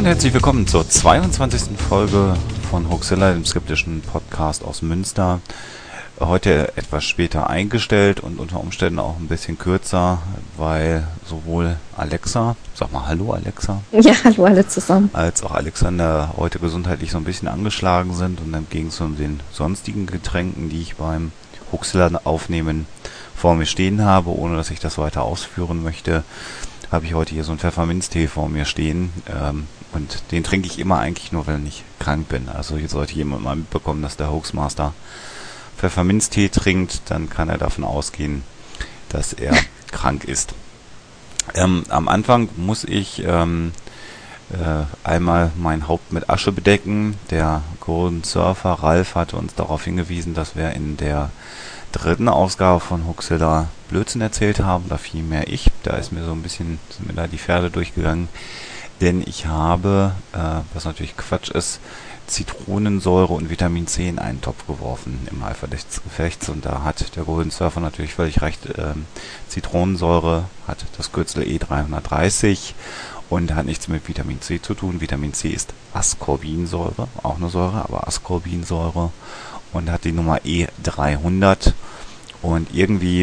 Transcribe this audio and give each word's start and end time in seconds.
Und 0.00 0.06
herzlich 0.06 0.32
willkommen 0.32 0.66
zur 0.66 0.88
22. 0.88 1.78
Folge 1.78 2.34
von 2.70 2.88
Hoaxilla, 2.88 3.34
dem 3.34 3.44
skeptischen 3.44 4.00
Podcast 4.00 4.64
aus 4.64 4.80
Münster. 4.80 5.42
Heute 6.18 6.74
etwas 6.78 7.04
später 7.04 7.50
eingestellt 7.50 8.20
und 8.20 8.40
unter 8.40 8.60
Umständen 8.60 8.98
auch 8.98 9.18
ein 9.18 9.28
bisschen 9.28 9.58
kürzer, 9.58 10.22
weil 10.56 11.06
sowohl 11.26 11.76
Alexa, 11.98 12.56
sag 12.72 12.90
mal 12.92 13.08
Hallo 13.08 13.32
Alexa. 13.34 13.82
Ja, 13.92 14.14
hallo 14.24 14.46
alle 14.46 14.66
zusammen. 14.66 15.10
Als 15.12 15.42
auch 15.42 15.52
Alexander 15.52 16.32
heute 16.38 16.60
gesundheitlich 16.60 17.10
so 17.10 17.18
ein 17.18 17.24
bisschen 17.24 17.48
angeschlagen 17.48 18.14
sind 18.14 18.40
und 18.40 18.54
im 18.54 18.70
Gegensatz 18.70 18.96
zu 18.96 19.08
den 19.08 19.40
sonstigen 19.52 20.06
Getränken, 20.06 20.70
die 20.70 20.80
ich 20.80 20.96
beim 20.96 21.30
Hoaxilla 21.72 22.22
aufnehmen 22.24 22.86
vor 23.36 23.54
mir 23.54 23.66
stehen 23.66 24.02
habe, 24.02 24.30
ohne 24.30 24.56
dass 24.56 24.70
ich 24.70 24.80
das 24.80 24.96
weiter 24.96 25.24
ausführen 25.24 25.82
möchte, 25.82 26.24
habe 26.90 27.04
ich 27.04 27.12
heute 27.12 27.34
hier 27.34 27.44
so 27.44 27.52
einen 27.52 27.58
Pfefferminztee 27.58 28.28
vor 28.28 28.48
mir 28.48 28.64
stehen. 28.64 29.12
Ähm, 29.28 29.66
und 29.92 30.22
den 30.30 30.44
trinke 30.44 30.68
ich 30.68 30.78
immer 30.78 30.98
eigentlich 30.98 31.32
nur, 31.32 31.46
wenn 31.46 31.66
ich 31.66 31.84
krank 31.98 32.28
bin. 32.28 32.48
Also 32.48 32.76
hier 32.76 32.88
sollte 32.88 33.14
jemand 33.14 33.42
mal 33.42 33.56
mitbekommen, 33.56 34.02
dass 34.02 34.16
der 34.16 34.30
Hoaxmaster 34.30 34.94
Pfefferminztee 35.78 36.48
trinkt, 36.48 37.02
dann 37.06 37.30
kann 37.30 37.48
er 37.48 37.58
davon 37.58 37.84
ausgehen, 37.84 38.42
dass 39.08 39.32
er 39.32 39.54
krank 39.90 40.24
ist. 40.24 40.54
Ähm, 41.54 41.84
am 41.88 42.08
Anfang 42.08 42.48
muss 42.56 42.84
ich 42.84 43.24
ähm, 43.24 43.72
äh, 44.50 44.84
einmal 45.08 45.50
mein 45.56 45.88
Haupt 45.88 46.12
mit 46.12 46.28
Asche 46.28 46.52
bedecken. 46.52 47.16
Der 47.30 47.62
Golden 47.80 48.24
Surfer 48.24 48.72
Ralf 48.74 49.14
hatte 49.14 49.36
uns 49.36 49.54
darauf 49.54 49.84
hingewiesen, 49.84 50.34
dass 50.34 50.54
wir 50.54 50.70
in 50.72 50.96
der 50.96 51.30
dritten 51.92 52.28
Ausgabe 52.28 52.80
von 52.80 53.06
Huxilla 53.06 53.68
Blödsinn 53.88 54.20
erzählt 54.20 54.60
haben, 54.60 54.84
oder 54.86 54.98
vielmehr 54.98 55.48
ich. 55.48 55.70
Da 55.82 55.96
ist 55.96 56.12
mir 56.12 56.24
so 56.24 56.32
ein 56.32 56.42
bisschen, 56.42 56.78
sind 56.90 57.08
mir 57.08 57.14
da 57.14 57.26
die 57.26 57.38
Pferde 57.38 57.70
durchgegangen. 57.70 58.28
Denn 59.00 59.22
ich 59.26 59.46
habe, 59.46 60.12
äh, 60.32 60.60
was 60.74 60.84
natürlich 60.84 61.16
Quatsch 61.16 61.50
ist, 61.50 61.80
Zitronensäure 62.26 63.32
und 63.32 63.50
Vitamin 63.50 63.86
C 63.86 64.08
in 64.08 64.18
einen 64.18 64.40
Topf 64.40 64.66
geworfen 64.66 65.26
im 65.30 65.42
Eifer 65.42 65.66
des 65.66 65.84
Gefechts. 66.04 66.48
Und 66.48 66.64
da 66.64 66.84
hat 66.84 67.16
der 67.16 67.24
Golden 67.24 67.50
Surfer 67.50 67.80
natürlich 67.80 68.14
völlig 68.14 68.40
recht. 68.40 68.60
Ähm, 68.78 69.06
Zitronensäure 69.48 70.44
hat 70.68 70.84
das 70.96 71.12
Kürzel 71.12 71.42
E330 71.42 72.74
und 73.30 73.54
hat 73.54 73.66
nichts 73.66 73.88
mit 73.88 74.06
Vitamin 74.08 74.40
C 74.40 74.62
zu 74.62 74.74
tun. 74.74 75.00
Vitamin 75.00 75.32
C 75.34 75.48
ist 75.48 75.72
Ascorbinsäure, 75.92 77.08
auch 77.22 77.36
eine 77.36 77.48
Säure, 77.48 77.82
aber 77.82 78.06
Ascorbinsäure 78.06 79.10
und 79.72 79.90
hat 79.90 80.04
die 80.04 80.12
Nummer 80.12 80.38
E300 80.38 81.72
und 82.42 82.74
irgendwie 82.74 83.22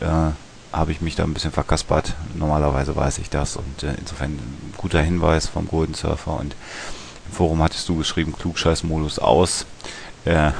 äh, 0.00 0.30
habe 0.74 0.92
ich 0.92 1.00
mich 1.00 1.14
da 1.14 1.24
ein 1.24 1.34
bisschen 1.34 1.52
verkaspert. 1.52 2.14
Normalerweise 2.34 2.96
weiß 2.96 3.18
ich 3.18 3.30
das 3.30 3.56
und 3.56 3.82
äh, 3.82 3.94
insofern 3.98 4.32
ein 4.32 4.72
guter 4.76 5.00
Hinweis 5.00 5.46
vom 5.46 5.68
Golden 5.68 5.94
Surfer 5.94 6.38
und 6.38 6.56
im 7.26 7.32
Forum 7.32 7.62
hattest 7.62 7.88
du 7.88 7.96
geschrieben, 7.96 8.34
Klugscheißmodus 8.36 9.18
aus. 9.18 9.66
Äh, 10.24 10.50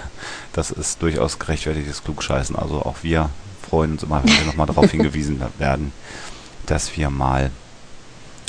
das 0.52 0.70
ist 0.70 1.00
durchaus 1.02 1.38
gerechtfertigtes 1.38 2.04
Klugscheißen. 2.04 2.54
Also 2.56 2.82
auch 2.82 2.96
wir 3.02 3.30
freuen 3.68 3.92
uns 3.92 4.02
immer, 4.02 4.22
wenn 4.22 4.32
wir 4.32 4.44
nochmal 4.44 4.66
darauf 4.66 4.90
hingewiesen 4.90 5.40
werden, 5.58 5.92
dass 6.66 6.96
wir 6.96 7.10
mal 7.10 7.50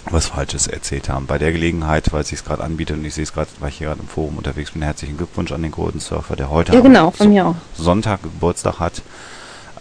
was 0.10 0.28
Falsches 0.28 0.68
erzählt 0.68 1.08
haben. 1.08 1.28
Bei 1.28 1.38
der 1.38 1.54
Gelegenheit, 1.54 2.12
weil 2.12 2.22
es 2.22 2.28
sich 2.28 2.44
gerade 2.44 2.62
anbietet 2.62 2.98
und 2.98 3.06
ich 3.06 3.14
sehe 3.14 3.24
es 3.24 3.32
gerade, 3.32 3.50
weil 3.60 3.70
ich 3.70 3.78
hier 3.78 3.88
gerade 3.88 4.02
im 4.02 4.08
Forum 4.10 4.38
unterwegs 4.38 4.72
bin, 4.72 4.82
herzlichen 4.82 5.16
Glückwunsch 5.16 5.54
an 5.54 5.62
den 5.62 5.72
Golden 5.72 6.02
Surfer, 6.02 6.36
der 6.36 6.50
heute 6.50 6.74
Ja, 6.74 6.82
genau, 6.82 7.08
auch. 7.08 7.56
Sonntag 7.78 8.22
Geburtstag 8.22 8.80
hat. 8.80 9.02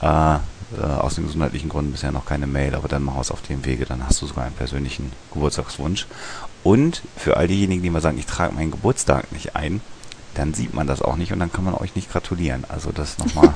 Äh, 0.00 0.38
äh, 0.78 0.84
aus 0.84 1.16
den 1.16 1.26
gesundheitlichen 1.26 1.68
Gründen 1.68 1.92
bisher 1.92 2.12
noch 2.12 2.26
keine 2.26 2.46
Mail, 2.46 2.74
aber 2.74 2.88
dann 2.88 3.02
mach 3.02 3.18
es 3.20 3.30
auf 3.30 3.42
dem 3.42 3.64
Wege, 3.64 3.84
dann 3.84 4.06
hast 4.06 4.20
du 4.22 4.26
sogar 4.26 4.44
einen 4.44 4.54
persönlichen 4.54 5.12
Geburtstagswunsch. 5.32 6.06
Und 6.62 7.02
für 7.16 7.36
all 7.36 7.48
diejenigen, 7.48 7.82
die 7.82 7.90
mal 7.90 8.00
sagen, 8.00 8.18
ich 8.18 8.26
trage 8.26 8.54
meinen 8.54 8.70
Geburtstag 8.70 9.32
nicht 9.32 9.56
ein, 9.56 9.80
dann 10.34 10.54
sieht 10.54 10.74
man 10.74 10.86
das 10.86 11.02
auch 11.02 11.16
nicht 11.16 11.32
und 11.32 11.40
dann 11.40 11.52
kann 11.52 11.64
man 11.64 11.74
euch 11.74 11.94
nicht 11.94 12.10
gratulieren. 12.10 12.64
Also 12.68 12.90
das 12.92 13.18
nochmal 13.18 13.52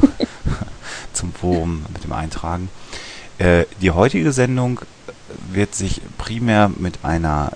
zum 1.12 1.32
Forum 1.32 1.84
mit 1.92 2.04
dem 2.04 2.12
Eintragen. 2.12 2.68
Äh, 3.38 3.64
die 3.80 3.90
heutige 3.90 4.32
Sendung 4.32 4.80
wird 5.50 5.74
sich 5.74 6.00
primär 6.18 6.70
mit 6.76 7.04
einer 7.04 7.52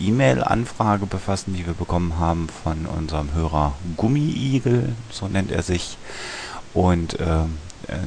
E-Mail-Anfrage 0.00 1.06
befassen, 1.06 1.54
die 1.54 1.66
wir 1.66 1.74
bekommen 1.74 2.18
haben 2.18 2.48
von 2.62 2.86
unserem 2.86 3.32
Hörer 3.32 3.74
Gummiigel, 3.96 4.94
so 5.10 5.28
nennt 5.28 5.50
er 5.50 5.62
sich. 5.62 5.96
Und 6.72 7.20
äh, 7.20 7.44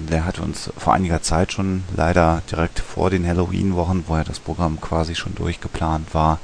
der 0.09 0.25
hat 0.25 0.39
uns 0.39 0.71
vor 0.77 0.93
einiger 0.93 1.21
Zeit 1.21 1.51
schon 1.53 1.83
leider 1.95 2.41
direkt 2.51 2.79
vor 2.79 3.09
den 3.09 3.25
Halloween-Wochen, 3.27 4.05
wo 4.07 4.15
ja 4.17 4.23
das 4.23 4.39
Programm 4.39 4.79
quasi 4.81 5.15
schon 5.15 5.35
durchgeplant 5.35 6.13
war, 6.13 6.39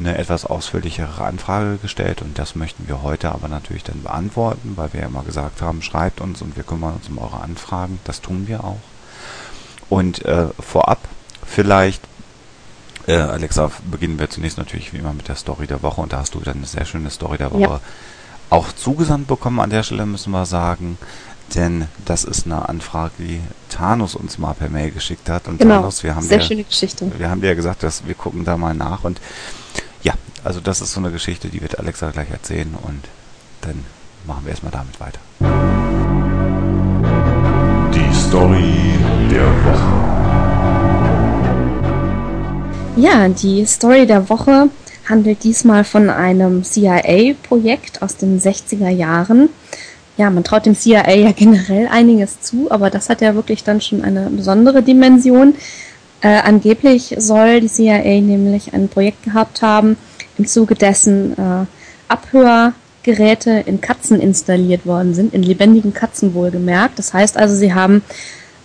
eine 0.00 0.18
etwas 0.18 0.44
ausführlichere 0.44 1.24
Anfrage 1.24 1.76
gestellt 1.78 2.20
und 2.20 2.38
das 2.38 2.56
möchten 2.56 2.88
wir 2.88 3.02
heute 3.02 3.30
aber 3.32 3.48
natürlich 3.48 3.84
dann 3.84 4.02
beantworten, 4.02 4.72
weil 4.76 4.92
wir 4.92 5.00
ja 5.02 5.06
immer 5.06 5.22
gesagt 5.22 5.62
haben, 5.62 5.82
schreibt 5.82 6.20
uns 6.20 6.42
und 6.42 6.56
wir 6.56 6.64
kümmern 6.64 6.94
uns 6.94 7.08
um 7.08 7.18
eure 7.18 7.40
Anfragen. 7.40 8.00
Das 8.04 8.20
tun 8.20 8.48
wir 8.48 8.64
auch. 8.64 8.80
Und 9.88 10.24
äh, 10.24 10.46
vorab 10.58 10.98
vielleicht, 11.46 12.02
äh, 13.06 13.16
Alexa, 13.16 13.70
beginnen 13.90 14.18
wir 14.18 14.30
zunächst 14.30 14.58
natürlich 14.58 14.92
wie 14.92 14.98
immer 14.98 15.12
mit 15.12 15.28
der 15.28 15.36
Story 15.36 15.66
der 15.66 15.82
Woche 15.82 16.00
und 16.00 16.12
da 16.12 16.18
hast 16.18 16.34
du 16.34 16.40
wieder 16.40 16.52
eine 16.52 16.66
sehr 16.66 16.86
schöne 16.86 17.10
Story 17.10 17.38
der 17.38 17.52
Woche 17.52 17.60
Ja. 17.60 17.80
auch 18.50 18.72
zugesandt 18.72 19.28
bekommen. 19.28 19.60
An 19.60 19.70
der 19.70 19.82
Stelle 19.84 20.06
müssen 20.06 20.32
wir 20.32 20.46
sagen, 20.46 20.98
denn 21.54 21.86
das 22.04 22.24
ist 22.24 22.46
eine 22.46 22.68
Anfrage, 22.68 23.12
die 23.18 23.40
Thanos 23.68 24.14
uns 24.14 24.38
mal 24.38 24.54
per 24.54 24.68
Mail 24.70 24.90
geschickt 24.90 25.28
hat. 25.28 25.46
Und 25.48 25.58
Genau. 25.58 25.76
Thanos, 25.76 26.02
wir 26.02 26.14
haben 26.16 26.26
Sehr 26.26 26.38
dir, 26.38 26.44
schöne 26.44 26.64
Geschichte. 26.64 27.10
wir 27.18 27.30
haben 27.30 27.40
dir 27.40 27.48
ja 27.48 27.54
gesagt, 27.54 27.82
dass 27.82 28.06
wir 28.06 28.14
gucken 28.14 28.44
da 28.44 28.56
mal 28.56 28.74
nach 28.74 29.04
und 29.04 29.20
ja, 30.02 30.14
also 30.42 30.60
das 30.60 30.80
ist 30.80 30.92
so 30.92 31.00
eine 31.00 31.10
Geschichte, 31.10 31.48
die 31.48 31.60
wird 31.62 31.78
Alexa 31.78 32.10
gleich 32.10 32.30
erzählen 32.30 32.74
und 32.82 33.02
dann 33.62 33.84
machen 34.26 34.44
wir 34.44 34.50
erstmal 34.50 34.72
damit 34.72 34.98
weiter. 35.00 35.20
Die 37.94 38.14
Story 38.14 38.74
der 39.30 39.46
Woche. 39.64 40.04
Ja, 42.96 43.28
die 43.28 43.66
Story 43.66 44.06
der 44.06 44.28
Woche 44.28 44.68
handelt 45.08 45.42
diesmal 45.44 45.84
von 45.84 46.08
einem 46.10 46.62
CIA-Projekt 46.64 48.02
aus 48.02 48.16
den 48.16 48.40
60er 48.40 48.88
Jahren. 48.88 49.48
Ja, 50.16 50.30
man 50.30 50.44
traut 50.44 50.64
dem 50.64 50.76
CIA 50.76 51.10
ja 51.10 51.32
generell 51.32 51.88
einiges 51.88 52.40
zu, 52.40 52.70
aber 52.70 52.90
das 52.90 53.08
hat 53.08 53.20
ja 53.20 53.34
wirklich 53.34 53.64
dann 53.64 53.80
schon 53.80 54.02
eine 54.02 54.30
besondere 54.30 54.82
Dimension. 54.82 55.54
Äh, 56.20 56.40
angeblich 56.40 57.14
soll 57.18 57.60
die 57.60 57.68
CIA 57.68 58.20
nämlich 58.20 58.72
ein 58.72 58.88
Projekt 58.88 59.24
gehabt 59.24 59.60
haben, 59.60 59.96
im 60.38 60.46
Zuge 60.46 60.74
dessen 60.74 61.32
äh, 61.32 61.66
Abhörgeräte 62.08 63.64
in 63.66 63.80
Katzen 63.80 64.20
installiert 64.20 64.86
worden 64.86 65.14
sind, 65.14 65.34
in 65.34 65.42
lebendigen 65.42 65.92
Katzen 65.92 66.34
wohlgemerkt. 66.34 66.98
Das 66.98 67.12
heißt 67.12 67.36
also, 67.36 67.56
sie 67.56 67.74
haben 67.74 68.02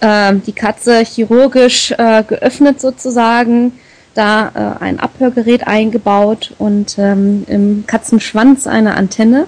äh, 0.01 0.35
die 0.35 0.53
Katze 0.53 1.03
chirurgisch 1.03 1.91
äh, 1.97 2.23
geöffnet 2.23 2.79
sozusagen, 2.79 3.73
da 4.13 4.77
äh, 4.79 4.83
ein 4.83 4.99
Abhörgerät 4.99 5.67
eingebaut 5.67 6.53
und 6.59 6.97
ähm, 6.99 7.43
im 7.47 7.85
Katzenschwanz 7.87 8.67
eine 8.67 8.95
Antenne 8.95 9.47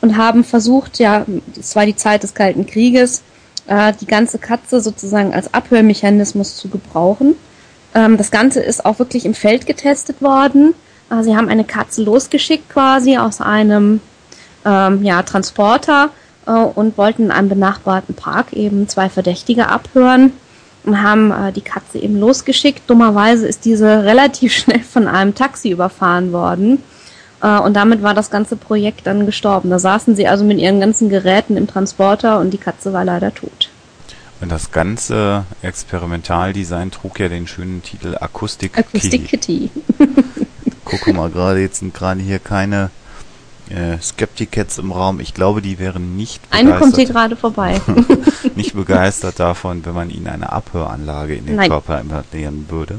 und 0.00 0.16
haben 0.16 0.44
versucht, 0.44 0.98
ja, 0.98 1.24
es 1.58 1.74
war 1.76 1.86
die 1.86 1.96
Zeit 1.96 2.22
des 2.22 2.34
Kalten 2.34 2.66
Krieges, 2.66 3.22
äh, 3.66 3.92
die 4.00 4.06
ganze 4.06 4.38
Katze 4.38 4.80
sozusagen 4.80 5.34
als 5.34 5.52
Abhörmechanismus 5.52 6.56
zu 6.56 6.68
gebrauchen. 6.68 7.36
Ähm, 7.94 8.16
das 8.16 8.30
Ganze 8.30 8.60
ist 8.60 8.84
auch 8.84 8.98
wirklich 8.98 9.24
im 9.24 9.34
Feld 9.34 9.66
getestet 9.66 10.22
worden. 10.22 10.74
Äh, 11.10 11.22
sie 11.22 11.36
haben 11.36 11.48
eine 11.48 11.64
Katze 11.64 12.02
losgeschickt 12.02 12.68
quasi 12.68 13.16
aus 13.16 13.40
einem 13.40 14.00
ähm, 14.64 15.02
ja, 15.02 15.22
Transporter 15.22 16.10
äh, 16.46 16.50
und 16.52 16.98
wollten 16.98 17.24
in 17.24 17.30
einem 17.30 17.48
benachbarten 17.48 18.14
Park 18.14 18.52
eben 18.52 18.88
zwei 18.88 19.08
Verdächtige 19.08 19.68
abhören 19.68 20.32
und 20.84 21.02
haben 21.02 21.30
äh, 21.30 21.52
die 21.52 21.60
Katze 21.60 21.98
eben 21.98 22.18
losgeschickt. 22.18 22.88
Dummerweise 22.88 23.46
ist 23.46 23.64
diese 23.64 23.86
relativ 24.04 24.52
schnell 24.52 24.80
von 24.82 25.08
einem 25.08 25.34
Taxi 25.34 25.70
überfahren 25.70 26.32
worden. 26.32 26.82
Äh, 27.42 27.58
und 27.58 27.74
damit 27.74 28.02
war 28.02 28.14
das 28.14 28.30
ganze 28.30 28.56
Projekt 28.56 29.06
dann 29.06 29.26
gestorben. 29.26 29.70
Da 29.70 29.78
saßen 29.78 30.16
sie 30.16 30.26
also 30.26 30.44
mit 30.44 30.58
ihren 30.58 30.80
ganzen 30.80 31.08
Geräten 31.08 31.56
im 31.56 31.66
Transporter 31.66 32.40
und 32.40 32.50
die 32.50 32.58
Katze 32.58 32.92
war 32.92 33.04
leider 33.04 33.34
tot. 33.34 33.70
Und 34.40 34.52
das 34.52 34.70
ganze 34.70 35.44
Experimentaldesign 35.62 36.90
trug 36.90 37.18
ja 37.18 37.28
den 37.28 37.46
schönen 37.46 37.82
Titel 37.82 38.16
Akustik, 38.20 38.74
Kitty. 38.92 39.18
Kitty. 39.20 39.70
Gucke 40.84 41.12
mal, 41.14 41.30
gerade 41.30 41.60
jetzt 41.60 41.78
sind 41.78 41.94
gerade 41.94 42.20
hier 42.20 42.38
keine 42.38 42.90
äh, 43.70 44.00
Skeptikets 44.00 44.78
im 44.78 44.92
Raum. 44.92 45.20
Ich 45.20 45.34
glaube, 45.34 45.62
die 45.62 45.78
wären 45.78 46.16
nicht 46.16 46.42
Eine 46.50 46.78
kommt 46.78 46.96
hier 46.96 47.06
begeistert, 47.06 47.14
gerade 47.14 47.36
vorbei. 47.36 47.80
nicht 48.54 48.74
begeistert 48.74 49.40
davon, 49.40 49.84
wenn 49.84 49.94
man 49.94 50.10
ihnen 50.10 50.28
eine 50.28 50.52
Abhöranlage 50.52 51.34
in 51.34 51.46
den 51.46 51.56
Nein. 51.56 51.70
Körper 51.70 52.00
implantieren 52.00 52.66
würde. 52.68 52.98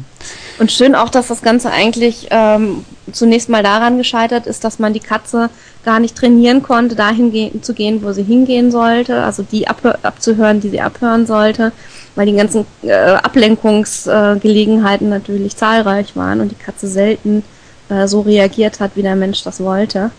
Und 0.60 0.72
schön 0.72 0.96
auch, 0.96 1.10
dass 1.10 1.28
das 1.28 1.42
Ganze 1.42 1.72
eigentlich 1.72 2.28
ähm, 2.32 2.84
zunächst 3.12 3.48
mal 3.48 3.64
daran 3.64 3.98
gescheitert 3.98 4.48
ist, 4.48 4.64
dass 4.64 4.80
man 4.80 4.94
die 4.94 5.00
Katze 5.00 5.50
gar 5.86 6.00
nicht 6.00 6.16
trainieren 6.16 6.64
konnte, 6.64 6.96
dahin 6.96 7.32
ge 7.32 7.62
zu 7.62 7.74
gehen, 7.74 8.04
wo 8.04 8.12
sie 8.12 8.24
hingehen 8.24 8.72
sollte, 8.72 9.24
also 9.24 9.44
die 9.44 9.68
abhör 9.68 10.00
abzuhören, 10.04 10.60
die 10.60 10.70
sie 10.70 10.82
abhören 10.82 11.26
sollte, 11.26 11.72
weil 12.16 12.26
die 12.26 12.36
ganzen 12.36 12.66
äh, 12.82 12.94
Ablenkungsgelegenheiten 12.94 15.08
äh, 15.08 15.12
natürlich 15.12 15.56
zahlreich 15.56 16.16
waren 16.16 16.42
und 16.42 16.50
die 16.50 16.56
Katze 16.56 16.88
selten 16.88 17.44
äh, 17.90 18.08
so 18.08 18.22
reagiert 18.22 18.80
hat, 18.80 18.92
wie 18.96 19.04
der 19.04 19.16
Mensch 19.16 19.44
das 19.44 19.62
wollte. 19.62 20.12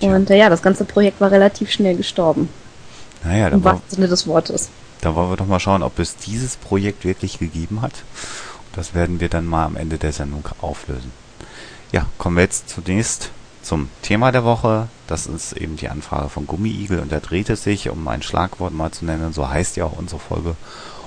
Und 0.00 0.30
äh, 0.30 0.38
ja, 0.38 0.48
das 0.48 0.62
ganze 0.62 0.84
Projekt 0.84 1.20
war 1.20 1.30
relativ 1.30 1.70
schnell 1.70 1.96
gestorben. 1.96 2.48
Naja, 3.22 3.48
Im 3.48 3.64
wahrsten 3.64 3.90
Sinne 3.90 4.08
des 4.08 4.26
Wortes. 4.26 4.68
da 5.00 5.14
wollen 5.14 5.30
wir 5.30 5.36
doch 5.36 5.46
mal 5.46 5.60
schauen, 5.60 5.82
ob 5.82 5.98
es 5.98 6.16
dieses 6.16 6.56
Projekt 6.56 7.04
wirklich 7.04 7.38
gegeben 7.38 7.80
hat. 7.80 7.92
Das 8.74 8.94
werden 8.94 9.20
wir 9.20 9.28
dann 9.28 9.46
mal 9.46 9.64
am 9.64 9.76
Ende 9.76 9.98
der 9.98 10.12
Sendung 10.12 10.46
auflösen. 10.60 11.12
Ja, 11.92 12.06
kommen 12.18 12.36
wir 12.36 12.42
jetzt 12.42 12.68
zunächst 12.68 13.30
zum 13.62 13.88
Thema 14.02 14.32
der 14.32 14.44
Woche. 14.44 14.88
Das 15.06 15.26
ist 15.26 15.52
eben 15.52 15.76
die 15.76 15.88
Anfrage 15.88 16.28
von 16.28 16.46
Gummiigel 16.46 17.00
und 17.00 17.12
da 17.12 17.20
dreht 17.20 17.50
es 17.50 17.62
sich, 17.62 17.88
um 17.88 18.06
ein 18.08 18.22
Schlagwort 18.22 18.74
mal 18.74 18.90
zu 18.90 19.04
nennen, 19.04 19.32
so 19.32 19.48
heißt 19.48 19.76
ja 19.76 19.84
auch 19.84 19.96
unsere 19.96 20.20
Folge, 20.20 20.56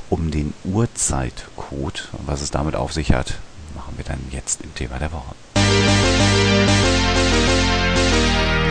um 0.10 0.32
den 0.32 0.54
Uhrzeitcode. 0.64 2.10
Und 2.14 2.28
was 2.28 2.42
es 2.42 2.52
damit 2.52 2.76
auf 2.76 2.94
sich 2.94 3.12
hat, 3.14 3.36
machen 3.76 3.94
wir 3.98 4.06
dann 4.06 4.20
jetzt 4.32 4.62
im 4.62 4.74
Thema 4.74 4.98
der 4.98 5.12
Woche. 5.12 5.36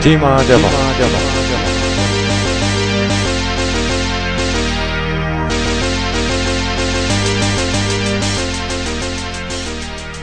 Thema 0.01 0.43
der 0.43 0.61
Woche. 0.61 0.73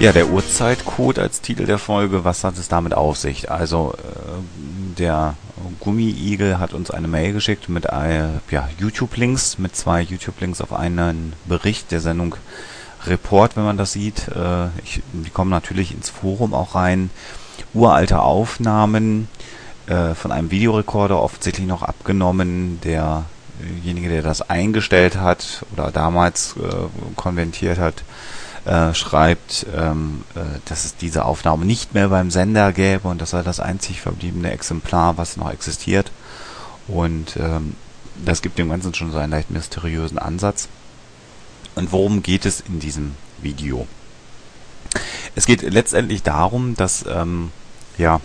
Ja, 0.00 0.12
der 0.12 0.28
Uhrzeitcode 0.28 1.18
als 1.18 1.40
Titel 1.40 1.66
der 1.66 1.78
Folge, 1.78 2.24
was 2.24 2.44
hat 2.44 2.58
es 2.58 2.68
damit 2.68 2.94
auf 2.94 3.16
sich? 3.16 3.50
Also 3.50 3.94
äh, 3.96 4.98
der 4.98 5.34
Gummiigel 5.80 6.58
hat 6.58 6.72
uns 6.72 6.90
eine 6.90 7.08
Mail 7.08 7.32
geschickt 7.32 7.68
mit 7.68 7.86
äh, 7.86 8.26
ja, 8.50 8.68
YouTube-Links, 8.78 9.58
mit 9.58 9.76
zwei 9.76 10.02
YouTube-Links 10.02 10.60
auf 10.60 10.72
einen 10.72 11.34
Bericht 11.46 11.90
der 11.90 12.00
Sendung 12.00 12.36
Report, 13.06 13.56
wenn 13.56 13.64
man 13.64 13.76
das 13.76 13.92
sieht. 13.92 14.28
Äh, 14.28 14.66
ich, 14.84 15.02
die 15.12 15.30
kommen 15.30 15.50
natürlich 15.50 15.92
ins 15.92 16.10
Forum 16.10 16.54
auch 16.54 16.74
rein. 16.74 17.10
Uralte 17.72 18.20
Aufnahmen 18.20 19.28
äh, 19.86 20.14
von 20.14 20.32
einem 20.32 20.50
Videorekorder 20.50 21.20
offensichtlich 21.20 21.66
noch 21.66 21.82
abgenommen. 21.82 22.81
Derjenige, 22.82 24.08
der 24.08 24.22
das 24.22 24.48
eingestellt 24.48 25.16
hat 25.16 25.64
oder 25.72 25.90
damals 25.90 26.56
äh, 26.56 27.14
konventiert 27.16 27.78
hat, 27.78 28.04
äh, 28.64 28.94
schreibt, 28.94 29.66
ähm, 29.76 30.25
äh, 30.34 30.40
dass 30.64 30.84
es 30.84 30.96
diese 30.96 31.25
Aufnahme 31.25 31.66
nicht 31.66 31.94
mehr 31.94 32.08
beim 32.08 32.31
Sender 32.31 32.72
gäbe 32.72 33.08
und 33.08 33.20
das 33.20 33.31
sei 33.31 33.42
das 33.42 33.60
einzig 33.60 34.00
verbliebene 34.00 34.50
Exemplar, 34.50 35.19
was 35.19 35.36
noch 35.36 35.50
existiert. 35.50 36.10
Und 36.88 37.36
ähm, 37.36 37.76
das 38.25 38.42
gibt 38.42 38.58
dem 38.58 38.70
Ganzen 38.70 38.94
schon 38.94 39.10
so 39.10 39.19
einen 39.19 39.32
leicht 39.32 39.50
mysteriösen 39.50 40.19
Ansatz. 40.19 40.69
Und 41.75 41.92
worum 41.92 42.22
geht 42.22 42.46
es 42.46 42.60
in 42.60 42.81
diesem 42.81 43.16
Video? 43.42 43.86
Es 45.34 45.46
geht 45.46 45.62
letztendlich 45.62 46.22
darum, 46.22 46.76
dass, 46.76 47.04
ähm, 47.06 47.50
ja, 47.98 48.20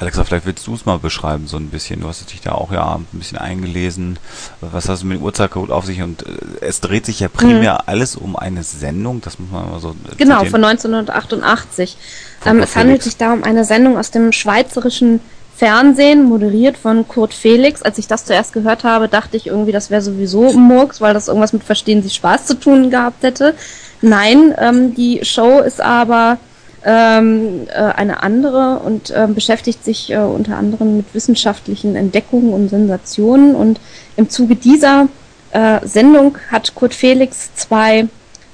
Alexa, 0.00 0.24
vielleicht 0.24 0.46
willst 0.46 0.66
du 0.66 0.74
es 0.74 0.86
mal 0.86 0.98
beschreiben, 0.98 1.46
so 1.46 1.58
ein 1.58 1.68
bisschen. 1.68 2.00
Du 2.00 2.08
hast 2.08 2.32
dich 2.32 2.40
da 2.40 2.52
auch 2.52 2.72
ja 2.72 2.94
ein 2.94 3.06
bisschen 3.12 3.36
eingelesen. 3.36 4.18
Was 4.62 4.88
hast 4.88 5.02
du 5.02 5.06
mit 5.06 5.18
dem 5.18 5.22
Uhrzeitcode 5.22 5.70
auf 5.70 5.84
sich? 5.84 6.00
Und 6.00 6.26
äh, 6.26 6.30
es 6.62 6.80
dreht 6.80 7.04
sich 7.04 7.20
ja 7.20 7.28
primär 7.28 7.74
mhm. 7.74 7.80
alles 7.84 8.16
um 8.16 8.34
eine 8.34 8.62
Sendung, 8.62 9.20
das 9.20 9.38
muss 9.38 9.50
man 9.50 9.70
mal 9.70 9.78
so. 9.78 9.94
Genau, 10.16 10.42
von 10.46 10.64
1988. 10.64 11.98
Ähm, 12.46 12.60
es 12.60 12.76
handelt 12.76 13.02
sich 13.02 13.18
da 13.18 13.34
um 13.34 13.44
eine 13.44 13.66
Sendung 13.66 13.98
aus 13.98 14.10
dem 14.10 14.32
schweizerischen 14.32 15.20
Fernsehen, 15.54 16.24
moderiert 16.24 16.78
von 16.78 17.06
Kurt 17.06 17.34
Felix. 17.34 17.82
Als 17.82 17.98
ich 17.98 18.06
das 18.06 18.24
zuerst 18.24 18.54
gehört 18.54 18.84
habe, 18.84 19.06
dachte 19.06 19.36
ich 19.36 19.48
irgendwie, 19.48 19.72
das 19.72 19.90
wäre 19.90 20.00
sowieso 20.00 20.54
Murks, 20.54 21.02
weil 21.02 21.12
das 21.12 21.28
irgendwas 21.28 21.52
mit 21.52 21.62
Verstehen 21.62 22.02
Sie 22.02 22.08
Spaß 22.08 22.46
zu 22.46 22.58
tun 22.58 22.88
gehabt 22.88 23.22
hätte. 23.22 23.54
Nein, 24.00 24.54
ähm, 24.56 24.94
die 24.94 25.26
Show 25.26 25.60
ist 25.60 25.82
aber 25.82 26.38
ähm, 26.84 27.66
äh, 27.68 27.78
eine 27.78 28.22
andere 28.22 28.80
und 28.84 29.10
äh, 29.10 29.26
beschäftigt 29.32 29.84
sich 29.84 30.10
äh, 30.10 30.18
unter 30.18 30.56
anderem 30.56 30.98
mit 30.98 31.14
wissenschaftlichen 31.14 31.96
Entdeckungen 31.96 32.52
und 32.52 32.68
Sensationen. 32.68 33.54
Und 33.54 33.80
im 34.16 34.30
Zuge 34.30 34.56
dieser 34.56 35.08
äh, 35.52 35.80
Sendung 35.86 36.38
hat 36.50 36.74
Kurt 36.74 36.94
Felix 36.94 37.54
zwei 37.54 38.08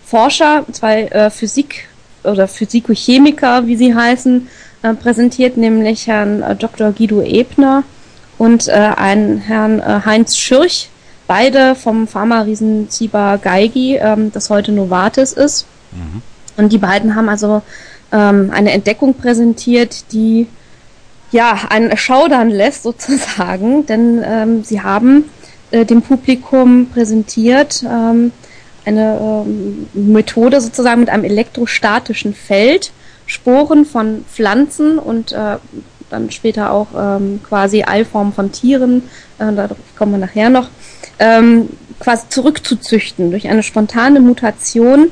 Forscher, 0.05 0.65
zwei 0.73 1.05
äh, 1.05 1.31
Physik- 1.31 1.89
oder 2.25 2.49
Physikochemiker, 2.49 3.67
wie 3.67 3.77
sie 3.77 3.95
heißen, 3.95 4.49
äh, 4.83 4.95
präsentiert, 4.95 5.57
nämlich 5.57 6.07
Herrn 6.07 6.45
Dr. 6.59 6.93
Guido 6.93 7.23
Ebner 7.23 7.85
und 8.39 8.69
einen 8.69 9.39
Herrn 9.39 10.05
Heinz 10.05 10.37
Schürch, 10.37 10.91
beide 11.27 11.75
vom 11.75 12.07
Pharma-Riesen 12.07 12.91
Ziba 12.91 13.37
Geigi, 13.37 13.97
ähm, 13.97 14.31
das 14.33 14.51
heute 14.51 14.73
Novartis 14.73 15.33
ist. 15.33 15.67
Mhm. 15.93 16.23
Und 16.57 16.73
die 16.73 16.79
beiden 16.79 17.15
haben 17.15 17.29
also 17.29 17.63
ähm, 18.13 18.51
eine 18.53 18.73
Entdeckung 18.73 19.15
präsentiert, 19.15 20.13
die 20.13 20.47
ja 21.33 21.59
einen 21.69 21.97
schaudern 21.97 22.51
lässt 22.51 22.83
sozusagen, 22.85 23.87
denn 23.87 24.23
ähm, 24.25 24.65
sie 24.65 24.81
haben 24.81 25.25
äh, 25.71 25.85
dem 25.85 26.03
Publikum 26.03 26.89
präsentiert 26.91 27.85
ähm, 27.85 28.33
eine 28.85 29.45
ähm, 29.47 29.89
Methode 29.95 30.61
sozusagen 30.61 31.01
mit 31.01 31.11
einem 31.11 31.25
elektrostatischen 31.25 32.35
Feld, 32.35 32.93
Sporen 33.27 33.85
von 33.85 34.25
Pflanzen 34.33 34.99
und 34.99 35.33
äh, 35.33 35.57
dann 36.09 36.31
später 36.31 36.71
auch 36.71 36.87
ähm, 36.97 37.41
quasi 37.43 37.83
Eilformen 37.83 38.33
von 38.33 38.53
Tieren, 38.53 39.03
äh, 39.39 39.53
darauf 39.53 39.77
kommen 39.99 40.13
wir 40.13 40.19
nachher 40.19 40.51
noch, 40.51 40.69
ähm, 41.19 41.69
quasi 41.99 42.29
zurückzuzüchten 42.29 43.33
durch 43.33 43.49
eine 43.49 43.65
spontane 43.65 44.21
Mutation 44.21 45.11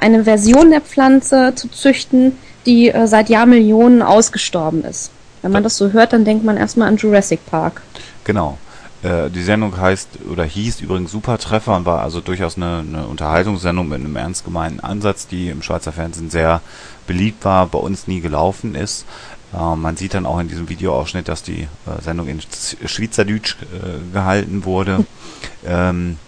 eine 0.00 0.24
Version 0.24 0.70
der 0.70 0.80
Pflanze 0.80 1.54
zu 1.54 1.68
züchten, 1.68 2.38
die 2.66 2.90
äh, 2.90 3.06
seit 3.06 3.28
Jahrmillionen 3.28 4.02
ausgestorben 4.02 4.84
ist. 4.84 5.10
Wenn 5.42 5.52
man 5.52 5.62
das 5.62 5.76
so 5.76 5.92
hört, 5.92 6.12
dann 6.12 6.24
denkt 6.24 6.44
man 6.44 6.56
erstmal 6.56 6.88
an 6.88 6.96
Jurassic 6.96 7.44
Park. 7.46 7.82
Genau. 8.24 8.58
Äh, 9.02 9.30
die 9.30 9.42
Sendung 9.42 9.76
heißt 9.76 10.20
oder 10.30 10.44
hieß 10.44 10.80
übrigens 10.80 11.10
Supertreffer 11.10 11.76
und 11.76 11.86
war 11.86 12.02
also 12.02 12.20
durchaus 12.20 12.56
eine, 12.56 12.84
eine 12.86 13.06
Unterhaltungssendung 13.06 13.88
mit 13.88 14.00
einem 14.00 14.16
ernst 14.16 14.44
gemeinten 14.44 14.80
Ansatz, 14.80 15.26
die 15.26 15.48
im 15.48 15.62
Schweizer 15.62 15.92
Fernsehen 15.92 16.30
sehr 16.30 16.60
beliebt 17.06 17.44
war, 17.44 17.66
bei 17.66 17.78
uns 17.78 18.06
nie 18.06 18.20
gelaufen 18.20 18.74
ist. 18.74 19.04
Äh, 19.52 19.76
man 19.76 19.96
sieht 19.96 20.14
dann 20.14 20.26
auch 20.26 20.38
in 20.38 20.48
diesem 20.48 20.68
Videoausschnitt, 20.68 21.26
dass 21.26 21.42
die 21.42 21.62
äh, 21.62 22.02
Sendung 22.02 22.28
in 22.28 22.40
Schweizerdeutsch 22.86 23.56
äh, 23.62 24.12
gehalten 24.12 24.64
wurde. 24.64 25.04
ähm, 25.66 26.18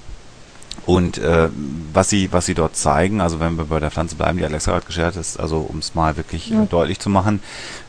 und 0.87 1.19
äh, 1.19 1.49
was 1.93 2.11
sie 2.11 2.33
was 2.33 2.47
sie 2.47 2.54
dort 2.54 2.76
zeigen, 2.76 3.21
also 3.21 3.40
wenn 3.40 3.57
wir 3.57 3.64
bei 3.64 3.81
der 3.81 3.90
Pflanze 3.90 4.16
bleiben, 4.16 4.38
die 4.38 4.45
Alexa 4.45 4.73
gerade 4.73 4.87
geschert 4.87 5.16
ist, 5.16 5.38
also 5.40 5.59
um 5.59 5.78
es 5.78 5.95
mal 5.95 6.16
wirklich 6.16 6.50
ja. 6.50 6.66
deutlich 6.66 7.00
zu 7.00 7.09
machen, 7.11 7.40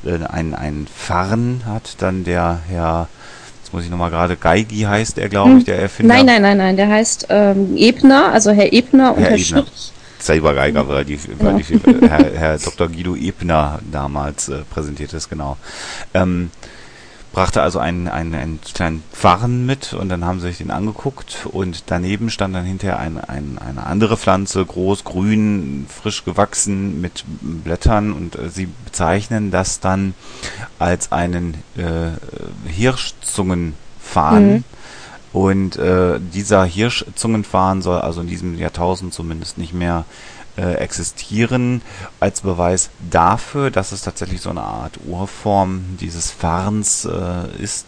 äh, 0.05 0.23
ein 0.25 0.53
ein 0.53 0.87
Farn 0.93 1.63
hat 1.65 1.95
dann 1.99 2.23
der 2.23 2.59
Herr 2.67 3.07
Jetzt 3.63 3.73
muss 3.73 3.83
ich 3.83 3.89
nochmal 3.89 4.11
gerade, 4.11 4.35
Geigi 4.37 4.81
heißt 4.81 5.17
er, 5.17 5.27
glaube 5.27 5.49
hm. 5.49 5.57
ich, 5.57 5.63
der 5.63 5.79
Erfinder. 5.79 6.13
Nein, 6.13 6.27
nein, 6.27 6.43
nein, 6.43 6.57
nein, 6.59 6.77
der 6.77 6.87
heißt 6.87 7.25
ähm, 7.29 7.75
Ebner, 7.75 8.31
also 8.31 8.51
Herr 8.51 8.71
Ebner 8.71 9.17
und 9.17 9.23
Herr, 9.23 9.39
Schürch. 9.39 9.91
Selber 10.19 10.53
Geiger, 10.53 10.87
weil 10.87 11.03
die, 11.03 11.19
weil 11.39 11.63
die 11.63 11.79
Herr, 12.07 12.31
Herr 12.31 12.57
Dr. 12.59 12.89
Guido 12.89 13.15
Ebner 13.15 13.79
damals 13.91 14.49
äh, 14.49 14.59
präsentiert 14.69 15.13
ist, 15.13 15.31
genau. 15.31 15.57
Ähm, 16.13 16.51
brachte 17.35 17.61
also 17.61 17.79
einen, 17.79 18.07
einen, 18.07 18.33
einen 18.33 18.61
kleinen 18.61 19.03
Farren 19.11 19.65
mit 19.65 19.91
und 19.91 20.07
dann 20.07 20.23
haben 20.23 20.39
sie 20.39 20.47
sich 20.47 20.59
den 20.59 20.71
angeguckt 20.71 21.45
und 21.51 21.83
daneben 21.87 22.29
stand 22.29 22.55
dann 22.55 22.63
hinterher 22.63 22.97
ein, 22.97 23.17
ein, 23.17 23.57
eine 23.59 23.85
andere 23.85 24.15
Pflanze, 24.15 24.65
groß, 24.65 25.03
grün, 25.03 25.85
frisch 25.89 26.23
gewachsen 26.23 27.01
mit 27.01 27.25
Blättern 27.27 28.13
und 28.13 28.39
äh, 28.39 28.47
sie 28.47 28.69
bezeichnen 28.85 29.51
das 29.51 29.81
dann 29.81 30.13
als 30.79 31.11
einen 31.11 31.55
äh, 31.75 32.11
Hirschzungenfarn. 32.69 34.53
Mhm. 34.53 34.63
Und 35.33 35.75
äh, 35.75 36.21
dieser 36.33 36.63
Hirschzungenfarn 36.63 37.81
soll 37.81 37.99
also 37.99 38.21
in 38.21 38.27
diesem 38.27 38.57
Jahrtausend 38.57 39.13
zumindest 39.13 39.57
nicht 39.57 39.73
mehr 39.73 40.05
äh, 40.57 40.75
existieren 40.75 41.81
als 42.19 42.41
Beweis 42.41 42.89
dafür, 43.09 43.71
dass 43.71 43.91
es 43.91 44.01
tatsächlich 44.01 44.41
so 44.41 44.49
eine 44.49 44.61
Art 44.61 44.99
Urform 45.05 45.97
dieses 45.99 46.31
Fahrens 46.31 47.05
äh, 47.05 47.61
ist, 47.61 47.85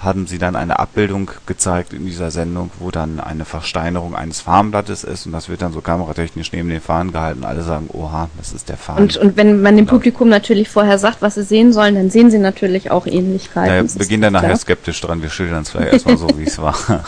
haben 0.00 0.26
sie 0.26 0.38
dann 0.38 0.56
eine 0.56 0.78
Abbildung 0.78 1.30
gezeigt 1.44 1.92
in 1.92 2.06
dieser 2.06 2.30
Sendung, 2.30 2.70
wo 2.78 2.90
dann 2.90 3.20
eine 3.20 3.44
Versteinerung 3.44 4.14
eines 4.16 4.40
Farnblattes 4.40 5.04
ist 5.04 5.26
und 5.26 5.32
das 5.32 5.50
wird 5.50 5.60
dann 5.60 5.74
so 5.74 5.82
kameratechnisch 5.82 6.52
neben 6.52 6.70
den 6.70 6.80
Fahnen 6.80 7.12
gehalten. 7.12 7.44
Alle 7.44 7.62
sagen, 7.62 7.88
oha, 7.92 8.30
das 8.38 8.52
ist 8.52 8.70
der 8.70 8.78
Fahnen. 8.78 9.02
Und, 9.02 9.16
und 9.18 9.36
wenn 9.36 9.60
man 9.60 9.76
dem 9.76 9.84
Publikum 9.84 10.30
natürlich 10.30 10.70
vorher 10.70 10.98
sagt, 10.98 11.20
was 11.20 11.34
sie 11.34 11.42
sehen 11.42 11.74
sollen, 11.74 11.94
dann 11.96 12.08
sehen 12.10 12.30
sie 12.30 12.38
natürlich 12.38 12.90
auch 12.90 13.06
Ähnlichkeiten. 13.06 13.86
Naja, 13.86 13.94
wir 13.94 14.06
gehen 14.06 14.22
dann 14.22 14.32
nachher 14.32 14.56
skeptisch 14.56 15.00
dran, 15.02 15.20
wir 15.20 15.28
schildern 15.28 15.62
es 15.62 15.70
vielleicht 15.70 15.92
erstmal 15.92 16.16
so, 16.16 16.28
wie 16.38 16.44
es 16.44 16.58
war. 16.58 16.74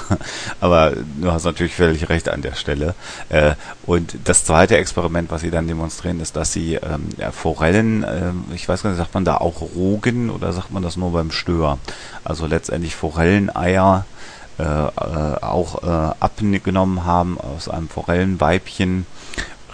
Aber 0.60 0.92
du 1.20 1.32
hast 1.32 1.44
natürlich 1.44 1.74
völlig 1.74 2.10
recht 2.10 2.28
an 2.28 2.42
der 2.42 2.52
Stelle. 2.52 2.94
Äh, 3.30 3.54
und 3.86 4.16
das 4.24 4.44
zweite 4.44 4.76
Experiment, 4.76 5.30
was 5.30 5.40
sie 5.40 5.50
dann 5.50 5.66
demonstrieren, 5.66 6.20
ist, 6.20 6.36
dass 6.36 6.52
sie 6.52 6.74
ähm, 6.74 7.08
Forellen, 7.32 8.04
ähm, 8.06 8.44
ich 8.54 8.68
weiß 8.68 8.82
gar 8.82 8.90
nicht, 8.90 8.98
sagt 8.98 9.14
man 9.14 9.24
da 9.24 9.38
auch 9.38 9.62
Rogen 9.62 10.28
oder 10.28 10.52
sagt 10.52 10.72
man 10.72 10.82
das 10.82 10.98
nur 10.98 11.12
beim 11.12 11.30
Stör? 11.30 11.78
Also 12.24 12.46
letztendlich 12.46 12.81
letztendlich 12.82 12.96
Forelleneier 12.96 14.04
äh, 14.58 14.62
äh, 14.62 15.40
auch 15.40 15.82
äh, 15.82 16.14
abgenommen 16.20 17.04
haben 17.04 17.38
aus 17.38 17.68
einem 17.68 17.88
Forellenweibchen, 17.88 19.06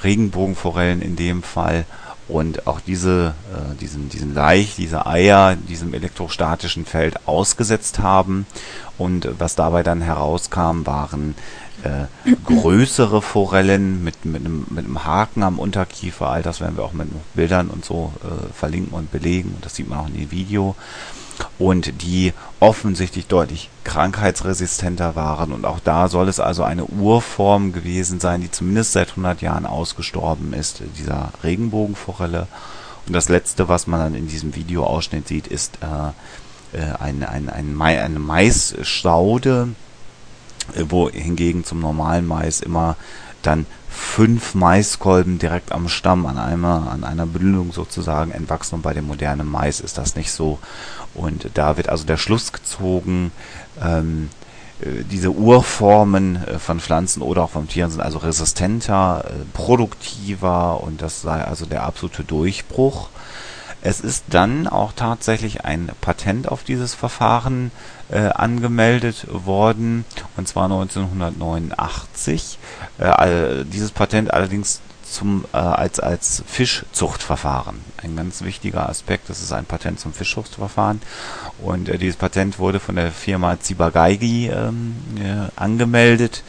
Regenbogenforellen 0.03 1.03
in 1.03 1.17
dem 1.17 1.43
Fall, 1.43 1.85
und 2.29 2.67
auch 2.67 2.81
diese, 2.81 3.35
äh, 3.55 3.75
diesen, 3.81 4.11
diesen 4.11 4.35
Laich, 4.35 4.77
diese 4.77 5.07
Eier 5.07 5.57
diesem 5.57 5.95
elektrostatischen 5.95 6.85
Feld 6.85 7.27
ausgesetzt 7.27 8.01
haben. 8.01 8.45
Und 8.99 9.27
was 9.39 9.55
dabei 9.55 9.83
dann 9.83 10.03
herauskam, 10.03 10.85
waren 10.85 11.35
äh, 11.85 12.05
größere 12.45 13.23
Forellen 13.23 14.05
mit, 14.05 14.27
mit, 14.27 14.45
einem, 14.45 14.67
mit 14.69 14.85
einem 14.85 15.07
Haken 15.07 15.43
am 15.43 15.59
Unterkiefer. 15.59 16.29
All 16.29 16.43
das 16.43 16.61
werden 16.61 16.77
wir 16.77 16.85
auch 16.85 16.93
mit 16.93 17.09
Bildern 17.35 17.69
und 17.69 17.87
so 17.87 18.13
äh, 18.23 18.53
verlinken 18.53 18.93
und 18.93 19.11
belegen. 19.11 19.55
Und 19.55 19.65
das 19.65 19.77
sieht 19.77 19.89
man 19.89 20.01
auch 20.01 20.09
in 20.09 20.19
dem 20.19 20.31
Video 20.31 20.77
und 21.59 22.03
die 22.03 22.33
offensichtlich 22.61 23.27
deutlich 23.27 23.71
krankheitsresistenter 23.85 25.17
waren. 25.17 25.53
Und 25.53 25.65
auch 25.65 25.81
da 25.81 26.09
soll 26.09 26.29
es 26.29 26.41
also 26.41 26.63
eine 26.63 26.85
Urform 26.85 27.73
gewesen 27.73 28.21
sein, 28.21 28.41
die 28.41 28.51
zumindest 28.51 28.93
seit 28.93 29.11
100 29.11 29.43
Jahren 29.43 29.67
ausgestorben 29.67 30.53
ist, 30.53 30.83
dieser 30.99 31.33
Regenbogenforelle. 31.43 32.47
Und 33.07 33.13
das 33.13 33.29
letzte, 33.29 33.69
was 33.69 33.87
man 33.87 34.01
dann 34.01 34.15
in 34.15 34.29
diesem 34.29 34.55
Videoausschnitt 34.55 35.29
sieht, 35.29 35.47
ist 35.47 35.79
äh, 35.81 36.79
äh, 36.79 36.93
ein, 36.99 37.25
ein, 37.25 37.49
ein 37.49 37.75
Mais, 37.75 37.99
eine 37.99 38.19
Maisstaude, 38.19 39.69
äh, 40.75 40.85
wo 40.89 41.09
hingegen 41.09 41.65
zum 41.65 41.81
normalen 41.81 42.27
Mais 42.27 42.61
immer 42.61 42.97
dann 43.43 43.67
fünf 43.99 44.55
Maiskolben 44.55 45.39
direkt 45.39 45.73
am 45.73 45.89
Stamm 45.89 46.25
an 46.27 46.39
einer, 46.39 46.91
an 46.91 47.05
einer 47.05 47.27
Bündelung 47.27 47.73
sozusagen 47.73 48.31
entwachsen 48.31 48.77
und 48.77 48.83
bei 48.83 48.95
dem 48.95 49.07
modernen 49.07 49.51
Mais 49.51 49.81
ist 49.81 49.99
das 49.99 50.15
nicht 50.15 50.31
so. 50.31 50.59
Und 51.15 51.51
da 51.55 51.77
wird 51.77 51.89
also 51.89 52.05
der 52.05 52.17
Schluss 52.17 52.53
gezogen, 52.53 53.33
ähm, 53.83 54.31
äh, 54.81 55.05
diese 55.11 55.31
Urformen 55.33 56.37
äh, 56.37 56.59
von 56.59 56.79
Pflanzen 56.81 57.23
oder 57.23 57.43
auch 57.43 57.51
von 57.51 57.69
Tieren 57.69 57.91
sind 57.91 58.01
also 58.01 58.19
resistenter, 58.19 59.25
äh, 59.27 59.45
produktiver 59.53 60.81
und 60.83 61.03
das 61.03 61.23
sei 61.23 61.43
also 61.43 61.67
der 61.67 61.83
absolute 61.83 62.23
Durchbruch. 62.23 63.09
Es 63.81 64.01
ist 64.01 64.25
dann 64.31 64.67
auch 64.67 64.93
tatsächlich 64.93 65.65
ein 65.65 65.91
Patent 66.01 66.49
auf 66.49 66.65
dieses 66.65 66.95
Verfahren 66.95 67.71
äh, 68.11 68.19
angemeldet 68.19 69.27
worden, 69.31 70.05
und 70.37 70.49
zwar 70.49 70.65
1989. 70.65 72.59
Äh, 72.99 73.65
dieses 73.65 73.93
Patent 73.93 74.33
allerdings 74.33 74.81
zum, 75.11 75.45
äh, 75.53 75.57
als, 75.57 76.01
als 76.01 76.43
Fischzuchtverfahren. 76.47 77.81
Ein 78.03 78.17
ganz 78.17 78.43
wichtiger 78.43 78.89
Aspekt, 78.89 79.31
das 79.31 79.43
ist 79.43 79.53
ein 79.53 79.65
Patent 79.65 80.01
zum 80.01 80.13
Fischzuchtverfahren. 80.13 81.01
Und 81.63 81.89
äh, 81.89 81.99
dieses 81.99 82.17
Patent 82.17 82.59
wurde 82.59 82.81
von 82.81 82.97
der 82.97 83.11
Firma 83.11 83.59
Zibageigi 83.61 84.49
ähm, 84.49 84.97
äh, 85.19 85.49
angemeldet 85.57 86.43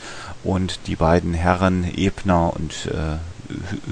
und 0.43 0.87
die 0.87 0.95
beiden 0.95 1.33
Herren 1.33 1.89
Ebner 1.95 2.53
und 2.55 2.87
äh, 2.87 3.17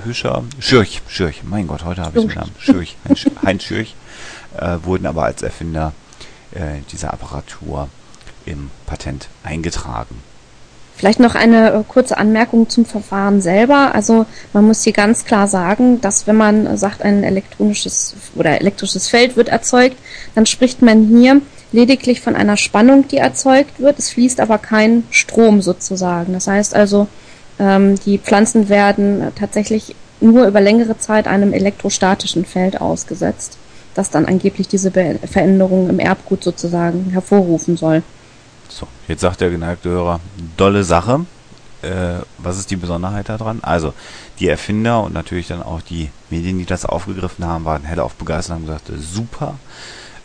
Hüscher, 0.05 0.43
Schürch, 0.59 1.01
Schürch, 1.07 1.43
mein 1.43 1.67
Gott, 1.67 1.83
heute 1.83 2.03
habe 2.03 2.19
ich 2.19 2.27
den 2.27 2.35
Namen, 2.35 2.51
Schürch, 2.59 2.95
Heinz 3.43 3.63
Schürch, 3.63 3.95
äh, 4.57 4.77
wurden 4.83 5.05
aber 5.05 5.23
als 5.23 5.41
Erfinder 5.41 5.93
äh, 6.51 6.81
dieser 6.91 7.13
Apparatur 7.13 7.89
im 8.45 8.69
Patent 8.85 9.29
eingetragen. 9.43 10.21
Vielleicht 10.95 11.19
noch 11.19 11.35
eine 11.35 11.71
äh, 11.73 11.83
kurze 11.87 12.17
Anmerkung 12.17 12.69
zum 12.69 12.85
Verfahren 12.85 13.39
selber. 13.39 13.93
Also 13.93 14.25
man 14.53 14.65
muss 14.65 14.83
hier 14.83 14.93
ganz 14.93 15.25
klar 15.25 15.47
sagen, 15.47 16.01
dass 16.01 16.25
wenn 16.25 16.37
man 16.37 16.75
sagt, 16.75 17.03
ein 17.03 17.23
elektronisches 17.23 18.15
oder 18.35 18.59
elektrisches 18.59 19.07
Feld 19.07 19.37
wird 19.37 19.49
erzeugt, 19.49 19.97
dann 20.33 20.47
spricht 20.47 20.81
man 20.81 21.07
hier 21.07 21.41
lediglich 21.71 22.21
von 22.21 22.35
einer 22.35 22.57
Spannung, 22.57 23.07
die 23.07 23.17
erzeugt 23.17 23.79
wird. 23.79 23.99
Es 23.99 24.09
fließt 24.09 24.39
aber 24.39 24.57
kein 24.57 25.03
Strom 25.11 25.61
sozusagen. 25.61 26.33
Das 26.33 26.47
heißt 26.47 26.73
also, 26.73 27.07
die 27.59 28.19
Pflanzen 28.19 28.69
werden 28.69 29.31
tatsächlich 29.35 29.95
nur 30.19 30.47
über 30.47 30.61
längere 30.61 30.97
Zeit 30.97 31.27
einem 31.27 31.53
elektrostatischen 31.53 32.45
Feld 32.45 32.81
ausgesetzt, 32.81 33.57
das 33.95 34.09
dann 34.09 34.25
angeblich 34.25 34.67
diese 34.67 34.91
Veränderungen 34.91 35.89
im 35.89 35.99
Erbgut 35.99 36.43
sozusagen 36.43 37.09
hervorrufen 37.11 37.77
soll. 37.77 38.03
So, 38.69 38.87
jetzt 39.07 39.21
sagt 39.21 39.41
der 39.41 39.49
geneigte 39.49 39.89
Hörer, 39.89 40.19
dolle 40.55 40.83
Sache. 40.83 41.25
Äh, 41.81 42.19
was 42.37 42.57
ist 42.57 42.71
die 42.71 42.75
Besonderheit 42.75 43.29
daran? 43.29 43.59
Also, 43.61 43.93
die 44.39 44.47
Erfinder 44.47 45.03
und 45.03 45.13
natürlich 45.13 45.47
dann 45.47 45.61
auch 45.61 45.81
die 45.81 46.09
Medien, 46.29 46.57
die 46.57 46.65
das 46.65 46.85
aufgegriffen 46.85 47.45
haben, 47.45 47.65
waren 47.65 47.83
hellauf 47.83 48.15
begeistert 48.15 48.57
und 48.57 48.69
haben 48.69 48.79
gesagt, 48.79 48.91
super. 48.99 49.55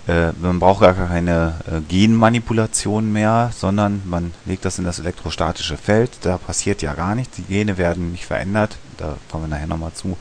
Äh, 0.08 0.32
man 0.40 0.58
braucht 0.58 0.80
gar 0.80 0.94
keine 0.94 1.54
äh, 1.66 1.80
Genmanipulation 1.88 3.12
mehr, 3.12 3.50
sondern 3.56 4.02
man 4.04 4.32
legt 4.46 4.64
das 4.64 4.78
in 4.78 4.84
das 4.84 4.98
elektrostatische 4.98 5.76
Feld. 5.76 6.10
Da 6.22 6.38
passiert 6.38 6.82
ja 6.82 6.94
gar 6.94 7.14
nichts. 7.14 7.36
Die 7.36 7.42
Gene 7.42 7.78
werden 7.78 8.12
nicht 8.12 8.26
verändert. 8.26 8.76
Da 8.96 9.16
kommen 9.30 9.44
wir 9.44 9.48
nachher 9.48 9.68
nochmal 9.68 9.92
zu. 9.94 10.16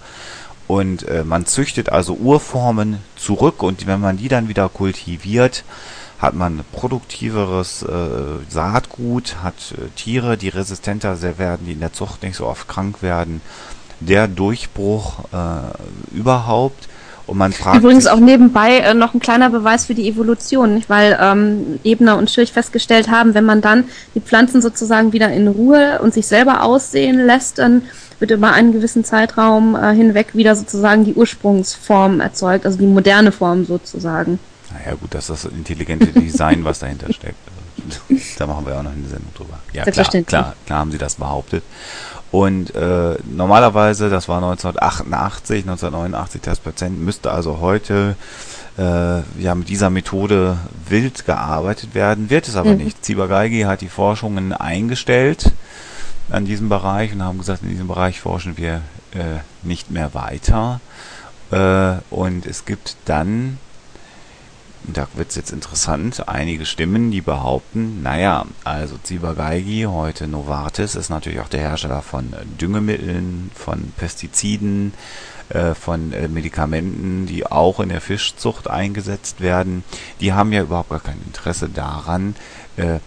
Und 0.68 1.08
äh, 1.08 1.24
man 1.24 1.46
züchtet 1.46 1.90
also 1.90 2.14
Urformen 2.14 3.00
zurück 3.16 3.62
und 3.64 3.88
wenn 3.88 4.00
man 4.00 4.18
die 4.18 4.30
dann 4.30 4.48
wieder 4.48 4.70
kultiviert, 4.70 5.66
hat 6.20 6.36
man 6.36 6.64
produktiveres 6.72 7.82
äh, 7.82 7.98
Saatgut, 8.48 9.38
hat 9.44 9.56
äh, 9.72 9.90
Tiere, 9.96 10.38
die 10.38 10.50
resistenter 10.50 11.20
werden, 11.38 11.66
die 11.66 11.74
in 11.74 11.80
der 11.80 11.94
Zucht 11.94 12.22
nicht 12.22 12.36
so 12.36 12.46
oft 12.46 12.68
krank 12.68 13.02
werden. 13.02 13.42
Der 14.00 14.28
Durchbruch 14.28 15.26
äh, 15.34 16.16
überhaupt. 16.16 16.88
Und 17.32 17.38
man 17.38 17.54
fragt 17.54 17.78
Übrigens 17.78 18.08
auch 18.08 18.20
nebenbei 18.20 18.80
äh, 18.80 18.94
noch 18.94 19.14
ein 19.14 19.22
kleiner 19.22 19.50
Beweis 19.50 19.86
für 19.86 19.96
die 19.96 20.06
Evolution, 20.10 20.76
nicht? 20.76 20.90
weil 20.90 21.18
ähm, 21.22 21.80
Ebner 21.86 22.18
und 22.18 22.30
Schirch 22.30 22.52
festgestellt 22.52 23.10
haben, 23.10 23.34
wenn 23.34 23.46
man 23.46 23.62
dann 23.62 23.86
die 24.16 24.20
Pflanzen 24.20 24.62
sozusagen 24.62 25.14
wieder 25.14 25.32
in 25.32 25.48
Ruhe 25.48 26.02
und 26.02 26.14
sich 26.14 26.28
selber 26.28 26.62
aussehen 26.62 27.26
lässt, 27.26 27.60
dann 27.60 27.84
wird 28.20 28.32
über 28.32 28.52
einen 28.52 28.74
gewissen 28.74 29.06
Zeitraum 29.06 29.78
äh, 29.78 29.96
hinweg 29.96 30.36
wieder 30.36 30.58
sozusagen 30.58 31.06
die 31.06 31.14
Ursprungsform 31.14 32.20
erzeugt, 32.20 32.66
also 32.66 32.78
die 32.78 32.86
moderne 32.86 33.32
Form 33.32 33.64
sozusagen. 33.64 34.38
Naja 34.74 34.98
gut, 35.00 35.14
das 35.14 35.30
ist 35.30 35.46
das 35.46 35.54
intelligente 35.54 36.08
Design, 36.08 36.66
was 36.66 36.80
dahinter 36.80 37.14
steckt. 37.14 37.38
da 38.38 38.46
machen 38.46 38.66
wir 38.66 38.78
auch 38.78 38.84
noch 38.84 38.92
eine 38.92 39.08
Sendung 39.08 39.34
drüber. 39.34 39.58
Ja, 39.72 39.86
klar, 39.86 40.06
klar, 40.26 40.56
klar 40.66 40.80
haben 40.80 40.92
sie 40.92 40.98
das 40.98 41.16
behauptet. 41.16 41.64
Und 42.32 42.74
äh, 42.76 43.16
normalerweise, 43.30 44.10
das 44.10 44.30
war 44.30 44.38
1988, 44.38 45.64
1989 45.64 46.42
das 46.42 46.60
Patient, 46.60 47.00
müsste 47.00 47.30
also 47.32 47.60
heute 47.60 48.16
äh, 48.78 49.20
ja 49.42 49.54
mit 49.54 49.68
dieser 49.68 49.90
Methode 49.90 50.58
wild 50.88 51.26
gearbeitet 51.26 51.94
werden, 51.94 52.30
wird 52.30 52.48
es 52.48 52.56
aber 52.56 52.72
mhm. 52.72 52.78
nicht. 52.78 53.04
Zibergeigi 53.04 53.64
hat 53.64 53.82
die 53.82 53.90
Forschungen 53.90 54.54
eingestellt 54.54 55.52
an 56.30 56.46
diesem 56.46 56.70
Bereich 56.70 57.12
und 57.12 57.22
haben 57.22 57.38
gesagt, 57.38 57.64
in 57.64 57.70
diesem 57.70 57.88
Bereich 57.88 58.22
forschen 58.22 58.58
wir 58.58 58.82
äh, 59.14 59.40
nicht 59.64 59.92
mehr 59.92 60.14
weiter. 60.14 60.80
Äh, 61.52 61.96
und 62.10 62.46
es 62.46 62.64
gibt 62.64 62.96
dann 63.04 63.58
da 64.84 65.08
wird 65.14 65.30
es 65.30 65.36
jetzt 65.36 65.52
interessant, 65.52 66.28
einige 66.28 66.66
Stimmen, 66.66 67.12
die 67.12 67.22
behaupten, 67.22 68.02
naja, 68.02 68.46
also 68.64 68.96
Ciba-Geigy, 69.04 69.84
heute 69.88 70.28
Novartis, 70.28 70.96
ist 70.96 71.10
natürlich 71.10 71.40
auch 71.40 71.50
der 71.50 71.60
Hersteller 71.60 72.02
von 72.02 72.34
Düngemitteln, 72.60 73.52
von 73.54 73.94
Pestiziden, 73.98 74.94
äh, 75.50 75.76
von 75.76 76.14
äh, 76.14 76.28
Medikamenten, 76.28 77.26
die 77.28 77.46
auch 77.46 77.80
in 77.80 77.90
der 77.90 78.02
Fischzucht 78.02 78.70
eingesetzt 78.70 79.42
werden. 79.42 79.84
Die 80.20 80.34
haben 80.34 80.52
ja 80.52 80.62
überhaupt 80.62 80.90
gar 80.90 81.00
kein 81.00 81.22
Interesse 81.26 81.70
daran, 81.70 82.36
äh, 82.78 83.00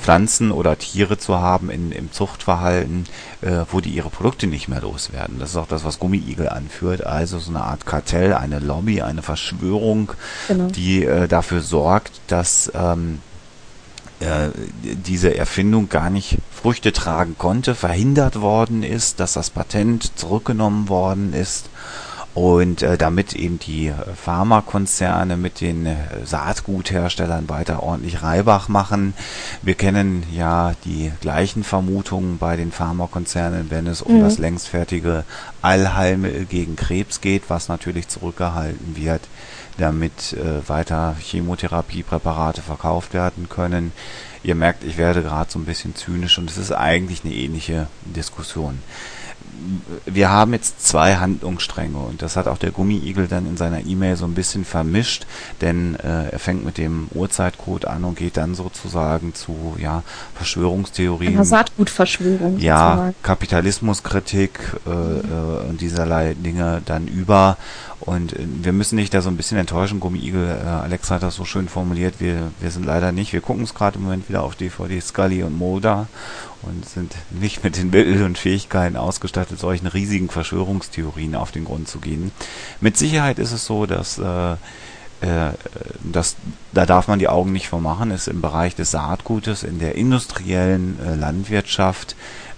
Pflanzen 0.00 0.50
oder 0.50 0.78
Tiere 0.78 1.18
zu 1.18 1.38
haben 1.38 1.70
in, 1.70 1.92
im 1.92 2.12
Zuchtverhalten, 2.12 3.06
äh, 3.40 3.64
wo 3.70 3.80
die 3.80 3.90
ihre 3.90 4.10
Produkte 4.10 4.46
nicht 4.46 4.68
mehr 4.68 4.80
loswerden. 4.80 5.38
Das 5.38 5.50
ist 5.50 5.56
auch 5.56 5.68
das, 5.68 5.84
was 5.84 5.98
Gummiigel 5.98 6.48
anführt. 6.48 7.04
Also 7.04 7.38
so 7.38 7.50
eine 7.50 7.62
Art 7.62 7.86
Kartell, 7.86 8.34
eine 8.34 8.58
Lobby, 8.58 9.02
eine 9.02 9.22
Verschwörung, 9.22 10.12
genau. 10.48 10.66
die 10.68 11.04
äh, 11.04 11.28
dafür 11.28 11.60
sorgt, 11.60 12.20
dass 12.26 12.70
ähm, 12.74 13.20
äh, 14.20 14.50
diese 14.82 15.36
Erfindung 15.36 15.88
gar 15.88 16.10
nicht 16.10 16.38
Früchte 16.50 16.92
tragen 16.92 17.36
konnte, 17.38 17.74
verhindert 17.74 18.40
worden 18.40 18.82
ist, 18.82 19.20
dass 19.20 19.32
das 19.32 19.50
Patent 19.50 20.18
zurückgenommen 20.18 20.88
worden 20.88 21.32
ist 21.32 21.68
und 22.34 22.80
äh, 22.82 22.96
damit 22.96 23.34
eben 23.34 23.58
die 23.58 23.88
äh, 23.88 23.94
Pharmakonzerne 24.14 25.36
mit 25.36 25.60
den 25.60 25.84
äh, 25.84 25.96
Saatgutherstellern 26.24 27.48
weiter 27.48 27.82
ordentlich 27.82 28.22
Reibach 28.22 28.68
machen. 28.68 29.12
Wir 29.60 29.74
kennen 29.74 30.24
ja 30.34 30.72
die 30.84 31.12
gleichen 31.20 31.62
Vermutungen 31.62 32.38
bei 32.38 32.56
den 32.56 32.72
Pharmakonzernen, 32.72 33.70
wenn 33.70 33.86
es 33.86 34.00
um 34.00 34.18
mhm. 34.18 34.22
das 34.22 34.38
längstfertige 34.38 35.24
Allheilmittel 35.60 36.46
gegen 36.46 36.76
Krebs 36.76 37.20
geht, 37.20 37.44
was 37.48 37.68
natürlich 37.68 38.08
zurückgehalten 38.08 38.96
wird, 38.96 39.22
damit 39.76 40.32
äh, 40.32 40.66
weiter 40.68 41.16
Chemotherapiepräparate 41.20 42.62
verkauft 42.62 43.12
werden 43.12 43.48
können. 43.50 43.92
Ihr 44.42 44.54
merkt, 44.54 44.84
ich 44.84 44.96
werde 44.96 45.22
gerade 45.22 45.50
so 45.50 45.58
ein 45.58 45.64
bisschen 45.64 45.94
zynisch 45.94 46.38
und 46.38 46.50
es 46.50 46.58
ist 46.58 46.72
eigentlich 46.72 47.24
eine 47.24 47.34
ähnliche 47.34 47.86
Diskussion 48.04 48.78
wir 50.06 50.30
haben 50.30 50.52
jetzt 50.52 50.86
zwei 50.86 51.16
Handlungsstränge 51.16 51.98
und 51.98 52.22
das 52.22 52.36
hat 52.36 52.48
auch 52.48 52.58
der 52.58 52.70
Gummiigel 52.70 53.28
dann 53.28 53.46
in 53.46 53.56
seiner 53.56 53.84
E-Mail 53.84 54.16
so 54.16 54.24
ein 54.24 54.34
bisschen 54.34 54.64
vermischt, 54.64 55.26
denn 55.60 55.94
äh, 55.96 56.30
er 56.30 56.38
fängt 56.38 56.64
mit 56.64 56.78
dem 56.78 57.08
Uhrzeitcode 57.12 57.84
an 57.86 58.04
und 58.04 58.16
geht 58.16 58.36
dann 58.36 58.54
sozusagen 58.54 59.34
zu 59.34 59.76
ja 59.78 60.02
Verschwörungstheorien. 60.34 61.34
Eine 61.34 61.44
Saatgutverschwörung. 61.44 62.58
Ja, 62.58 62.90
sozusagen. 62.90 63.14
Kapitalismuskritik 63.22 64.58
äh, 64.86 64.90
äh, 64.90 65.68
und 65.68 65.80
dieserlei 65.80 66.34
Dinge 66.34 66.82
dann 66.84 67.06
über. 67.06 67.56
Und 68.04 68.32
äh, 68.32 68.46
wir 68.62 68.72
müssen 68.72 68.96
dich 68.96 69.10
da 69.10 69.22
so 69.22 69.30
ein 69.30 69.36
bisschen 69.36 69.58
enttäuschen, 69.58 70.00
Gummiigel. 70.00 70.60
Äh, 70.64 70.66
Alex 70.66 71.10
hat 71.10 71.22
das 71.22 71.36
so 71.36 71.44
schön 71.44 71.68
formuliert. 71.68 72.16
Wir, 72.18 72.50
wir 72.60 72.70
sind 72.70 72.84
leider 72.84 73.12
nicht. 73.12 73.32
Wir 73.32 73.40
gucken 73.40 73.62
es 73.62 73.74
gerade 73.74 73.98
im 73.98 74.04
Moment 74.04 74.28
wieder 74.28 74.42
auf 74.42 74.56
DVD 74.56 75.00
Scully 75.00 75.42
und 75.42 75.56
Mulder 75.56 76.08
und 76.62 76.88
sind 76.88 77.14
nicht 77.30 77.62
mit 77.62 77.76
den 77.76 77.90
Mitteln 77.90 78.24
und 78.24 78.38
Fähigkeiten 78.38 78.96
ausgestattet, 78.96 79.58
solchen 79.58 79.86
riesigen 79.86 80.28
Verschwörungstheorien 80.28 81.34
auf 81.36 81.52
den 81.52 81.64
Grund 81.64 81.88
zu 81.88 81.98
gehen. 81.98 82.32
Mit 82.80 82.96
Sicherheit 82.96 83.38
ist 83.38 83.52
es 83.52 83.66
so, 83.66 83.86
dass 83.86 84.18
äh, 84.18 84.52
äh, 85.22 85.52
das, 86.02 86.36
da 86.72 86.84
darf 86.86 87.06
man 87.06 87.20
die 87.20 87.28
Augen 87.28 87.52
nicht 87.52 87.68
vormachen, 87.68 88.10
ist 88.10 88.26
im 88.26 88.40
Bereich 88.40 88.74
des 88.74 88.90
Saatgutes, 88.90 89.62
in 89.62 89.78
der 89.78 89.94
industriellen 89.94 90.98
äh, 91.00 91.14
Landwirtschaft. 91.14 92.16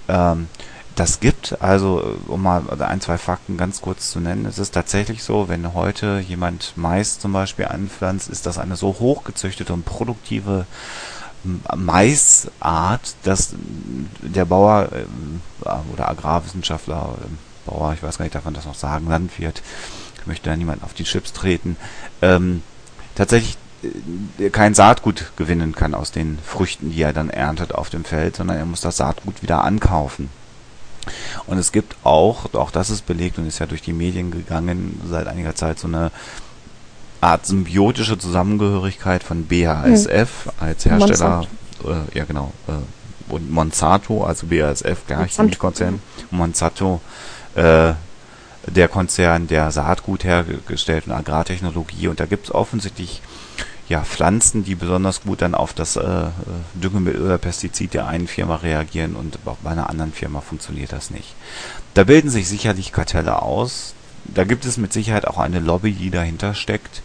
Ähm, 0.09 0.49
das 0.95 1.21
gibt, 1.21 1.61
also 1.61 2.01
äh, 2.01 2.31
um 2.31 2.43
mal 2.43 2.63
ein, 2.81 3.01
zwei 3.01 3.19
Fakten 3.19 3.57
ganz 3.57 3.81
kurz 3.81 4.11
zu 4.11 4.21
nennen, 4.21 4.47
es 4.47 4.59
ist 4.59 4.73
tatsächlich 4.73 5.23
so, 5.23 5.49
wenn 5.49 5.75
heute 5.75 6.23
jemand 6.27 6.73
Mais 6.77 7.19
zum 7.19 7.33
Beispiel 7.33 7.67
anpflanzt, 7.67 8.29
ist 8.29 8.47
das 8.47 8.59
eine 8.59 8.77
so 8.77 8.97
hochgezüchtete 8.99 9.73
und 9.73 9.85
produktive 9.85 10.67
Maisart, 11.77 13.17
dass 13.23 13.55
der 14.23 14.45
Bauer 14.45 14.89
äh, 14.93 15.93
oder 15.93 16.09
Agrarwissenschaftler, 16.09 17.17
äh, 17.21 17.71
Bauer, 17.71 17.93
ich 17.95 18.03
weiß 18.03 18.19
gar 18.19 18.25
nicht, 18.25 18.35
darf 18.35 18.45
man 18.45 18.55
das 18.55 18.67
noch 18.67 18.75
sagen, 18.75 19.09
Landwirt, 19.09 19.63
ich 20.21 20.27
möchte 20.27 20.49
da 20.49 20.57
niemand 20.57 20.83
auf 20.83 20.95
die 20.95 21.05
Chips 21.05 21.33
treten, 21.33 21.77
ähm, 22.23 22.63
tatsächlich 23.15 23.59
äh, 24.39 24.51
kein 24.51 24.75
Saatgut 24.75 25.33
gewinnen 25.37 25.75
kann 25.75 25.95
aus 25.95 26.13
den 26.13 26.39
Früchten, 26.45 26.91
die 26.91 27.03
er 27.03 27.13
dann 27.13 27.31
erntet 27.31 27.75
auf 27.75 27.91
dem 27.91 28.05
Feld, 28.05 28.37
sondern 28.37 28.57
er 28.57 28.67
muss 28.67 28.81
das 28.81 28.97
Saatgut 28.97 29.43
wieder 29.43 29.65
ankaufen. 29.65 30.31
Und 31.47 31.59
es 31.59 31.73
gibt 31.73 31.97
auch, 32.05 32.53
auch 32.55 32.71
das 32.71 32.91
ist 32.91 33.07
belegt 33.07 33.39
und 33.39 33.47
ist 33.47 33.59
ja 33.59 33.67
durch 33.67 33.83
die 33.83 33.93
Medien 33.93 34.31
gegangen, 34.31 35.01
seit 35.09 35.27
einiger 35.27 35.55
Zeit 35.55 35.79
so 35.79 35.89
eine 35.89 36.11
Art 37.21 37.47
symbiotische 37.47 38.19
Zusammengehörigkeit 38.19 39.23
von 39.23 39.47
BASF 39.47 40.51
als 40.61 40.85
Hersteller, 40.85 41.47
äh, 41.85 42.19
ja 42.19 42.25
genau, 42.25 42.53
äh, 42.69 43.33
und 43.33 43.51
Monsanto, 43.51 44.25
also 44.25 44.47
BASF 44.47 45.07
gleich 45.07 45.33
Chemiekonzern, 45.33 46.01
Monsanto, 46.31 47.01
äh, 47.55 47.95
der 48.67 48.89
Konzern, 48.89 49.47
der 49.47 49.71
Saatgut 49.71 50.25
hergestellt 50.25 51.07
und 51.07 51.13
Agrartechnologie 51.13 52.09
und 52.09 52.21
da 52.21 52.27
gibt 52.27 52.47
es 52.47 52.55
offensichtlich 52.55 53.23
ja, 53.89 54.03
Pflanzen, 54.03 54.65
die 54.65 54.75
besonders 54.75 55.23
gut 55.23 55.43
dann 55.43 55.55
auf 55.55 55.75
das 55.75 55.97
äh, 55.97 56.27
Düngemittel 56.75 57.23
oder 57.23 57.39
Pestizid 57.39 57.93
der 57.95 58.07
einen 58.07 58.29
Firma 58.29 58.57
reagieren 58.57 59.15
und 59.15 59.39
bei 59.45 59.71
einer 59.71 59.91
anderen 59.91 60.13
Firma 60.13 60.41
funktioniert 60.41 60.93
das 60.93 61.11
nicht. 61.11 61.35
Da 61.93 62.05
bilden 62.05 62.31
sich 62.31 62.49
sicherlich 62.49 62.93
Kartelle 62.93 63.43
aus. 63.43 63.95
Da 64.25 64.45
gibt 64.45 64.65
es 64.65 64.79
mit 64.79 64.93
Sicherheit 64.93 65.27
auch 65.27 65.39
eine 65.39 65.61
Lobby, 65.61 65.93
die 65.93 66.11
dahinter 66.11 66.55
steckt. 66.55 67.03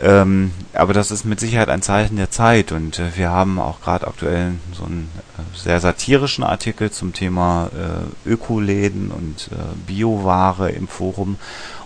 Ähm, 0.00 0.50
aber 0.72 0.92
das 0.92 1.12
ist 1.12 1.24
mit 1.24 1.38
Sicherheit 1.38 1.68
ein 1.68 1.80
Zeichen 1.80 2.16
der 2.16 2.30
Zeit 2.30 2.72
und 2.72 2.98
äh, 2.98 3.16
wir 3.16 3.30
haben 3.30 3.60
auch 3.60 3.80
gerade 3.80 4.08
aktuell 4.08 4.54
so 4.72 4.84
einen 4.84 5.08
äh, 5.38 5.56
sehr 5.56 5.78
satirischen 5.78 6.42
Artikel 6.42 6.90
zum 6.90 7.12
Thema 7.12 7.70
äh, 7.72 8.28
Ökoläden 8.28 9.12
und 9.12 9.50
äh, 9.52 9.76
Bioware 9.86 10.70
im 10.70 10.88
Forum 10.88 11.36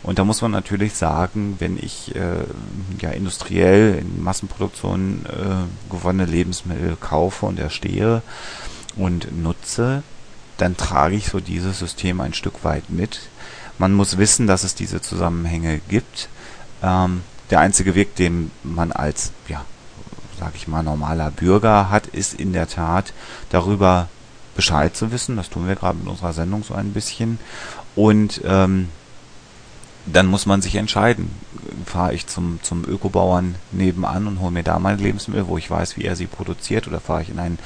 und 0.03 0.19
da 0.19 0.25
muss 0.25 0.41
man 0.41 0.53
natürlich 0.53 0.95
sagen, 0.95 1.57
wenn 1.59 1.77
ich 1.77 2.15
äh, 2.17 2.45
ja 3.01 3.11
industriell 3.11 3.99
in 3.99 4.23
Massenproduktion 4.23 5.27
äh, 5.27 5.93
gewonnene 5.93 6.25
Lebensmittel 6.25 6.97
kaufe 6.99 7.45
und 7.45 7.59
erstehe 7.59 8.23
und 8.97 9.37
nutze, 9.37 10.03
dann 10.57 10.79
trage 10.79 11.15
ich 11.15 11.27
so 11.27 11.41
dieses 11.41 11.79
System 11.79 12.23
ein 12.23 12.33
Stück 12.33 12.65
weit 12.65 12.89
mit. 12.89 13.21
Man 13.77 13.93
muss 13.93 14.17
wissen, 14.17 14.47
dass 14.47 14.65
es 14.65 14.75
diese 14.75 15.03
Zusammenhänge 15.03 15.81
gibt. 15.89 16.31
Ähm, 16.83 17.23
der 17.51 17.61
einzige 17.61 17.95
Weg, 17.95 18.17
den 18.17 18.51
man 18.63 18.93
als, 18.93 19.33
ja, 19.49 19.65
sag 20.39 20.55
ich 20.55 20.69
mal, 20.69 20.83
normaler 20.83 21.31
Bürger 21.31 21.91
hat, 21.91 22.07
ist 22.07 22.35
in 22.35 22.53
der 22.53 22.69
Tat 22.69 23.13
darüber 23.51 24.09
Bescheid 24.55 24.97
zu 24.97 25.13
wissen. 25.13 25.37
Das 25.37 25.51
tun 25.51 25.67
wir 25.67 25.77
gerade 25.77 25.99
mit 25.99 26.09
unserer 26.09 26.33
Sendung 26.33 26.63
so 26.63 26.75
ein 26.75 26.93
bisschen. 26.93 27.39
Und 27.95 28.41
ähm, 28.45 28.89
dann 30.07 30.27
muss 30.27 30.47
man 30.47 30.63
sich 30.63 30.77
entscheiden. 30.77 31.31
Fahre 31.85 32.15
ich 32.15 32.27
zum, 32.27 32.61
zum 32.63 32.85
Ökobauern 32.85 33.57
nebenan 33.73 34.27
und 34.27 34.41
hole 34.41 34.51
mir 34.51 34.63
da 34.63 34.79
meine 34.79 35.03
Lebensmittel, 35.03 35.49
wo 35.49 35.59
ich 35.59 35.71
weiß, 35.71 35.97
wie 35.97 36.05
er 36.05 36.17
sie 36.17 36.27
produziert, 36.27 36.87
oder 36.87 37.01
fahre 37.01 37.23
ich 37.23 37.31
in 37.31 37.39
einen 37.39 37.59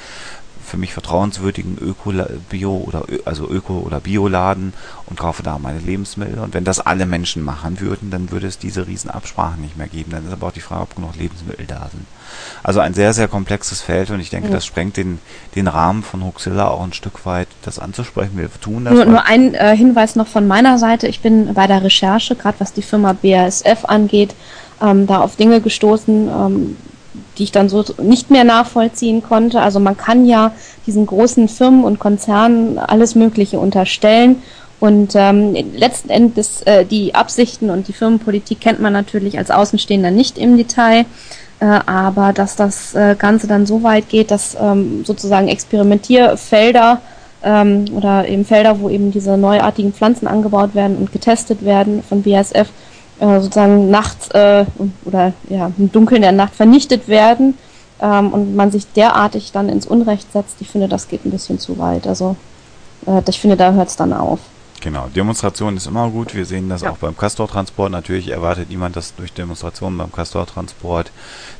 für 0.63 0.77
mich 0.77 0.93
vertrauenswürdigen 0.93 1.77
Öko, 1.79 2.13
Bio 2.49 2.83
oder 2.87 3.05
also 3.25 3.49
Öko 3.49 3.79
oder 3.79 3.99
Bioladen 3.99 4.73
und 5.05 5.19
kaufe 5.19 5.43
da 5.43 5.57
meine 5.59 5.79
Lebensmittel. 5.79 6.39
Und 6.39 6.53
wenn 6.53 6.63
das 6.63 6.79
alle 6.79 7.05
Menschen 7.05 7.43
machen 7.43 7.79
würden, 7.79 8.09
dann 8.09 8.31
würde 8.31 8.47
es 8.47 8.57
diese 8.57 8.87
riesen 8.87 9.09
Absprachen 9.09 9.61
nicht 9.61 9.77
mehr 9.77 9.87
geben. 9.87 10.11
Dann 10.11 10.25
ist 10.25 10.33
aber 10.33 10.47
auch 10.47 10.51
die 10.51 10.61
Frage, 10.61 10.83
ob 10.83 10.95
genug 10.95 11.15
Lebensmittel 11.15 11.65
da 11.67 11.89
sind. 11.91 12.05
Also 12.63 12.79
ein 12.79 12.93
sehr, 12.93 13.13
sehr 13.13 13.27
komplexes 13.27 13.81
Feld 13.81 14.09
und 14.09 14.19
ich 14.19 14.29
denke, 14.29 14.47
ja. 14.47 14.53
das 14.53 14.65
sprengt 14.65 14.97
den, 14.97 15.19
den 15.55 15.67
Rahmen 15.67 16.03
von 16.03 16.23
Huxilla 16.23 16.67
auch 16.67 16.83
ein 16.83 16.93
Stück 16.93 17.25
weit, 17.25 17.47
das 17.63 17.79
anzusprechen. 17.79 18.37
Wir 18.37 18.49
tun 18.61 18.85
das. 18.85 18.93
Nur, 18.93 19.05
nur 19.05 19.25
ein 19.25 19.53
äh, 19.53 19.75
Hinweis 19.75 20.15
noch 20.15 20.27
von 20.27 20.47
meiner 20.47 20.79
Seite. 20.79 21.07
Ich 21.07 21.21
bin 21.21 21.53
bei 21.53 21.67
der 21.67 21.83
Recherche, 21.83 22.35
gerade 22.35 22.59
was 22.59 22.73
die 22.73 22.81
Firma 22.81 23.13
BASF 23.13 23.85
angeht, 23.85 24.35
ähm, 24.81 25.07
da 25.07 25.19
auf 25.19 25.35
Dinge 25.35 25.61
gestoßen, 25.61 26.27
ähm, 26.29 26.77
die 27.37 27.43
ich 27.43 27.51
dann 27.51 27.69
so 27.69 27.83
nicht 28.01 28.29
mehr 28.29 28.43
nachvollziehen 28.43 29.23
konnte. 29.23 29.61
Also 29.61 29.79
man 29.79 29.97
kann 29.97 30.25
ja 30.25 30.51
diesen 30.85 31.05
großen 31.05 31.47
Firmen 31.47 31.83
und 31.83 31.99
Konzernen 31.99 32.77
alles 32.77 33.15
Mögliche 33.15 33.59
unterstellen. 33.59 34.41
Und 34.79 35.13
ähm, 35.15 35.55
letzten 35.75 36.09
Endes 36.09 36.61
äh, 36.63 36.85
die 36.85 37.15
Absichten 37.15 37.69
und 37.69 37.87
die 37.87 37.93
Firmenpolitik 37.93 38.59
kennt 38.59 38.81
man 38.81 38.91
natürlich 38.91 39.37
als 39.37 39.49
Außenstehender 39.49 40.11
nicht 40.11 40.37
im 40.37 40.57
Detail. 40.57 41.05
Äh, 41.59 41.79
aber 41.85 42.33
dass 42.33 42.57
das 42.57 42.93
äh, 42.93 43.15
Ganze 43.17 43.47
dann 43.47 43.65
so 43.65 43.83
weit 43.83 44.09
geht, 44.09 44.31
dass 44.31 44.57
ähm, 44.59 45.05
sozusagen 45.05 45.47
Experimentierfelder 45.47 47.01
ähm, 47.43 47.85
oder 47.95 48.27
eben 48.27 48.43
Felder, 48.43 48.81
wo 48.81 48.89
eben 48.89 49.11
diese 49.11 49.37
neuartigen 49.37 49.93
Pflanzen 49.93 50.27
angebaut 50.27 50.75
werden 50.75 50.97
und 50.97 51.13
getestet 51.13 51.63
werden 51.63 52.03
von 52.03 52.23
BASF, 52.23 52.69
äh, 53.23 53.39
sozusagen 53.39 53.89
nachts 53.89 54.29
äh, 54.31 54.65
oder 55.05 55.31
ja, 55.47 55.71
im 55.77 55.91
Dunkeln 55.91 56.21
der 56.21 56.33
Nacht 56.33 56.53
vernichtet 56.55 57.07
werden 57.07 57.57
ähm, 58.01 58.33
und 58.33 58.55
man 58.55 58.69
sich 58.69 58.91
derartig 58.91 59.53
dann 59.53 59.69
ins 59.69 59.87
Unrecht 59.87 60.31
setzt, 60.33 60.57
ich 60.59 60.69
finde, 60.69 60.89
das 60.89 61.07
geht 61.07 61.25
ein 61.25 61.31
bisschen 61.31 61.57
zu 61.57 61.77
weit. 61.77 62.05
Also 62.05 62.35
äh, 63.07 63.21
ich 63.29 63.39
finde, 63.39 63.55
da 63.55 63.71
hört 63.71 63.87
es 63.87 63.95
dann 63.95 64.11
auf. 64.11 64.39
Genau, 64.81 65.07
Demonstration 65.15 65.77
ist 65.77 65.87
immer 65.87 66.09
gut. 66.09 66.35
Wir 66.35 66.45
sehen 66.45 66.67
das 66.67 66.81
ja. 66.81 66.91
auch 66.91 66.97
beim 66.97 67.15
Castortransport. 67.15 67.89
Natürlich 67.89 68.27
erwartet 68.27 68.69
niemand, 68.69 68.97
dass 68.97 69.15
durch 69.15 69.31
Demonstrationen 69.31 69.97
beim 69.97 70.11
Castortransport 70.11 71.09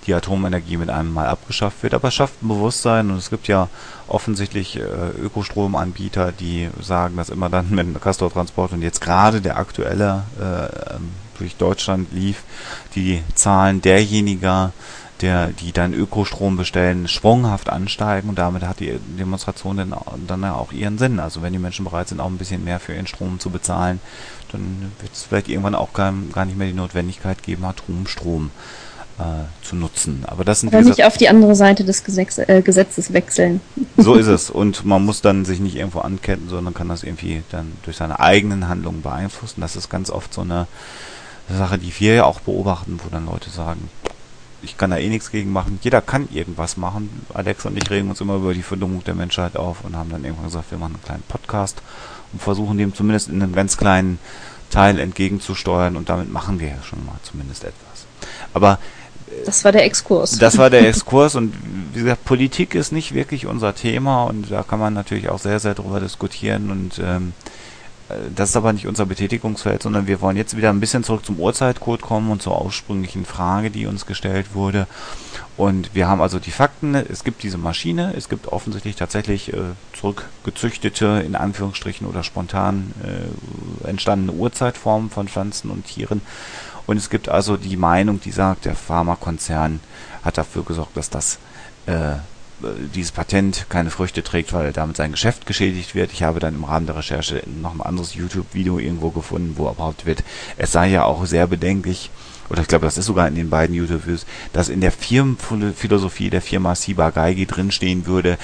die 0.05 0.13
Atomenergie 0.13 0.75
mit 0.75 0.89
einem 0.89 1.13
Mal 1.13 1.27
abgeschafft 1.27 1.81
wird, 1.83 1.93
aber 1.93 2.09
es 2.09 2.13
schafft 2.13 2.43
ein 2.43 2.49
Bewusstsein 2.49 3.09
und 3.09 3.15
es 3.15 3.29
gibt 3.29 3.47
ja 3.47 3.69
offensichtlich 4.09 4.77
äh, 4.77 4.81
Ökostromanbieter, 5.17 6.33
die 6.33 6.67
sagen, 6.81 7.15
dass 7.15 7.29
immer 7.29 7.49
dann, 7.49 7.67
wenn 7.77 7.97
Castortransport 7.97 8.73
und 8.73 8.81
jetzt 8.81 8.99
gerade 8.99 9.39
der 9.39 9.55
aktuelle 9.55 10.23
äh, 10.41 10.97
durch 11.37 11.55
Deutschland 11.55 12.11
lief, 12.11 12.43
die 12.95 13.21
Zahlen 13.35 13.81
derjenigen, 13.81 14.71
der, 15.21 15.47
die 15.47 15.71
dann 15.71 15.93
Ökostrom 15.93 16.57
bestellen, 16.57 17.07
sprunghaft 17.07 17.69
ansteigen 17.69 18.29
und 18.29 18.37
damit 18.37 18.63
hat 18.63 18.79
die 18.79 18.99
Demonstration 19.17 19.77
dann, 19.77 19.95
dann 20.27 20.41
ja 20.41 20.53
auch 20.53 20.71
ihren 20.73 20.97
Sinn. 20.97 21.19
Also 21.19 21.41
wenn 21.41 21.53
die 21.53 21.59
Menschen 21.59 21.85
bereit 21.85 22.09
sind, 22.09 22.19
auch 22.19 22.27
ein 22.27 22.37
bisschen 22.37 22.63
mehr 22.63 22.79
für 22.79 22.93
ihren 22.93 23.07
Strom 23.07 23.39
zu 23.39 23.49
bezahlen, 23.49 23.99
dann 24.51 24.91
wird 24.99 25.13
es 25.13 25.23
vielleicht 25.23 25.47
irgendwann 25.47 25.75
auch 25.75 25.93
gar, 25.93 26.13
gar 26.33 26.45
nicht 26.45 26.57
mehr 26.57 26.67
die 26.67 26.73
Notwendigkeit 26.73 27.41
geben, 27.41 27.63
Atomstrom 27.63 28.51
äh, 29.19 29.23
zu 29.65 29.75
nutzen. 29.75 30.23
Aber 30.27 30.43
das 30.43 30.59
sind 30.61 30.73
Aber 30.73 30.83
nicht 30.83 31.05
auf 31.05 31.17
die 31.17 31.29
andere 31.29 31.55
Seite 31.55 31.83
des 31.83 32.03
Gesetz, 32.03 32.37
äh, 32.39 32.61
Gesetzes 32.61 33.13
wechseln. 33.13 33.61
So 33.97 34.15
ist 34.15 34.27
es. 34.27 34.49
Und 34.49 34.85
man 34.85 35.05
muss 35.05 35.21
dann 35.21 35.45
sich 35.45 35.59
nicht 35.59 35.75
irgendwo 35.75 35.99
anketten, 35.99 36.49
sondern 36.49 36.73
kann 36.73 36.89
das 36.89 37.03
irgendwie 37.03 37.43
dann 37.51 37.73
durch 37.83 37.97
seine 37.97 38.19
eigenen 38.19 38.67
Handlungen 38.67 39.01
beeinflussen. 39.01 39.61
Das 39.61 39.75
ist 39.75 39.89
ganz 39.89 40.09
oft 40.09 40.33
so 40.33 40.41
eine 40.41 40.67
Sache, 41.49 41.77
die 41.77 41.93
wir 41.99 42.13
ja 42.15 42.23
auch 42.25 42.39
beobachten, 42.39 42.99
wo 43.03 43.09
dann 43.09 43.25
Leute 43.25 43.49
sagen, 43.49 43.89
ich 44.61 44.77
kann 44.77 44.91
da 44.91 44.97
eh 44.97 45.09
nichts 45.09 45.29
gegen 45.29 45.51
machen. 45.51 45.79
Jeder 45.81 46.01
kann 46.01 46.29
irgendwas 46.31 46.77
machen. 46.77 47.25
Alex 47.33 47.65
und 47.65 47.77
ich 47.77 47.89
regen 47.89 48.09
uns 48.09 48.21
immer 48.21 48.35
über 48.35 48.53
die 48.53 48.63
Verdummung 48.63 49.03
der 49.03 49.13
Menschheit 49.13 49.57
auf 49.57 49.83
und 49.83 49.95
haben 49.95 50.09
dann 50.09 50.23
irgendwann 50.23 50.45
gesagt, 50.45 50.71
wir 50.71 50.77
machen 50.77 50.95
einen 50.95 51.03
kleinen 51.03 51.23
Podcast 51.27 51.81
und 52.31 52.41
versuchen 52.41 52.77
dem 52.77 52.95
zumindest 52.95 53.29
in 53.29 53.43
einem 53.43 53.53
ganz 53.53 53.77
kleinen 53.77 54.19
Teil 54.69 54.99
entgegenzusteuern 54.99 55.97
und 55.97 56.09
damit 56.09 56.31
machen 56.31 56.59
wir 56.59 56.69
ja 56.69 56.81
schon 56.81 57.05
mal 57.05 57.15
zumindest 57.23 57.63
etwas. 57.65 58.05
Aber 58.53 58.79
das 59.45 59.65
war 59.65 59.71
der 59.71 59.85
Exkurs. 59.85 60.37
Das 60.37 60.57
war 60.57 60.69
der 60.69 60.87
Exkurs 60.87 61.35
und 61.35 61.53
wie 61.93 61.99
gesagt, 61.99 62.23
Politik 62.23 62.73
ist 62.73 62.91
nicht 62.91 63.13
wirklich 63.13 63.45
unser 63.45 63.75
Thema 63.75 64.23
und 64.23 64.49
da 64.49 64.63
kann 64.63 64.79
man 64.79 64.93
natürlich 64.93 65.29
auch 65.29 65.39
sehr, 65.39 65.59
sehr 65.59 65.75
drüber 65.75 65.99
diskutieren 65.99 66.71
und 66.71 66.99
ähm, 66.99 67.33
äh, 67.39 67.62
das 68.35 68.49
ist 68.49 68.55
aber 68.57 68.73
nicht 68.73 68.87
unser 68.87 69.05
Betätigungsfeld, 69.05 69.81
sondern 69.81 70.07
wir 70.07 70.21
wollen 70.21 70.37
jetzt 70.37 70.57
wieder 70.57 70.69
ein 70.69 70.79
bisschen 70.79 71.03
zurück 71.03 71.25
zum 71.25 71.39
Uhrzeitcode 71.39 72.01
kommen 72.01 72.31
und 72.31 72.41
zur 72.41 72.63
ursprünglichen 72.63 73.25
Frage, 73.25 73.71
die 73.71 73.85
uns 73.85 74.05
gestellt 74.05 74.53
wurde. 74.53 74.87
Und 75.55 75.93
wir 75.93 76.07
haben 76.07 76.21
also 76.21 76.39
die 76.39 76.51
Fakten, 76.51 76.95
es 76.95 77.23
gibt 77.23 77.43
diese 77.43 77.57
Maschine, 77.57 78.13
es 78.17 78.27
gibt 78.27 78.47
offensichtlich 78.47 78.95
tatsächlich 78.95 79.53
äh, 79.53 79.57
zurückgezüchtete, 79.93 81.23
in 81.25 81.35
Anführungsstrichen 81.35 82.07
oder 82.07 82.23
spontan 82.23 82.93
äh, 83.03 83.87
entstandene 83.87 84.33
Urzeitformen 84.33 85.09
von 85.09 85.27
Pflanzen 85.27 85.69
und 85.69 85.85
Tieren. 85.85 86.21
Und 86.87 86.97
es 86.97 87.09
gibt 87.09 87.29
also 87.29 87.55
die 87.55 87.77
Meinung, 87.77 88.19
die 88.19 88.31
sagt, 88.31 88.65
der 88.65 88.75
Pharmakonzern 88.75 89.79
hat 90.23 90.37
dafür 90.37 90.63
gesorgt, 90.63 90.97
dass 90.97 91.09
das 91.09 91.37
äh, 91.85 92.15
dieses 92.95 93.11
Patent 93.11 93.67
keine 93.69 93.89
Früchte 93.89 94.23
trägt, 94.23 94.53
weil 94.53 94.71
damit 94.73 94.97
sein 94.97 95.11
Geschäft 95.11 95.45
geschädigt 95.45 95.95
wird. 95.95 96.11
Ich 96.11 96.23
habe 96.23 96.39
dann 96.39 96.55
im 96.55 96.63
Rahmen 96.63 96.85
der 96.85 96.95
Recherche 96.95 97.43
noch 97.61 97.73
ein 97.73 97.81
anderes 97.81 98.15
YouTube-Video 98.15 98.79
irgendwo 98.79 99.09
gefunden, 99.09 99.53
wo 99.57 99.71
behauptet 99.71 100.05
wird, 100.05 100.23
es 100.57 100.71
sei 100.71 100.89
ja 100.89 101.03
auch 101.03 101.25
sehr 101.25 101.47
bedenklich, 101.47 102.09
oder 102.49 102.61
ich 102.61 102.67
glaube, 102.67 102.85
das 102.85 102.97
ist 102.97 103.05
sogar 103.05 103.27
in 103.27 103.35
den 103.35 103.49
beiden 103.49 103.75
YouTube-Videos, 103.75 104.25
dass 104.51 104.69
in 104.69 104.81
der 104.81 104.91
Firmenphilosophie 104.91 106.29
der 106.29 106.41
Firma 106.41 106.75
Siba 106.75 107.09
Geigi 107.09 107.45
drinstehen 107.45 108.05
würde, 108.05 108.37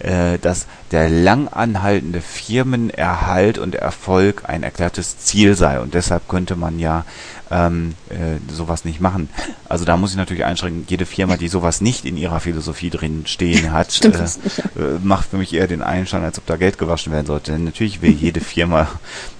äh, 0.00 0.38
dass 0.38 0.66
der 0.92 1.10
langanhaltende 1.10 2.22
Firmenerhalt 2.22 3.58
und 3.58 3.74
Erfolg 3.74 4.44
ein 4.46 4.62
erklärtes 4.62 5.18
Ziel 5.18 5.56
sei. 5.56 5.78
Und 5.80 5.94
deshalb 5.94 6.26
könnte 6.28 6.56
man 6.56 6.78
ja 6.78 7.04
ähm, 7.50 7.94
äh, 8.08 8.38
sowas 8.52 8.84
nicht 8.84 9.00
machen. 9.00 9.28
Also 9.68 9.84
da 9.84 9.96
muss 9.96 10.12
ich 10.12 10.16
natürlich 10.16 10.44
einschränken, 10.44 10.84
jede 10.88 11.04
Firma, 11.04 11.36
die 11.36 11.48
sowas 11.48 11.80
nicht 11.80 12.04
in 12.04 12.16
ihrer 12.16 12.40
Philosophie 12.40 12.90
drin 12.90 13.24
stehen 13.26 13.72
hat, 13.72 14.00
äh, 14.04 14.08
nicht, 14.08 14.18
ja. 14.18 14.64
äh, 14.76 14.98
macht 15.02 15.30
für 15.30 15.36
mich 15.36 15.52
eher 15.52 15.66
den 15.66 15.82
Einschein, 15.82 16.22
als 16.22 16.38
ob 16.38 16.46
da 16.46 16.56
Geld 16.56 16.78
gewaschen 16.78 17.12
werden 17.12 17.26
sollte. 17.26 17.52
Denn 17.52 17.64
natürlich 17.64 18.02
will 18.02 18.12
jede 18.12 18.40
Firma 18.40 18.88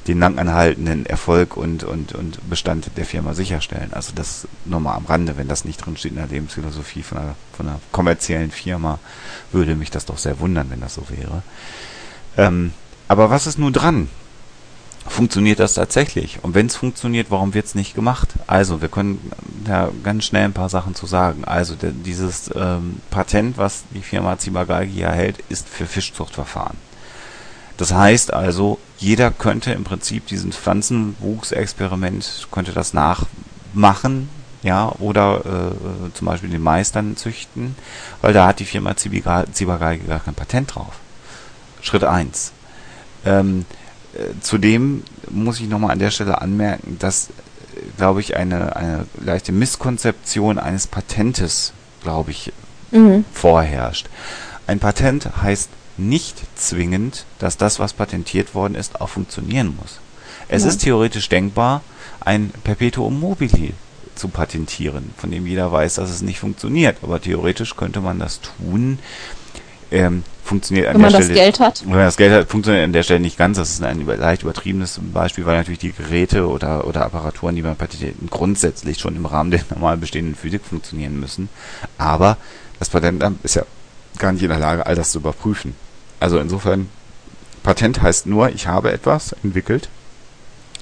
den 0.08 0.18
langanhaltenden 0.18 1.06
Erfolg 1.06 1.56
und, 1.56 1.84
und, 1.84 2.12
und 2.12 2.50
Bestand 2.50 2.90
der 2.96 3.04
Firma 3.04 3.34
sicherstellen. 3.34 3.92
Also 3.92 4.12
das 4.14 4.48
nur 4.64 4.80
mal 4.80 4.94
am 4.96 5.06
Rande, 5.06 5.36
wenn 5.36 5.48
das 5.48 5.64
nicht 5.64 5.84
drin 5.84 5.96
steht 5.96 6.12
in 6.12 6.18
der 6.18 6.26
Lebensphilosophie 6.26 7.02
von 7.02 7.18
einer, 7.18 7.34
von 7.52 7.68
einer 7.68 7.80
kommerziellen 7.92 8.50
Firma, 8.50 8.98
würde 9.52 9.76
mich 9.76 9.90
das 9.90 10.06
doch 10.06 10.18
sehr 10.18 10.40
wundern, 10.40 10.70
wenn 10.70 10.80
das 10.80 10.94
so 10.94 11.04
wäre. 11.08 11.42
Ähm, 12.36 12.72
aber 13.06 13.30
was 13.30 13.46
ist 13.46 13.58
nun 13.58 13.72
dran? 13.72 14.08
Funktioniert 15.06 15.58
das 15.58 15.74
tatsächlich? 15.74 16.38
Und 16.42 16.54
wenn 16.54 16.66
es 16.66 16.76
funktioniert, 16.76 17.30
warum 17.30 17.54
wird 17.54 17.66
es 17.66 17.74
nicht 17.74 17.94
gemacht? 17.94 18.28
Also, 18.46 18.80
wir 18.80 18.88
können 18.88 19.32
da 19.64 19.90
ganz 20.02 20.24
schnell 20.24 20.44
ein 20.44 20.52
paar 20.52 20.68
Sachen 20.68 20.94
zu 20.94 21.06
sagen. 21.06 21.44
Also, 21.44 21.74
der, 21.74 21.90
dieses 21.90 22.50
ähm, 22.54 23.00
Patent, 23.10 23.58
was 23.58 23.84
die 23.94 24.02
Firma 24.02 24.38
Zibagalgi 24.38 25.00
erhält, 25.00 25.42
ist 25.48 25.68
für 25.68 25.86
Fischzuchtverfahren. 25.86 26.76
Das 27.76 27.94
heißt 27.94 28.34
also, 28.34 28.78
jeder 28.98 29.30
könnte 29.30 29.72
im 29.72 29.84
Prinzip 29.84 30.26
diesen 30.26 30.52
Pflanzenwuchsexperiment, 30.52 32.48
könnte 32.50 32.72
das 32.72 32.92
nachmachen, 32.92 34.28
ja, 34.62 34.92
oder 34.98 35.40
äh, 35.46 36.12
zum 36.12 36.26
Beispiel 36.26 36.50
den 36.50 36.60
Meistern 36.60 37.16
züchten, 37.16 37.74
weil 38.20 38.34
da 38.34 38.48
hat 38.48 38.60
die 38.60 38.66
Firma 38.66 38.94
Zibagalgi 38.96 40.06
gar 40.06 40.20
kein 40.20 40.34
Patent 40.34 40.74
drauf. 40.74 40.92
Schritt 41.80 42.04
eins. 42.04 42.52
Ähm, 43.24 43.64
äh, 43.70 43.79
zudem 44.40 45.02
muss 45.30 45.60
ich 45.60 45.68
nochmal 45.68 45.92
an 45.92 45.98
der 45.98 46.10
Stelle 46.10 46.40
anmerken, 46.40 46.96
dass, 46.98 47.28
glaube 47.96 48.20
ich, 48.20 48.36
eine, 48.36 48.76
eine 48.76 49.06
leichte 49.20 49.52
Misskonzeption 49.52 50.58
eines 50.58 50.86
Patentes, 50.86 51.72
glaube 52.02 52.30
ich, 52.30 52.52
mhm. 52.90 53.24
vorherrscht. 53.32 54.08
Ein 54.66 54.78
Patent 54.78 55.42
heißt 55.42 55.70
nicht 55.96 56.36
zwingend, 56.56 57.24
dass 57.38 57.56
das, 57.56 57.78
was 57.78 57.92
patentiert 57.92 58.54
worden 58.54 58.74
ist, 58.74 59.00
auch 59.00 59.08
funktionieren 59.08 59.76
muss. 59.76 60.00
Es 60.48 60.62
ja. 60.62 60.70
ist 60.70 60.78
theoretisch 60.78 61.28
denkbar, 61.28 61.82
ein 62.20 62.50
Perpetuum 62.64 63.20
mobile 63.20 63.72
zu 64.14 64.28
patentieren, 64.28 65.12
von 65.16 65.30
dem 65.30 65.46
jeder 65.46 65.72
weiß, 65.72 65.94
dass 65.94 66.10
es 66.10 66.22
nicht 66.22 66.40
funktioniert. 66.40 66.98
Aber 67.02 67.20
theoretisch 67.20 67.76
könnte 67.76 68.00
man 68.00 68.18
das 68.18 68.40
tun, 68.40 68.98
ähm, 69.90 70.22
funktioniert 70.44 70.88
an 70.88 70.94
wenn 70.94 71.02
der 71.02 71.10
man 71.10 71.22
Stelle. 71.22 71.34
das 71.34 71.44
Geld 71.44 71.60
hat. 71.60 71.82
Wenn 71.82 71.90
man 71.90 72.00
das 72.00 72.16
Geld 72.16 72.32
hat, 72.32 72.48
funktioniert 72.48 72.84
an 72.84 72.92
der 72.92 73.02
Stelle 73.02 73.20
nicht 73.20 73.38
ganz. 73.38 73.56
Das 73.56 73.70
ist 73.70 73.82
ein 73.82 74.04
leicht 74.06 74.42
übertriebenes 74.42 75.00
Beispiel, 75.12 75.46
weil 75.46 75.58
natürlich 75.58 75.78
die 75.78 75.92
Geräte 75.92 76.48
oder, 76.48 76.86
oder 76.86 77.04
Apparaturen, 77.04 77.56
die 77.56 77.62
man 77.62 77.76
patentiert, 77.76 78.16
grundsätzlich 78.30 78.98
schon 78.98 79.16
im 79.16 79.26
Rahmen 79.26 79.50
der 79.50 79.60
normal 79.70 79.96
bestehenden 79.96 80.34
Physik 80.34 80.64
funktionieren 80.64 81.18
müssen. 81.18 81.48
Aber 81.98 82.36
das 82.78 82.88
Patentamt 82.88 83.44
ist 83.44 83.56
ja 83.56 83.64
gar 84.18 84.32
nicht 84.32 84.42
in 84.42 84.48
der 84.48 84.58
Lage, 84.58 84.86
all 84.86 84.94
das 84.94 85.12
zu 85.12 85.18
überprüfen. 85.18 85.74
Also 86.18 86.38
insofern, 86.38 86.88
Patent 87.62 88.02
heißt 88.02 88.26
nur, 88.26 88.50
ich 88.50 88.66
habe 88.66 88.92
etwas 88.92 89.34
entwickelt 89.42 89.88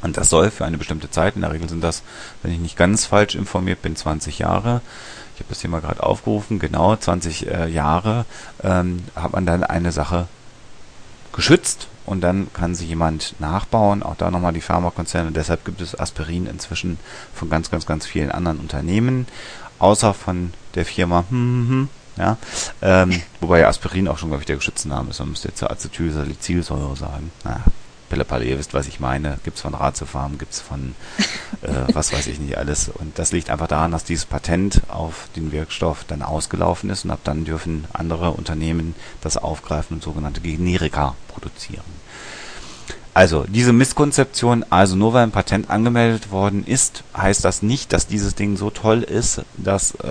und 0.03 0.16
das 0.16 0.31
soll 0.31 0.51
für 0.51 0.64
eine 0.64 0.79
bestimmte 0.79 1.11
Zeit, 1.11 1.35
in 1.35 1.42
der 1.42 1.53
Regel 1.53 1.68
sind 1.68 1.83
das, 1.83 2.03
wenn 2.42 2.53
ich 2.53 2.61
nicht 2.61 2.77
ganz 2.77 3.05
falsch 3.05 3.35
informiert 3.35 3.83
bin, 3.83 3.97
20 3.97 4.38
Jahre, 4.38 4.81
ich 5.38 5.44
habe 5.44 5.51
das 5.51 5.61
hier 5.61 5.70
mal 5.70 5.81
gerade 5.81 6.03
aufgerufen, 6.03 6.59
genau 6.59 6.96
20 6.96 7.46
äh, 7.46 7.68
Jahre 7.68 8.24
ähm, 8.64 9.05
hat 9.14 9.33
man 9.33 9.46
dann 9.46 9.62
eine 9.62 9.92
Sache 9.92 10.27
geschützt 11.33 11.87
und 12.07 12.22
dann 12.22 12.53
kann 12.53 12.74
sie 12.74 12.87
jemand 12.87 13.37
nachbauen. 13.38 14.03
Auch 14.03 14.16
da 14.16 14.33
nochmal 14.33 14.53
die 14.53 14.61
Pharmakonzerne. 14.61 15.31
Deshalb 15.31 15.64
gibt 15.64 15.81
es 15.81 15.96
Aspirin 15.96 16.46
inzwischen 16.46 16.98
von 17.33 17.48
ganz, 17.51 17.70
ganz, 17.70 17.87
ganz 17.87 18.05
vielen 18.05 18.33
anderen 18.33 18.59
Unternehmen, 18.59 19.29
außer 19.79 20.12
von 20.12 20.53
der 20.74 20.85
Firma. 20.85 21.24
Hm, 21.31 21.37
hm, 21.38 21.68
hm 21.68 21.88
ja, 22.16 22.37
ähm, 22.83 23.22
wobei 23.40 23.64
Aspirin 23.64 24.09
auch 24.09 24.18
schon, 24.18 24.31
glaube 24.31 24.42
ich, 24.42 24.46
der 24.46 24.57
geschützte 24.57 24.88
Name 24.88 25.11
ist. 25.11 25.20
Man 25.20 25.31
müsste 25.31 25.46
jetzt 25.46 25.62
Acetylsalicylsäure 25.62 26.96
sagen. 26.96 27.31
Naja, 27.44 27.62
Pille 28.09 28.44
ihr 28.44 28.59
wisst, 28.59 28.75
was 28.75 28.88
ich 28.88 29.01
meine. 29.01 29.38
Gibt's 29.44 29.61
von 29.61 29.75
Ratiofarm, 29.75 30.38
gibt's 30.38 30.61
von 30.61 30.94
äh, 31.62 31.92
was 31.92 32.12
weiß 32.12 32.27
ich 32.29 32.38
nicht 32.38 32.59
alles. 32.59 32.88
Und 32.88 33.18
das 33.18 33.33
liegt 33.33 33.51
einfach 33.51 33.68
daran, 33.68 33.92
dass 33.92 34.05
dieses 34.05 34.27
Patent 34.27 34.83
auf 34.88 35.29
den 35.37 35.53
Wirkstoff 35.53 36.05
dann 36.05 36.23
ausgelaufen 36.23 36.90
ist 36.90 37.05
und 37.05 37.11
ab 37.11 37.21
dann 37.25 37.44
dürfen 37.44 37.85
andere 37.92 38.33
Unternehmen 38.33 38.94
das 39.21 39.37
aufgreifen 39.37 39.97
und 39.97 40.03
sogenannte 40.03 40.40
Generika 40.40 41.14
produzieren. 41.29 41.99
Also, 43.18 43.44
diese 43.49 43.73
Misskonzeption, 43.73 44.64
also 44.71 44.94
nur 44.94 45.12
weil 45.12 45.25
ein 45.25 45.33
Patent 45.33 45.71
angemeldet 45.71 46.31
worden 46.31 46.64
ist, 46.64 47.03
heißt 47.16 47.44
das 47.44 47.62
nicht, 47.62 47.92
dass 47.92 48.07
dieses 48.07 48.37
Ding 48.37 48.57
so 48.57 48.71
toll 48.71 49.03
ist, 49.03 49.42
dass 49.57 49.90
äh, 49.97 50.07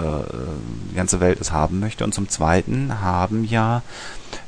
die 0.91 0.95
ganze 0.95 1.21
Welt 1.21 1.39
es 1.39 1.53
haben 1.53 1.79
möchte. 1.79 2.03
Und 2.03 2.13
zum 2.13 2.27
Zweiten 2.27 2.99
haben 2.99 3.45
ja 3.45 3.81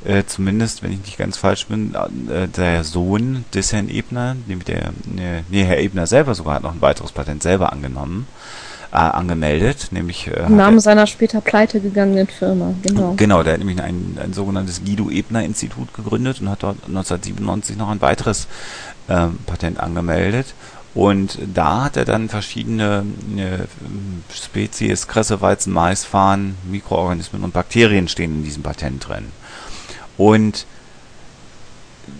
äh, 0.04 0.24
zumindest, 0.24 0.82
wenn 0.82 0.92
ich 0.92 1.00
nicht 1.00 1.18
ganz 1.18 1.36
falsch 1.36 1.66
bin, 1.66 1.94
äh, 1.94 2.48
der 2.48 2.84
Sohn 2.84 3.44
des 3.54 3.72
Herrn 3.72 3.88
Ebner, 3.88 4.36
nämlich 4.46 4.66
der, 4.66 4.92
nee, 5.04 5.42
nee, 5.48 5.64
Herr 5.64 5.78
Ebner 5.78 6.06
selber 6.06 6.34
sogar 6.34 6.54
hat 6.54 6.62
noch 6.62 6.74
ein 6.74 6.82
weiteres 6.82 7.12
Patent 7.12 7.42
selber 7.42 7.72
angenommen, 7.72 8.26
äh, 8.92 8.96
angemeldet, 8.96 9.88
nämlich 9.90 10.26
äh, 10.26 10.46
im 10.46 10.56
Namen 10.56 10.80
seiner 10.80 11.06
später 11.06 11.40
pleite 11.40 11.80
gegangenen 11.80 12.26
Firma, 12.26 12.74
genau. 12.82 13.14
Genau, 13.16 13.42
der 13.42 13.54
hat 13.54 13.60
nämlich 13.60 13.80
ein, 13.80 14.18
ein 14.22 14.32
sogenanntes 14.32 14.84
Guido 14.84 15.10
Ebner 15.10 15.44
Institut 15.44 15.94
gegründet 15.94 16.40
und 16.40 16.50
hat 16.50 16.62
dort 16.62 16.76
1997 16.86 17.76
noch 17.76 17.90
ein 17.90 18.00
weiteres 18.00 18.48
äh, 19.08 19.26
Patent 19.46 19.78
angemeldet. 19.78 20.54
Und 20.92 21.38
da 21.54 21.84
hat 21.84 21.96
er 21.96 22.04
dann 22.04 22.28
verschiedene 22.28 23.04
äh, 23.36 24.34
Spezies, 24.34 25.06
Kresse, 25.06 25.40
Weizen, 25.40 25.72
Mais, 25.72 26.04
Farn, 26.04 26.56
Mikroorganismen 26.68 27.44
und 27.44 27.52
Bakterien 27.52 28.08
stehen 28.08 28.38
in 28.38 28.44
diesem 28.44 28.64
Patent 28.64 29.08
drin. 29.08 29.26
Und 30.20 30.66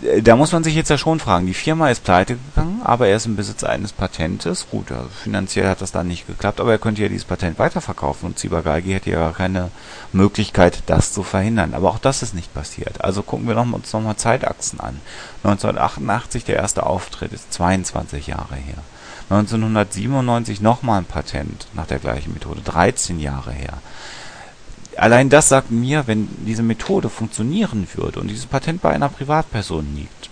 äh, 0.02 0.22
da 0.22 0.34
muss 0.34 0.52
man 0.52 0.64
sich 0.64 0.74
jetzt 0.74 0.88
ja 0.88 0.96
schon 0.96 1.20
fragen, 1.20 1.46
die 1.46 1.52
Firma 1.52 1.90
ist 1.90 2.02
pleite 2.02 2.36
gegangen, 2.36 2.80
aber 2.82 3.08
er 3.08 3.16
ist 3.16 3.26
im 3.26 3.36
Besitz 3.36 3.62
eines 3.62 3.92
Patentes. 3.92 4.68
Gut, 4.70 4.90
also 4.90 5.10
finanziell 5.22 5.68
hat 5.68 5.82
das 5.82 5.92
dann 5.92 6.08
nicht 6.08 6.26
geklappt, 6.26 6.60
aber 6.60 6.72
er 6.72 6.78
könnte 6.78 7.02
ja 7.02 7.10
dieses 7.10 7.26
Patent 7.26 7.58
weiterverkaufen 7.58 8.26
und 8.26 8.38
Zibergeigi 8.38 8.92
hätte 8.92 9.10
ja 9.10 9.32
keine 9.32 9.70
Möglichkeit, 10.14 10.82
das 10.86 11.12
zu 11.12 11.22
verhindern. 11.22 11.74
Aber 11.74 11.90
auch 11.90 11.98
das 11.98 12.22
ist 12.22 12.34
nicht 12.34 12.54
passiert. 12.54 13.04
Also 13.04 13.22
gucken 13.22 13.46
wir 13.46 13.58
uns 13.58 13.92
nochmal 13.92 14.16
Zeitachsen 14.16 14.80
an. 14.80 14.98
1988 15.44 16.46
der 16.46 16.56
erste 16.56 16.86
Auftritt 16.86 17.34
ist 17.34 17.52
22 17.52 18.28
Jahre 18.28 18.54
her. 18.54 18.78
1997 19.28 20.62
nochmal 20.62 21.00
ein 21.00 21.04
Patent 21.04 21.66
nach 21.74 21.86
der 21.86 21.98
gleichen 21.98 22.32
Methode, 22.32 22.62
13 22.62 23.20
Jahre 23.20 23.52
her 23.52 23.74
allein 25.00 25.30
das 25.30 25.48
sagt 25.48 25.70
mir, 25.70 26.06
wenn 26.06 26.28
diese 26.46 26.62
Methode 26.62 27.08
funktionieren 27.08 27.86
würde 27.94 28.20
und 28.20 28.28
dieses 28.28 28.46
Patent 28.46 28.82
bei 28.82 28.90
einer 28.90 29.08
Privatperson 29.08 29.86
liegt, 29.96 30.30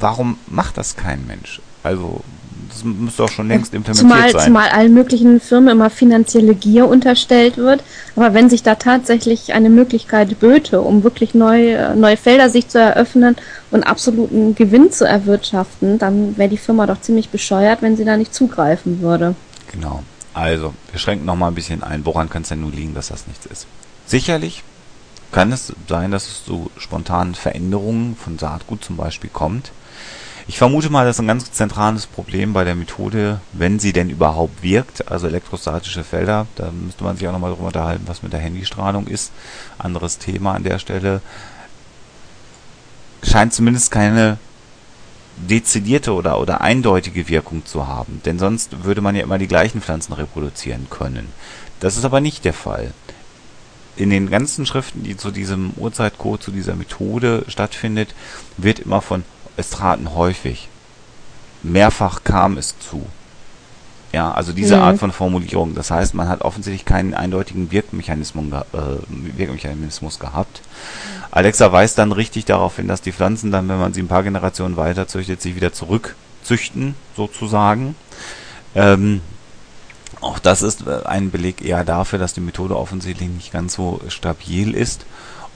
warum 0.00 0.38
macht 0.48 0.76
das 0.76 0.96
kein 0.96 1.26
Mensch? 1.26 1.60
Also, 1.82 2.20
das 2.68 2.82
müsste 2.82 3.24
auch 3.24 3.28
schon 3.28 3.46
längst 3.46 3.72
implementiert 3.74 4.10
zumal, 4.10 4.32
sein. 4.32 4.46
Zumal 4.46 4.68
allen 4.70 4.92
möglichen 4.92 5.40
Firmen 5.40 5.68
immer 5.68 5.88
finanzielle 5.88 6.54
Gier 6.54 6.88
unterstellt 6.88 7.58
wird. 7.58 7.84
Aber 8.16 8.34
wenn 8.34 8.50
sich 8.50 8.64
da 8.64 8.74
tatsächlich 8.74 9.54
eine 9.54 9.70
Möglichkeit 9.70 10.40
böte, 10.40 10.80
um 10.80 11.04
wirklich 11.04 11.34
neue, 11.34 11.94
neue 11.94 12.16
Felder 12.16 12.50
sich 12.50 12.68
zu 12.68 12.80
eröffnen 12.80 13.36
und 13.70 13.84
absoluten 13.84 14.56
Gewinn 14.56 14.90
zu 14.90 15.06
erwirtschaften, 15.06 15.98
dann 15.98 16.36
wäre 16.36 16.48
die 16.48 16.58
Firma 16.58 16.86
doch 16.86 17.00
ziemlich 17.00 17.28
bescheuert, 17.28 17.82
wenn 17.82 17.96
sie 17.96 18.04
da 18.04 18.16
nicht 18.16 18.34
zugreifen 18.34 19.00
würde. 19.00 19.36
Genau. 19.70 20.02
Also, 20.36 20.74
wir 20.90 21.00
schränken 21.00 21.24
noch 21.24 21.34
mal 21.34 21.48
ein 21.48 21.54
bisschen 21.54 21.82
ein. 21.82 22.04
Woran 22.04 22.28
kann 22.28 22.42
es 22.42 22.48
denn 22.48 22.60
nun 22.60 22.72
liegen, 22.72 22.92
dass 22.92 23.08
das 23.08 23.26
nichts 23.26 23.46
ist? 23.46 23.66
Sicherlich 24.04 24.62
kann 25.32 25.50
es 25.50 25.72
sein, 25.88 26.10
dass 26.10 26.28
es 26.28 26.44
zu 26.44 26.70
spontanen 26.76 27.34
Veränderungen 27.34 28.14
von 28.16 28.38
Saatgut 28.38 28.84
zum 28.84 28.98
Beispiel 28.98 29.30
kommt. 29.30 29.72
Ich 30.46 30.58
vermute 30.58 30.90
mal, 30.90 31.06
das 31.06 31.16
ist 31.16 31.20
ein 31.20 31.26
ganz 31.26 31.50
zentrales 31.52 32.06
Problem 32.06 32.52
bei 32.52 32.64
der 32.64 32.74
Methode, 32.74 33.40
wenn 33.54 33.78
sie 33.78 33.94
denn 33.94 34.10
überhaupt 34.10 34.62
wirkt, 34.62 35.10
also 35.10 35.26
elektrostatische 35.26 36.04
Felder. 36.04 36.46
Da 36.56 36.70
müsste 36.70 37.02
man 37.02 37.16
sich 37.16 37.26
auch 37.26 37.32
nochmal 37.32 37.52
darüber 37.52 37.68
unterhalten, 37.68 38.04
was 38.06 38.22
mit 38.22 38.34
der 38.34 38.40
Handystrahlung 38.40 39.06
ist. 39.06 39.32
Anderes 39.78 40.18
Thema 40.18 40.52
an 40.52 40.64
der 40.64 40.78
Stelle. 40.78 41.22
Scheint 43.22 43.54
zumindest 43.54 43.90
keine 43.90 44.36
dezidierte 45.36 46.14
oder, 46.14 46.40
oder 46.40 46.60
eindeutige 46.60 47.28
Wirkung 47.28 47.64
zu 47.64 47.86
haben. 47.86 48.20
Denn 48.24 48.38
sonst 48.38 48.84
würde 48.84 49.00
man 49.00 49.14
ja 49.14 49.22
immer 49.22 49.38
die 49.38 49.48
gleichen 49.48 49.80
Pflanzen 49.82 50.14
reproduzieren 50.14 50.88
können. 50.90 51.28
Das 51.80 51.96
ist 51.96 52.04
aber 52.04 52.20
nicht 52.20 52.44
der 52.44 52.54
Fall. 52.54 52.92
In 53.96 54.10
den 54.10 54.30
ganzen 54.30 54.66
Schriften, 54.66 55.04
die 55.04 55.16
zu 55.16 55.30
diesem 55.30 55.72
Uhrzeitcode, 55.76 56.42
zu 56.42 56.50
dieser 56.50 56.74
Methode 56.74 57.44
stattfindet, 57.48 58.14
wird 58.56 58.80
immer 58.80 59.00
von 59.00 59.24
es 59.56 59.70
traten 59.70 60.14
häufig. 60.14 60.68
Mehrfach 61.62 62.22
kam 62.24 62.58
es 62.58 62.78
zu. 62.78 63.06
Ja, 64.12 64.32
also 64.32 64.52
diese 64.52 64.76
mhm. 64.76 64.82
Art 64.82 64.98
von 64.98 65.12
Formulierung. 65.12 65.74
Das 65.74 65.90
heißt, 65.90 66.14
man 66.14 66.28
hat 66.28 66.42
offensichtlich 66.42 66.84
keinen 66.84 67.14
eindeutigen 67.14 67.70
Wirkmechanismus, 67.72 68.46
äh, 68.52 68.78
Wirkmechanismus 69.08 70.18
gehabt. 70.18 70.62
Alexa 71.30 71.70
weist 71.72 71.98
dann 71.98 72.12
richtig 72.12 72.44
darauf 72.44 72.76
hin, 72.76 72.88
dass 72.88 73.02
die 73.02 73.12
Pflanzen 73.12 73.50
dann, 73.50 73.68
wenn 73.68 73.78
man 73.78 73.92
sie 73.92 74.02
ein 74.02 74.08
paar 74.08 74.22
Generationen 74.22 74.76
weiter 74.76 75.08
züchtet, 75.08 75.42
sich 75.42 75.56
wieder 75.56 75.72
zurückzüchten, 75.72 76.94
sozusagen. 77.16 77.94
Ähm, 78.74 79.20
auch 80.20 80.38
das 80.38 80.62
ist 80.62 80.86
äh, 80.86 81.04
ein 81.04 81.30
Beleg 81.30 81.64
eher 81.64 81.84
dafür, 81.84 82.18
dass 82.18 82.34
die 82.34 82.40
Methode 82.40 82.76
offensichtlich 82.76 83.28
nicht 83.28 83.52
ganz 83.52 83.74
so 83.74 84.00
stabil 84.08 84.74
ist. 84.74 85.04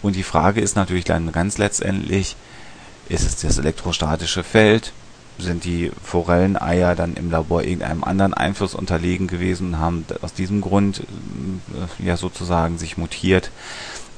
Und 0.02 0.16
die 0.16 0.22
Frage 0.22 0.60
ist 0.60 0.76
natürlich 0.76 1.04
dann 1.04 1.32
ganz 1.32 1.58
letztendlich, 1.58 2.36
ist 3.08 3.26
es 3.26 3.36
das 3.36 3.58
elektrostatische 3.58 4.44
Feld? 4.44 4.92
Sind 5.38 5.64
die 5.64 5.90
Forelleneier 6.02 6.94
dann 6.94 7.14
im 7.14 7.30
Labor 7.30 7.62
irgendeinem 7.62 8.04
anderen 8.04 8.34
Einfluss 8.34 8.74
unterlegen 8.74 9.26
gewesen 9.26 9.68
und 9.68 9.78
haben 9.78 10.04
aus 10.22 10.34
diesem 10.34 10.60
Grund 10.60 11.00
äh, 11.00 12.06
ja 12.06 12.16
sozusagen 12.16 12.78
sich 12.78 12.96
mutiert? 12.98 13.50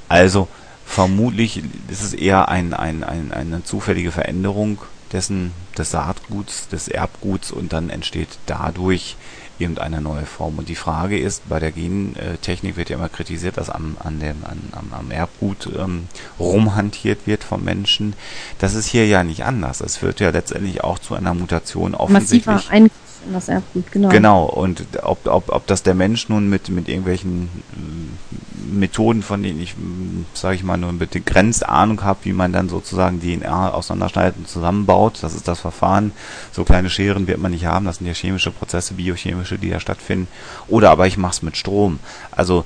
Also 0.09 0.49
vermutlich 0.85 1.63
ist 1.89 2.03
es 2.03 2.15
eher 2.15 2.49
ein, 2.49 2.75
ein, 2.75 3.05
ein, 3.05 3.33
eine 3.33 3.65
zufällige 3.65 4.13
Veränderung 4.13 4.79
dessen 5.13 5.53
des 5.77 5.91
Saatguts, 5.91 6.69
des 6.69 6.89
Erbguts 6.89 7.51
und 7.51 7.73
dann 7.73 7.91
entsteht 7.91 8.29
dadurch 8.47 9.17
irgendeine 9.59 10.01
neue 10.01 10.27
Form. 10.27 10.59
Und 10.59 10.69
die 10.69 10.75
Frage 10.75 11.19
ist, 11.19 11.49
bei 11.49 11.61
der 11.61 11.73
Gentechnik 11.73 12.77
wird 12.77 12.91
ja 12.91 12.97
immer 12.97 13.09
kritisiert, 13.09 13.57
dass 13.57 13.71
am, 13.71 13.97
an 14.03 14.19
dem, 14.19 14.45
an, 14.45 14.59
am, 14.73 14.93
am 14.93 15.11
Erbgut 15.11 15.69
ähm, 15.79 16.09
rumhantiert 16.41 17.27
wird 17.27 17.45
vom 17.45 17.63
Menschen. 17.63 18.15
Das 18.59 18.75
ist 18.75 18.87
hier 18.87 19.07
ja 19.07 19.23
nicht 19.23 19.45
anders. 19.45 19.81
Es 19.81 19.99
führt 19.99 20.21
ja 20.21 20.31
letztendlich 20.31 20.83
auch 20.83 20.99
zu 20.99 21.15
einer 21.15 21.35
Mutation 21.35 21.95
offensichtlich. 21.95 22.47
Massiver 22.47 22.73
Eingriff 22.73 22.93
in 23.27 23.33
das 23.33 23.49
Erbgut, 23.49 23.93
genau. 23.93 24.09
Genau, 24.09 24.45
und 24.45 24.85
ob, 25.03 25.27
ob, 25.27 25.51
ob 25.51 25.67
das 25.67 25.83
der 25.83 25.95
Mensch 25.95 26.29
nun 26.29 26.49
mit, 26.49 26.69
mit 26.69 26.89
irgendwelchen 26.89 27.49
Methoden, 28.71 29.23
von 29.23 29.43
denen 29.43 29.61
ich, 29.61 29.75
sage 30.35 30.57
ich 30.57 30.63
mal, 30.63 30.77
nur 30.77 30.91
eine 30.91 30.99
begrenzte 30.99 31.69
Ahnung 31.69 32.03
habe, 32.03 32.21
wie 32.25 32.33
man 32.33 32.53
dann 32.53 32.69
sozusagen 32.69 33.21
DNA 33.21 33.71
auseinanderschneidet 33.71 34.37
und 34.39 34.49
zusammenbaut. 34.49 35.19
Das 35.23 35.35
ist 35.35 35.49
das 35.49 35.61
Verfahren. 35.61 36.13
So 36.53 36.65
kleine 36.65 36.91
Scheren 36.91 37.27
wird 37.27 37.39
man 37.39 37.53
nicht 37.53 37.67
haben. 37.67 37.87
Das 37.87 37.99
sind 37.99 38.07
ja 38.07 38.15
chemische 38.15 38.51
Prozesse, 38.51 38.95
biochemische, 38.95 39.59
die 39.59 39.71
da 39.71 39.81
stattfinden. 39.81 40.29
Oder 40.69 40.91
aber 40.91 41.07
ich 41.07 41.17
mache 41.17 41.33
es 41.33 41.43
mit 41.43 41.57
Strom. 41.57 41.99
Also 42.31 42.65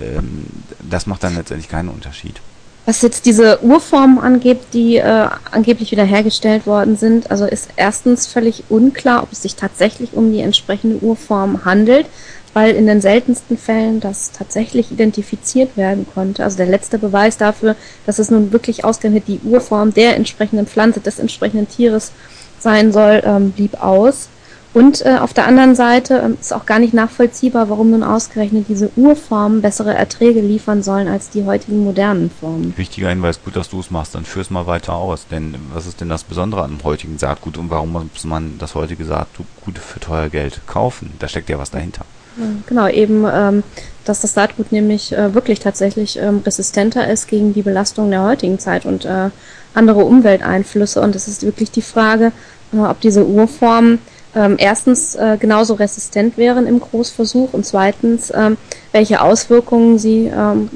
ähm, 0.00 0.46
das 0.80 1.06
macht 1.06 1.24
dann 1.24 1.36
letztendlich 1.36 1.68
keinen 1.68 1.88
Unterschied. 1.88 2.40
Was 2.86 3.00
jetzt 3.00 3.24
diese 3.24 3.64
Urformen 3.64 4.18
angeht, 4.18 4.58
die 4.74 4.96
äh, 4.96 5.28
angeblich 5.50 5.90
wiederhergestellt 5.90 6.66
worden 6.66 6.98
sind, 6.98 7.30
also 7.30 7.46
ist 7.46 7.70
erstens 7.76 8.26
völlig 8.26 8.64
unklar, 8.68 9.22
ob 9.22 9.32
es 9.32 9.40
sich 9.40 9.54
tatsächlich 9.56 10.12
um 10.12 10.30
die 10.32 10.40
entsprechende 10.40 11.02
Urform 11.02 11.64
handelt 11.64 12.06
weil 12.54 12.74
in 12.74 12.86
den 12.86 13.02
seltensten 13.02 13.58
Fällen 13.58 14.00
das 14.00 14.32
tatsächlich 14.32 14.90
identifiziert 14.90 15.76
werden 15.76 16.06
konnte. 16.14 16.42
Also 16.42 16.56
der 16.56 16.66
letzte 16.66 16.98
Beweis 16.98 17.36
dafür, 17.36 17.76
dass 18.06 18.18
es 18.18 18.30
nun 18.30 18.52
wirklich 18.52 18.84
ausgerechnet 18.84 19.24
die 19.28 19.40
Urform 19.44 19.92
der 19.92 20.16
entsprechenden 20.16 20.66
Pflanze, 20.66 21.00
des 21.00 21.18
entsprechenden 21.18 21.68
Tieres 21.68 22.12
sein 22.58 22.92
soll, 22.92 23.22
ähm, 23.24 23.50
blieb 23.50 23.82
aus. 23.82 24.28
Und 24.72 25.06
äh, 25.06 25.18
auf 25.20 25.32
der 25.32 25.46
anderen 25.46 25.76
Seite 25.76 26.18
äh, 26.18 26.40
ist 26.40 26.52
auch 26.52 26.66
gar 26.66 26.80
nicht 26.80 26.94
nachvollziehbar, 26.94 27.70
warum 27.70 27.90
nun 27.90 28.02
ausgerechnet 28.02 28.66
diese 28.68 28.90
Urformen 28.96 29.62
bessere 29.62 29.94
Erträge 29.94 30.40
liefern 30.40 30.82
sollen 30.82 31.06
als 31.06 31.30
die 31.30 31.44
heutigen 31.44 31.84
modernen 31.84 32.28
Formen. 32.28 32.74
Wichtiger 32.76 33.08
Hinweis, 33.08 33.42
gut, 33.44 33.54
dass 33.54 33.70
du 33.70 33.78
es 33.78 33.92
machst, 33.92 34.16
dann 34.16 34.24
führ 34.24 34.42
es 34.42 34.50
mal 34.50 34.66
weiter 34.66 34.94
aus. 34.94 35.28
Denn 35.30 35.54
was 35.72 35.86
ist 35.86 36.00
denn 36.00 36.08
das 36.08 36.24
Besondere 36.24 36.62
an 36.62 36.76
dem 36.76 36.84
heutigen 36.84 37.18
Saatgut 37.18 37.56
und 37.56 37.70
warum 37.70 37.92
muss 37.92 38.24
man 38.24 38.58
das 38.58 38.74
heutige 38.74 39.04
Saatgut 39.04 39.78
für 39.78 40.00
teuer 40.00 40.28
Geld 40.28 40.60
kaufen? 40.66 41.12
Da 41.20 41.28
steckt 41.28 41.48
ja 41.50 41.58
was 41.58 41.70
dahinter. 41.70 42.04
Genau, 42.66 42.88
eben, 42.88 43.24
ähm, 43.32 43.62
dass 44.04 44.20
das 44.20 44.34
Saatgut 44.34 44.72
nämlich 44.72 45.12
äh, 45.12 45.34
wirklich 45.34 45.60
tatsächlich 45.60 46.18
ähm, 46.18 46.42
resistenter 46.44 47.08
ist 47.10 47.28
gegen 47.28 47.54
die 47.54 47.62
Belastung 47.62 48.10
der 48.10 48.22
heutigen 48.22 48.58
Zeit 48.58 48.84
und 48.84 49.04
äh, 49.04 49.30
andere 49.74 50.04
Umwelteinflüsse. 50.04 51.00
Und 51.00 51.14
es 51.16 51.28
ist 51.28 51.44
wirklich 51.44 51.70
die 51.70 51.82
Frage, 51.82 52.32
äh, 52.72 52.78
ob 52.78 53.00
diese 53.00 53.24
Urformen 53.24 53.98
ähm, 54.34 54.56
erstens 54.58 55.14
äh, 55.14 55.36
genauso 55.38 55.74
resistent 55.74 56.36
wären 56.36 56.66
im 56.66 56.80
Großversuch 56.80 57.52
und 57.52 57.64
zweitens, 57.64 58.32
ähm, 58.34 58.56
welche 58.92 59.20
Auswirkungen 59.20 59.98
sie 59.98 60.26
ähm, 60.26 60.70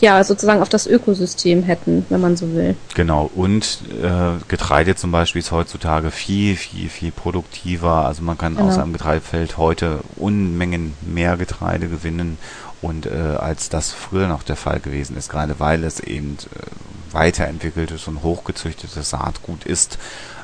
ja 0.00 0.22
sozusagen 0.24 0.62
auf 0.62 0.68
das 0.68 0.86
Ökosystem 0.86 1.62
hätten, 1.62 2.06
wenn 2.08 2.20
man 2.20 2.36
so 2.36 2.52
will. 2.54 2.76
Genau, 2.94 3.30
und 3.34 3.80
äh, 4.02 4.42
Getreide 4.48 4.96
zum 4.96 5.12
Beispiel 5.12 5.40
ist 5.40 5.52
heutzutage 5.52 6.10
viel, 6.10 6.56
viel, 6.56 6.88
viel 6.88 7.12
produktiver. 7.12 8.06
Also 8.06 8.22
man 8.22 8.38
kann 8.38 8.56
genau. 8.56 8.68
aus 8.68 8.78
einem 8.78 8.92
Getreidefeld 8.92 9.58
heute 9.58 10.00
Unmengen 10.16 10.94
mehr 11.02 11.36
Getreide 11.36 11.88
gewinnen 11.88 12.38
und 12.82 13.06
äh, 13.06 13.10
als 13.38 13.68
das 13.68 13.92
früher 13.92 14.28
noch 14.28 14.42
der 14.42 14.56
Fall 14.56 14.80
gewesen 14.80 15.16
ist, 15.16 15.30
gerade 15.30 15.58
weil 15.58 15.84
es 15.84 16.00
eben 16.00 16.36
äh, 16.54 17.14
weiterentwickeltes 17.14 18.08
und 18.08 18.22
hochgezüchtetes 18.22 19.10
Saatgut 19.10 19.64
ist. 19.64 19.98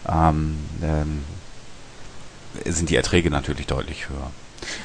Ähm, 0.08 0.58
ähm, 0.82 1.20
sind 2.66 2.90
die 2.90 2.96
Erträge 2.96 3.30
natürlich 3.30 3.66
deutlich 3.66 4.08
höher. 4.08 4.30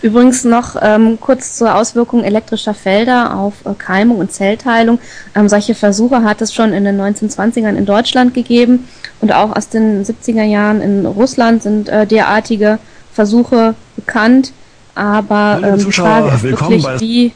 Übrigens 0.01 0.43
noch 0.43 0.75
ähm, 0.81 1.19
kurz 1.19 1.55
zur 1.55 1.75
Auswirkung 1.75 2.23
elektrischer 2.23 2.73
Felder 2.73 3.37
auf 3.37 3.53
äh, 3.65 3.73
Keimung 3.77 4.17
und 4.17 4.31
Zellteilung. 4.31 4.99
Ähm, 5.35 5.49
solche 5.49 5.75
Versuche 5.75 6.23
hat 6.23 6.41
es 6.41 6.53
schon 6.53 6.73
in 6.73 6.83
den 6.83 6.99
1920ern 6.99 7.75
in 7.75 7.85
Deutschland 7.85 8.33
gegeben 8.33 8.87
und 9.21 9.31
auch 9.31 9.55
aus 9.55 9.69
den 9.69 10.03
70er 10.03 10.43
Jahren 10.43 10.81
in 10.81 11.05
Russland 11.05 11.63
sind 11.63 11.89
äh, 11.89 12.05
derartige 12.07 12.79
Versuche 13.13 13.75
bekannt. 13.95 14.51
Aber 14.95 15.59
ähm, 15.63 15.77
die 15.77 15.91
Frage 15.91 16.35
ist 16.35 16.43
wirklich, 16.43 16.85
wie, 16.99 17.33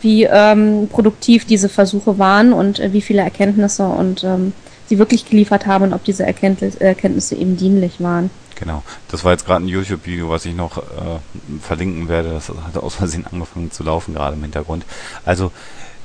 wie 0.00 0.24
ähm, 0.24 0.88
produktiv 0.90 1.44
diese 1.44 1.68
Versuche 1.68 2.18
waren 2.18 2.52
und 2.52 2.80
äh, 2.80 2.92
wie 2.92 3.00
viele 3.00 3.22
Erkenntnisse 3.22 3.86
und 3.86 4.24
ähm, 4.24 4.52
sie 4.88 4.98
wirklich 4.98 5.28
geliefert 5.28 5.66
haben 5.66 5.84
und 5.84 5.92
ob 5.92 6.04
diese 6.04 6.24
Erkenntnis, 6.24 6.76
Erkenntnisse 6.76 7.34
eben 7.34 7.56
dienlich 7.56 8.00
waren. 8.00 8.30
Genau. 8.56 8.82
Das 9.08 9.24
war 9.24 9.32
jetzt 9.32 9.44
gerade 9.46 9.64
ein 9.64 9.68
YouTube-Video, 9.68 10.30
was 10.30 10.46
ich 10.46 10.54
noch 10.54 10.78
äh, 10.78 11.20
verlinken 11.60 12.08
werde. 12.08 12.30
Das 12.30 12.48
hat 12.48 12.76
aus 12.78 12.94
Versehen 12.94 13.26
angefangen 13.30 13.70
zu 13.70 13.82
laufen, 13.84 14.14
gerade 14.14 14.36
im 14.36 14.42
Hintergrund. 14.42 14.84
Also 15.24 15.52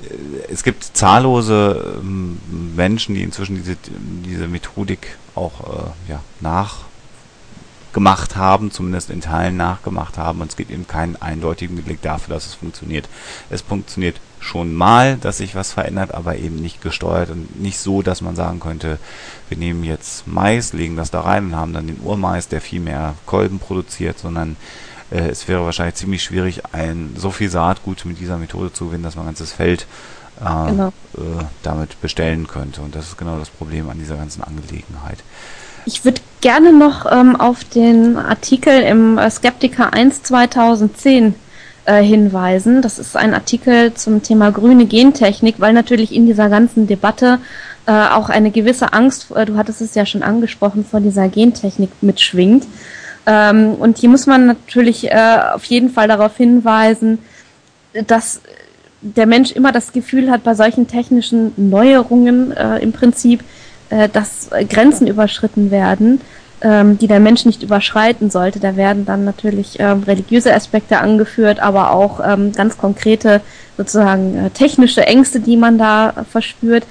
äh, 0.04 0.52
es 0.52 0.63
gibt 0.63 0.84
zahllose 0.84 2.00
ähm, 2.00 2.39
Menschen, 2.76 3.15
die 3.15 3.24
inzwischen 3.24 3.56
diese, 3.56 3.78
diese 4.26 4.48
Methodik 4.48 5.17
auch 5.34 5.62
äh, 5.62 6.12
ja, 6.12 6.22
nachgemacht 6.41 8.36
haben, 8.36 8.70
zumindest 8.72 9.10
in 9.12 9.22
Teilen 9.22 9.56
nachgemacht 9.56 10.17
haben. 10.17 10.41
Und 10.41 10.52
es 10.52 10.58
gibt 10.58 10.72
eben 10.72 10.88
keinen 10.88 11.15
eindeutigen 11.22 11.78
Beleg 11.78 12.02
dafür, 12.02 12.36
dass 12.36 12.48
es 12.48 12.56
funktioniert. 12.56 13.08
Es 13.50 13.62
funktioniert 13.62 14.20
schon 14.41 14.73
mal, 14.73 15.17
dass 15.17 15.38
sich 15.38 15.56
was 15.56 15.71
verändert, 15.71 16.13
aber 16.13 16.36
eben 16.36 16.56
nicht 16.58 16.82
gesteuert 16.82 17.30
und 17.30 17.62
nicht 17.62 17.80
so, 17.80 18.01
dass 18.01 18.21
man 18.21 18.36
sagen 18.36 18.60
könnte, 18.60 18.97
wir 19.47 19.58
nehmen 19.58 19.84
jetzt 19.84 20.27
Mais, 20.27 20.73
legen 20.73 20.97
das 20.97 21.12
da 21.12 21.21
rein 21.21 21.45
und 21.45 21.56
haben 21.56 21.73
dann 21.73 21.88
den 21.88 22.01
Urmais, 22.01 22.47
der 22.47 22.60
viel 22.60 22.82
mehr 22.82 23.13
Kolben 23.27 23.60
produziert, 23.60 24.17
sondern 24.17 24.58
äh, 25.12 25.30
es 25.30 25.47
wäre 25.47 25.63
wahrscheinlich 25.63 25.95
ziemlich 25.95 26.23
schwierig, 26.23 26.63
ein 26.73 27.15
so 27.15 27.30
viel 27.30 27.49
Saatgut 27.49 28.04
mit 28.06 28.19
dieser 28.19 28.38
Methode 28.38 28.73
zu 28.73 28.88
gewinnen, 28.88 29.04
dass 29.04 29.15
man 29.15 29.25
ein 29.25 29.30
ganzes 29.30 29.54
Feld 29.54 29.86
äh, 30.39 30.69
genau. 30.71 30.88
äh, 31.17 31.43
damit 31.62 32.01
bestellen 32.01 32.47
könnte. 32.47 32.82
Und 32.82 32.95
das 32.95 33.10
ist 33.10 33.17
genau 33.17 33.38
das 33.38 33.49
Problem 33.49 33.89
an 33.91 33.99
dieser 33.99 34.15
ganzen 34.15 34.43
Angelegenheit. 34.43 35.19
Ich 35.86 36.04
würde 36.04 36.21
gerne 36.41 36.73
noch 36.73 37.06
ähm, 37.12 37.36
auf 37.36 37.63
den 37.63 38.17
Artikel 38.17 38.82
im 38.82 39.19
Skeptiker 39.30 39.93
1 39.93 40.23
2010 40.23 41.36
äh, 41.86 42.04
hinweisen. 42.04 42.82
Das 42.82 43.00
ist 43.00 43.15
ein 43.15 43.34
Artikel 43.34 43.94
zum 43.94 44.22
Thema 44.22 44.52
grüne 44.52 44.86
Gentechnik, 44.86 45.56
weil 45.60 45.74
natürlich 45.74 46.13
in 46.13 46.26
dieser 46.26 46.50
ganzen 46.50 46.88
Debatte 46.88 47.39
äh, 47.88 47.91
auch 47.91 48.30
eine 48.30 48.52
gewisse 48.52 48.94
Angst, 48.94 49.32
äh, 49.36 49.46
du 49.46 49.58
hattest 49.58 49.82
es 49.82 49.96
ja 49.96 50.06
schon 50.06 50.22
angesprochen, 50.22 50.86
vor 50.86 51.00
dieser 51.00 51.28
Gentechnik 51.30 51.89
mitschwingt. 52.02 52.67
Ähm, 53.26 53.74
und 53.74 53.98
hier 53.98 54.10
muss 54.10 54.28
man 54.28 54.46
natürlich 54.46 55.12
äh, 55.12 55.39
auf 55.54 55.63
jeden 55.65 55.89
Fall 55.89 56.08
darauf 56.08 56.38
hinweisen, 56.38 57.20
dass 58.08 58.41
der 59.02 59.26
Mensch 59.26 59.52
immer 59.52 59.72
das 59.72 59.94
Gefühl 59.94 60.30
hat, 60.30 60.44
bei 60.44 60.54
solchen 60.54 60.88
technischen 60.88 61.54
Neuerungen 61.58 62.52
äh, 62.52 62.78
im 62.78 62.94
Prinzip, 62.94 63.44
dass 64.13 64.50
Grenzen 64.70 65.06
überschritten 65.06 65.70
werden, 65.70 66.22
ähm, 66.62 66.97
die 66.97 67.08
der 67.08 67.19
Mensch 67.19 67.45
nicht 67.45 67.63
überschreiten 67.63 68.30
sollte. 68.30 68.60
Da 68.60 68.76
werden 68.76 69.06
dann 69.06 69.26
natürlich 69.26 69.80
ähm, 69.80 70.04
religiöse 70.04 70.54
Aspekte 70.54 71.00
angeführt, 71.00 71.60
aber 71.60 71.91
auch 71.91 72.19
ähm, 72.26 72.52
ganz 72.52 72.78
konkrete 72.78 73.41
sozusagen 73.78 74.38
äh, 74.38 74.50
technische 74.52 75.06
Ängste, 75.06 75.39
die 75.39 75.58
man 75.58 75.78
da 75.78 76.10
äh, 76.10 76.24
verspürt. 76.24 76.86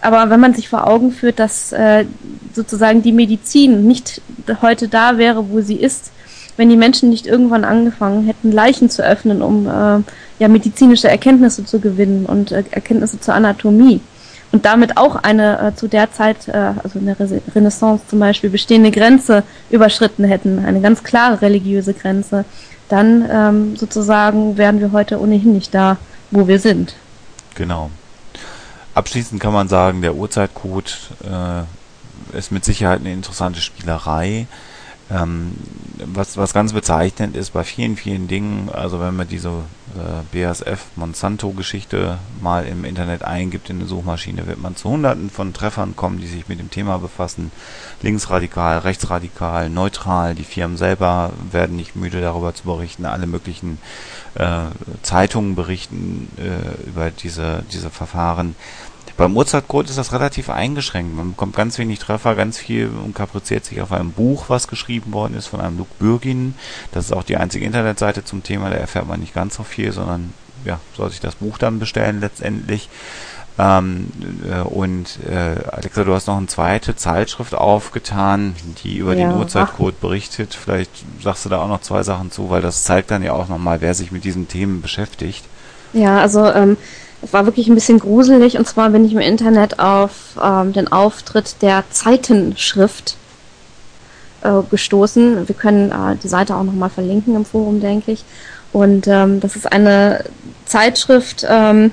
Aber 0.00 0.30
wenn 0.30 0.40
man 0.40 0.54
sich 0.54 0.68
vor 0.68 0.86
Augen 0.86 1.12
führt, 1.12 1.38
dass 1.38 1.72
äh, 1.72 2.04
sozusagen 2.52 3.02
die 3.02 3.12
Medizin 3.12 3.86
nicht 3.86 4.20
heute 4.60 4.88
da 4.88 5.16
wäre, 5.16 5.50
wo 5.50 5.60
sie 5.60 5.76
ist, 5.76 6.10
wenn 6.56 6.68
die 6.68 6.76
Menschen 6.76 7.08
nicht 7.08 7.26
irgendwann 7.26 7.64
angefangen 7.64 8.26
hätten, 8.26 8.52
Leichen 8.52 8.90
zu 8.90 9.02
öffnen, 9.04 9.40
um 9.42 9.66
äh, 9.66 10.02
ja 10.38 10.48
medizinische 10.48 11.08
Erkenntnisse 11.08 11.64
zu 11.64 11.80
gewinnen 11.80 12.26
und 12.26 12.52
äh, 12.52 12.64
Erkenntnisse 12.72 13.20
zur 13.20 13.34
Anatomie 13.34 14.00
und 14.52 14.66
damit 14.66 14.98
auch 14.98 15.16
eine 15.16 15.58
äh, 15.58 15.74
zu 15.74 15.88
der 15.88 16.12
Zeit, 16.12 16.46
äh, 16.48 16.74
also 16.82 16.98
in 16.98 17.06
der 17.06 17.16
Renaissance 17.54 18.04
zum 18.06 18.18
Beispiel, 18.18 18.50
bestehende 18.50 18.90
Grenze 18.90 19.42
überschritten 19.70 20.24
hätten, 20.24 20.64
eine 20.64 20.80
ganz 20.80 21.02
klare 21.02 21.40
religiöse 21.40 21.94
Grenze, 21.94 22.44
dann 22.88 23.26
ähm, 23.30 23.76
sozusagen 23.76 24.58
wären 24.58 24.78
wir 24.80 24.92
heute 24.92 25.18
ohnehin 25.18 25.54
nicht 25.54 25.74
da, 25.74 25.96
wo 26.30 26.46
wir 26.46 26.58
sind. 26.58 26.94
Genau. 27.54 27.90
Abschließend 28.94 29.40
kann 29.40 29.54
man 29.54 29.68
sagen, 29.68 30.02
der 30.02 30.14
Uhrzeitcode 30.14 30.98
äh, 31.24 32.36
ist 32.36 32.52
mit 32.52 32.64
Sicherheit 32.64 33.00
eine 33.00 33.12
interessante 33.12 33.60
Spielerei. 33.60 34.46
Ähm, 35.10 35.52
was, 35.96 36.36
was 36.36 36.52
ganz 36.52 36.74
bezeichnend 36.74 37.36
ist 37.36 37.54
bei 37.54 37.64
vielen, 37.64 37.96
vielen 37.96 38.28
Dingen, 38.28 38.68
also 38.70 39.00
wenn 39.00 39.16
man 39.16 39.28
diese 39.28 39.50
äh, 39.96 40.44
BASF-Monsanto-Geschichte 40.44 42.18
mal 42.40 42.66
im 42.66 42.84
Internet 42.84 43.22
eingibt 43.22 43.70
in 43.70 43.76
eine 43.76 43.86
Suchmaschine, 43.86 44.46
wird 44.46 44.60
man 44.60 44.76
zu 44.76 44.90
hunderten 44.90 45.30
von 45.30 45.52
Treffern 45.52 45.96
kommen, 45.96 46.20
die 46.20 46.26
sich 46.26 46.48
mit 46.48 46.58
dem 46.58 46.70
Thema 46.70 46.98
befassen. 46.98 47.52
Linksradikal, 48.02 48.78
rechtsradikal, 48.78 49.70
neutral, 49.70 50.34
die 50.34 50.44
Firmen 50.44 50.76
selber 50.76 51.32
werden 51.50 51.76
nicht 51.76 51.96
müde 51.96 52.20
darüber 52.20 52.54
zu 52.54 52.64
berichten, 52.64 53.06
alle 53.06 53.26
möglichen 53.26 53.78
äh, 54.34 54.66
Zeitungen 55.02 55.54
berichten 55.54 56.28
äh, 56.38 56.88
über 56.88 57.10
diese, 57.10 57.64
diese 57.72 57.90
Verfahren. 57.90 58.54
Beim 59.16 59.36
Uhrzeitcode 59.36 59.90
ist 59.90 59.98
das 59.98 60.12
relativ 60.12 60.50
eingeschränkt. 60.50 61.14
Man 61.14 61.32
bekommt 61.32 61.54
ganz 61.54 61.78
wenig 61.78 61.98
Treffer, 61.98 62.34
ganz 62.34 62.58
viel 62.58 62.88
und 62.88 63.14
kapriziert 63.14 63.64
sich 63.64 63.80
auf 63.80 63.92
einem 63.92 64.12
Buch, 64.12 64.44
was 64.48 64.68
geschrieben 64.68 65.12
worden 65.12 65.36
ist 65.36 65.46
von 65.46 65.60
einem 65.60 65.78
Luke 65.78 65.94
Bürgin. 65.98 66.54
Das 66.92 67.06
ist 67.06 67.12
auch 67.12 67.22
die 67.22 67.36
einzige 67.36 67.64
Internetseite 67.64 68.24
zum 68.24 68.42
Thema, 68.42 68.70
da 68.70 68.76
erfährt 68.76 69.06
man 69.06 69.20
nicht 69.20 69.34
ganz 69.34 69.56
so 69.56 69.62
viel, 69.62 69.92
sondern 69.92 70.32
ja, 70.64 70.80
soll 70.96 71.10
sich 71.10 71.20
das 71.20 71.36
Buch 71.36 71.58
dann 71.58 71.78
bestellen 71.78 72.20
letztendlich. 72.20 72.88
Ähm, 73.58 74.08
äh, 74.50 74.60
und 74.60 75.18
äh, 75.28 75.68
Alexa, 75.70 76.04
du 76.04 76.14
hast 76.14 76.26
noch 76.26 76.38
eine 76.38 76.46
zweite 76.46 76.96
Zeitschrift 76.96 77.54
aufgetan, 77.54 78.54
die 78.82 78.96
über 78.96 79.14
ja, 79.14 79.28
den 79.28 79.38
Uhrzeitcode 79.38 80.00
berichtet. 80.00 80.54
Vielleicht 80.54 80.90
sagst 81.22 81.44
du 81.44 81.48
da 81.50 81.60
auch 81.60 81.68
noch 81.68 81.82
zwei 81.82 82.02
Sachen 82.02 82.30
zu, 82.30 82.48
weil 82.48 82.62
das 82.62 82.84
zeigt 82.84 83.10
dann 83.10 83.22
ja 83.22 83.32
auch 83.32 83.48
nochmal, 83.48 83.80
wer 83.82 83.92
sich 83.92 84.10
mit 84.10 84.24
diesen 84.24 84.48
Themen 84.48 84.80
beschäftigt. 84.80 85.44
Ja, 85.92 86.18
also 86.18 86.50
ähm, 86.50 86.78
war 87.30 87.46
wirklich 87.46 87.68
ein 87.68 87.74
bisschen 87.74 87.98
gruselig 87.98 88.58
und 88.58 88.66
zwar 88.66 88.90
bin 88.90 89.04
ich 89.04 89.12
im 89.12 89.20
Internet 89.20 89.78
auf 89.78 90.36
ähm, 90.42 90.72
den 90.72 90.90
Auftritt 90.90 91.56
der 91.62 91.84
Zeitenschrift 91.90 93.16
äh, 94.42 94.62
gestoßen. 94.70 95.46
Wir 95.46 95.54
können 95.54 95.90
äh, 95.90 96.16
die 96.16 96.28
Seite 96.28 96.56
auch 96.56 96.64
nochmal 96.64 96.90
verlinken 96.90 97.36
im 97.36 97.44
Forum, 97.44 97.80
denke 97.80 98.12
ich. 98.12 98.24
Und 98.72 99.06
ähm, 99.06 99.40
das 99.40 99.54
ist 99.54 99.70
eine 99.70 100.24
Zeitschrift, 100.64 101.46
ähm, 101.48 101.92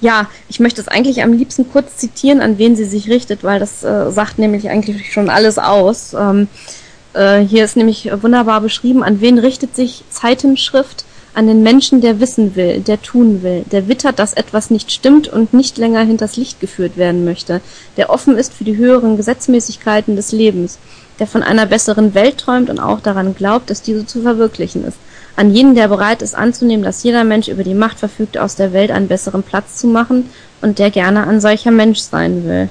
ja, 0.00 0.28
ich 0.48 0.60
möchte 0.60 0.80
es 0.80 0.88
eigentlich 0.88 1.22
am 1.22 1.32
liebsten 1.32 1.70
kurz 1.70 1.96
zitieren, 1.96 2.40
an 2.40 2.58
wen 2.58 2.74
sie 2.74 2.84
sich 2.84 3.08
richtet, 3.08 3.44
weil 3.44 3.60
das 3.60 3.82
äh, 3.82 4.10
sagt 4.10 4.38
nämlich 4.38 4.70
eigentlich 4.70 5.12
schon 5.12 5.28
alles 5.28 5.58
aus. 5.58 6.14
Ähm, 6.14 6.48
äh, 7.12 7.40
hier 7.40 7.64
ist 7.64 7.76
nämlich 7.76 8.10
wunderbar 8.22 8.60
beschrieben, 8.60 9.02
an 9.02 9.20
wen 9.20 9.38
richtet 9.38 9.76
sich 9.76 10.04
Zeitenschrift 10.10 11.04
an 11.34 11.46
den 11.46 11.62
Menschen, 11.62 12.00
der 12.00 12.20
wissen 12.20 12.56
will, 12.56 12.80
der 12.80 13.00
tun 13.00 13.42
will, 13.42 13.64
der 13.70 13.88
wittert, 13.88 14.18
dass 14.18 14.32
etwas 14.32 14.70
nicht 14.70 14.90
stimmt 14.90 15.28
und 15.28 15.54
nicht 15.54 15.78
länger 15.78 16.00
hinters 16.00 16.36
Licht 16.36 16.60
geführt 16.60 16.96
werden 16.96 17.24
möchte, 17.24 17.60
der 17.96 18.10
offen 18.10 18.36
ist 18.36 18.52
für 18.52 18.64
die 18.64 18.76
höheren 18.76 19.16
Gesetzmäßigkeiten 19.16 20.16
des 20.16 20.32
Lebens, 20.32 20.78
der 21.18 21.26
von 21.26 21.42
einer 21.42 21.66
besseren 21.66 22.14
Welt 22.14 22.38
träumt 22.38 22.70
und 22.70 22.80
auch 22.80 23.00
daran 23.00 23.34
glaubt, 23.34 23.70
dass 23.70 23.82
diese 23.82 24.06
zu 24.06 24.22
verwirklichen 24.22 24.84
ist, 24.84 24.98
an 25.36 25.54
jenen, 25.54 25.74
der 25.74 25.88
bereit 25.88 26.22
ist 26.22 26.34
anzunehmen, 26.34 26.84
dass 26.84 27.02
jeder 27.02 27.24
Mensch 27.24 27.48
über 27.48 27.62
die 27.62 27.74
Macht 27.74 27.98
verfügt, 27.98 28.36
aus 28.36 28.56
der 28.56 28.72
Welt 28.72 28.90
einen 28.90 29.08
besseren 29.08 29.42
Platz 29.42 29.76
zu 29.76 29.86
machen 29.86 30.30
und 30.60 30.78
der 30.78 30.90
gerne 30.90 31.26
ein 31.26 31.40
solcher 31.40 31.70
Mensch 31.70 32.00
sein 32.00 32.44
will. 32.44 32.68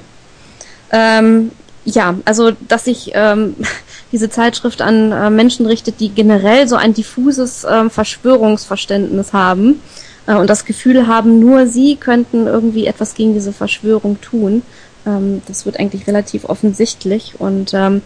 Ähm, 0.92 1.52
ja, 1.94 2.16
also 2.24 2.52
dass 2.68 2.84
sich 2.84 3.12
ähm, 3.14 3.56
diese 4.12 4.30
Zeitschrift 4.30 4.82
an 4.82 5.12
äh, 5.12 5.30
Menschen 5.30 5.66
richtet, 5.66 6.00
die 6.00 6.10
generell 6.10 6.68
so 6.68 6.76
ein 6.76 6.94
diffuses 6.94 7.64
äh, 7.64 7.88
Verschwörungsverständnis 7.88 9.32
haben 9.32 9.80
äh, 10.26 10.34
und 10.34 10.48
das 10.48 10.64
Gefühl 10.64 11.06
haben, 11.06 11.40
nur 11.40 11.66
sie 11.66 11.96
könnten 11.96 12.46
irgendwie 12.46 12.86
etwas 12.86 13.14
gegen 13.14 13.34
diese 13.34 13.52
Verschwörung 13.52 14.20
tun. 14.20 14.62
Ähm, 15.06 15.42
das 15.46 15.66
wird 15.66 15.78
eigentlich 15.78 16.06
relativ 16.06 16.44
offensichtlich 16.44 17.34
und 17.38 17.72
ähm, 17.74 18.02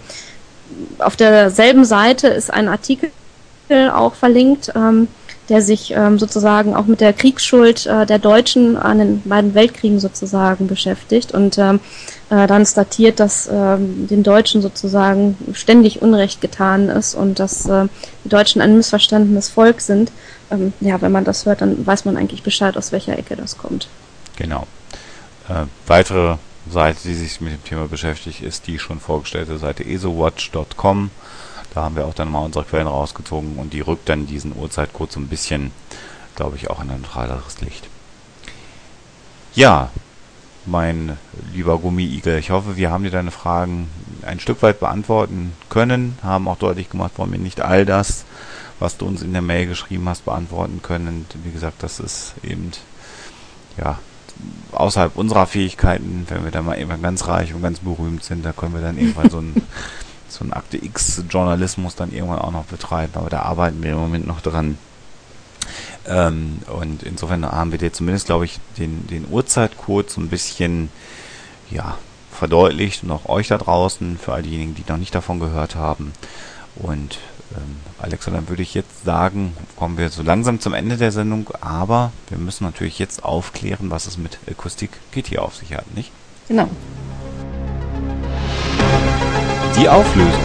auf 0.99 1.17
derselben 1.17 1.85
Seite 1.85 2.29
ist 2.29 2.53
ein 2.53 2.69
Artikel 2.69 3.11
auch 3.93 4.15
verlinkt, 4.15 4.73
ähm, 4.75 5.09
der 5.49 5.61
sich 5.61 5.93
ähm, 5.95 6.19
sozusagen 6.19 6.75
auch 6.75 6.87
mit 6.87 7.01
der 7.01 7.13
Kriegsschuld 7.13 7.87
äh, 7.87 8.07
der 8.07 8.19
Deutschen 8.19 8.77
an 8.77 8.99
den 8.99 9.23
beiden 9.23 9.55
Weltkriegen 9.55 10.01
sozusagen 10.01 10.67
beschäftigt 10.67 11.33
und 11.33 11.59
ähm, 11.59 11.81
äh, 12.31 12.47
dann 12.47 12.65
statiert, 12.65 13.21
dass 13.21 13.49
ähm, 13.53 14.07
den 14.09 14.23
Deutschen 14.23 14.63
sozusagen 14.63 15.37
ständig 15.53 16.01
Unrecht 16.01 16.41
getan 16.41 16.89
ist 16.89 17.15
und 17.15 17.39
dass 17.39 17.67
äh, 17.67 17.87
die 18.25 18.31
Deutschen 18.31 18.63
ein 18.63 18.77
missverstandenes 18.77 19.51
Volk 19.51 19.81
sind. 19.81 20.11
Ähm, 20.51 20.73
ja, 20.81 21.01
wenn 21.03 21.13
man 21.13 21.25
das 21.25 21.45
hört, 21.45 21.61
dann 21.61 21.87
weiß 21.87 22.07
man 22.07 22.17
eigentlich 22.17 22.43
Bescheid, 22.43 22.77
aus 22.77 22.93
welcher 22.93 23.19
Ecke 23.19 23.37
das 23.37 23.59
kommt. 23.59 23.89
Genau. 24.37 24.67
Äh, 25.49 25.67
weitere 25.87 26.37
Seite, 26.71 26.99
die 27.05 27.15
sich 27.15 27.41
mit 27.43 27.53
dem 27.53 27.65
Thema 27.65 27.87
beschäftigt, 27.87 28.41
ist 28.41 28.67
die 28.67 28.79
schon 28.79 29.01
vorgestellte 29.01 29.59
Seite 29.59 29.85
esowatch.com. 29.85 31.11
Da 31.75 31.83
haben 31.83 31.97
wir 31.97 32.07
auch 32.07 32.15
dann 32.15 32.31
mal 32.31 32.45
unsere 32.45 32.65
Quellen 32.65 32.87
rausgezogen 32.87 33.57
und 33.57 33.73
die 33.73 33.81
rückt 33.81 34.09
dann 34.09 34.27
diesen 34.27 34.57
Uhrzeitcode 34.57 35.11
so 35.11 35.21
ein 35.21 35.29
bisschen, 35.29 35.73
glaube 36.37 36.57
ich, 36.57 36.71
auch 36.71 36.81
in 36.81 36.91
ein 36.91 37.01
neutraleres 37.01 37.61
Licht. 37.61 37.89
Ja, 39.55 39.91
mein 40.67 41.19
lieber 41.53 41.79
Gummi-Igel, 41.79 42.39
ich 42.39 42.51
hoffe, 42.51 42.77
wir 42.77 42.91
haben 42.91 43.05
dir 43.05 43.11
deine 43.11 43.31
Fragen 43.31 43.89
ein 44.23 44.41
Stück 44.41 44.63
weit 44.63 44.81
beantworten 44.81 45.53
können, 45.69 46.19
haben 46.23 46.49
auch 46.49 46.59
deutlich 46.59 46.91
gemacht, 46.91 47.13
warum 47.17 47.33
wir 47.33 47.39
nicht 47.39 47.61
all 47.61 47.85
das, 47.85 48.25
was 48.79 48.97
du 48.97 49.07
uns 49.07 49.23
in 49.23 49.33
der 49.33 49.43
Mail 49.43 49.67
geschrieben 49.67 50.09
hast, 50.09 50.25
beantworten 50.25 50.81
können. 50.83 51.09
Und 51.09 51.45
wie 51.45 51.53
gesagt, 51.53 51.83
das 51.83 52.01
ist 52.01 52.35
eben, 52.43 52.71
ja, 53.77 53.99
außerhalb 54.73 55.17
unserer 55.17 55.47
Fähigkeiten, 55.47 56.27
wenn 56.29 56.45
wir 56.45 56.51
dann 56.51 56.65
mal 56.65 56.77
irgendwann 56.77 57.03
ganz 57.03 57.27
reich 57.29 57.55
und 57.55 57.63
ganz 57.63 57.81
berühmt 57.81 58.25
sind, 58.25 58.45
da 58.45 58.53
können 58.53 58.75
wir 58.75 58.81
dann 58.81 58.99
irgendwann 58.99 59.31
so 59.31 59.39
ein 59.39 59.55
so 60.35 60.45
ein 60.45 60.53
Akte 60.53 60.83
X-Journalismus 60.83 61.95
dann 61.97 62.13
irgendwann 62.13 62.39
auch 62.39 62.53
noch 62.53 62.65
betreiben, 62.65 63.13
aber 63.15 63.31
da 63.31 63.43
arbeiten 63.43 63.83
wir 63.83 63.93
im 63.93 63.99
Moment 63.99 64.27
noch 64.27 64.41
dran. 64.41 64.79
Ähm, 66.07 66.59
und 66.67 67.03
insofern 67.03 67.45
haben 67.45 67.73
wir 67.73 67.79
dir 67.79 67.93
zumindest, 67.93 68.27
glaube 68.27 68.45
ich, 68.45 68.59
den, 68.79 69.07
den 69.07 69.27
Uhrzeitcode 69.31 70.11
so 70.11 70.21
ein 70.21 70.29
bisschen, 70.29 70.91
ja, 71.71 71.97
verdeutlicht 72.31 73.05
und 73.05 73.13
auch 73.13 73.27
euch 73.27 73.49
da 73.49 73.59
draußen, 73.59 74.19
für 74.19 74.33
all 74.33 74.43
diejenigen, 74.43 74.75
die 74.75 74.85
noch 74.89 74.99
nicht 74.99 75.15
davon 75.15 75.41
gehört 75.41 75.77
haben. 75.77 76.13
Und 76.77 77.19
ähm, 77.57 77.77
Alexa, 78.01 78.31
dann 78.31 78.49
würde 78.49 78.63
ich 78.63 78.75
jetzt 78.75 79.05
sagen, 79.05 79.57
kommen 79.77 79.97
wir 79.97 80.11
so 80.11 80.23
langsam 80.23 80.61
zum 80.61 80.75
Ende 80.75 80.97
der 80.97 81.13
Sendung, 81.13 81.49
aber 81.61 82.13
wir 82.29 82.39
müssen 82.39 82.65
natürlich 82.65 82.99
jetzt 82.99 83.25
aufklären, 83.25 83.91
was 83.91 84.07
es 84.07 84.19
mit 84.19 84.39
Akustik 84.51 84.91
GT 85.13 85.39
auf 85.39 85.57
sich 85.57 85.75
hat, 85.75 85.95
nicht? 85.95 86.11
Genau. 86.49 86.69
Die 89.77 89.89
Auflösung. 89.89 90.41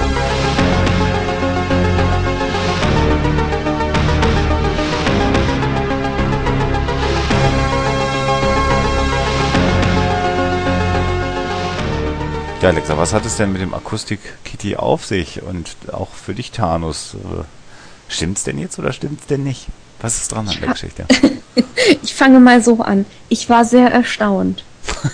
Ja, 12.61 12.69
Alexa, 12.69 12.97
was 12.97 13.13
hat 13.13 13.25
es 13.25 13.37
denn 13.37 13.53
mit 13.53 13.61
dem 13.61 13.73
Akustik-Kitty 13.73 14.75
auf 14.75 15.05
sich? 15.05 15.43
Und 15.43 15.77
auch 15.93 16.09
für 16.09 16.33
dich, 16.33 16.51
Thanos, 16.51 17.13
äh, 17.13 17.43
stimmt's 18.11 18.43
denn 18.43 18.57
jetzt 18.57 18.79
oder 18.79 18.91
stimmt's 18.91 19.27
denn 19.27 19.43
nicht? 19.43 19.67
Was 20.01 20.17
ist 20.17 20.31
dran 20.31 20.49
an 20.49 20.57
der 20.59 20.69
Geschichte? 20.69 21.05
ich 22.03 22.13
fange 22.13 22.39
mal 22.39 22.61
so 22.63 22.81
an. 22.81 23.05
Ich 23.29 23.47
war 23.49 23.63
sehr 23.63 23.91
erstaunt. 23.91 24.65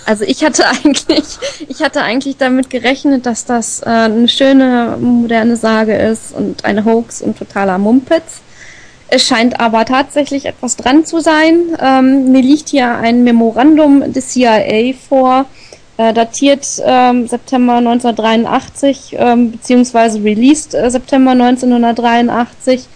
Also 0.04 0.24
ich 0.24 0.44
hatte 0.44 0.66
eigentlich, 0.68 1.24
ich 1.68 1.82
hatte 1.82 2.02
eigentlich 2.02 2.36
damit 2.36 2.70
gerechnet, 2.70 3.26
dass 3.26 3.44
das 3.44 3.80
äh, 3.82 3.86
eine 3.86 4.28
schöne 4.28 4.96
moderne 5.00 5.56
Sage 5.56 5.94
ist 5.94 6.34
und 6.34 6.64
eine 6.64 6.84
Hoax 6.84 7.22
und 7.22 7.38
totaler 7.38 7.78
Mumpitz. 7.78 8.40
Es 9.08 9.24
scheint 9.24 9.60
aber 9.60 9.84
tatsächlich 9.84 10.46
etwas 10.46 10.76
dran 10.76 11.04
zu 11.04 11.20
sein. 11.20 11.76
Ähm, 11.80 12.32
mir 12.32 12.42
liegt 12.42 12.70
hier 12.70 12.96
ein 12.96 13.22
Memorandum 13.22 14.12
des 14.12 14.30
CIA 14.30 14.94
vor, 15.08 15.46
äh, 15.96 16.12
datiert 16.12 16.66
ähm, 16.84 17.28
September 17.28 17.74
1983, 17.74 19.16
ähm, 19.18 19.52
beziehungsweise 19.52 20.22
released 20.22 20.74
äh, 20.74 20.90
September 20.90 21.30
1983. 21.32 22.86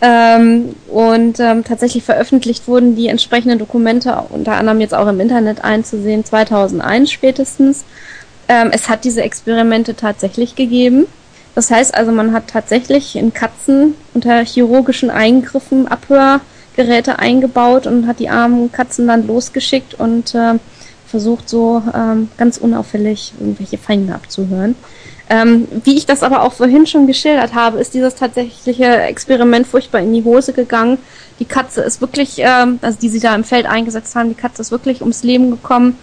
Ähm, 0.00 0.76
und 0.88 1.40
ähm, 1.40 1.64
tatsächlich 1.64 2.04
veröffentlicht 2.04 2.68
wurden 2.68 2.94
die 2.94 3.08
entsprechenden 3.08 3.58
Dokumente 3.58 4.16
unter 4.30 4.52
anderem 4.52 4.80
jetzt 4.80 4.94
auch 4.94 5.08
im 5.08 5.18
Internet 5.18 5.64
einzusehen, 5.64 6.24
2001 6.24 7.10
spätestens. 7.10 7.84
Ähm, 8.48 8.70
es 8.72 8.88
hat 8.88 9.04
diese 9.04 9.22
Experimente 9.22 9.94
tatsächlich 9.96 10.54
gegeben. 10.54 11.06
Das 11.54 11.70
heißt 11.72 11.94
also, 11.94 12.12
man 12.12 12.32
hat 12.32 12.46
tatsächlich 12.46 13.16
in 13.16 13.34
Katzen 13.34 13.94
unter 14.14 14.44
chirurgischen 14.44 15.10
Eingriffen 15.10 15.88
Abhörgeräte 15.88 17.18
eingebaut 17.18 17.88
und 17.88 18.06
hat 18.06 18.20
die 18.20 18.28
armen 18.28 18.70
Katzen 18.70 19.08
dann 19.08 19.26
losgeschickt 19.26 19.94
und 19.94 20.34
äh, 20.36 20.54
versucht 21.08 21.48
so 21.48 21.82
ähm, 21.92 22.28
ganz 22.36 22.58
unauffällig 22.58 23.32
irgendwelche 23.40 23.78
Feinde 23.78 24.14
abzuhören. 24.14 24.76
Ähm, 25.30 25.68
wie 25.84 25.96
ich 25.96 26.06
das 26.06 26.22
aber 26.22 26.42
auch 26.42 26.54
vorhin 26.54 26.86
schon 26.86 27.06
geschildert 27.06 27.54
habe, 27.54 27.78
ist 27.78 27.92
dieses 27.92 28.14
tatsächliche 28.14 28.86
Experiment 29.02 29.66
furchtbar 29.66 30.00
in 30.00 30.14
die 30.14 30.24
Hose 30.24 30.52
gegangen. 30.54 30.98
Die 31.38 31.44
Katze 31.44 31.82
ist 31.82 32.00
wirklich, 32.00 32.36
ähm, 32.38 32.78
also 32.80 32.98
die 32.98 33.10
sie 33.10 33.20
da 33.20 33.34
im 33.34 33.44
Feld 33.44 33.66
eingesetzt 33.66 34.16
haben, 34.16 34.30
die 34.30 34.34
Katze 34.34 34.62
ist 34.62 34.70
wirklich 34.70 35.02
ums 35.02 35.22
Leben 35.22 35.50
gekommen. 35.50 35.98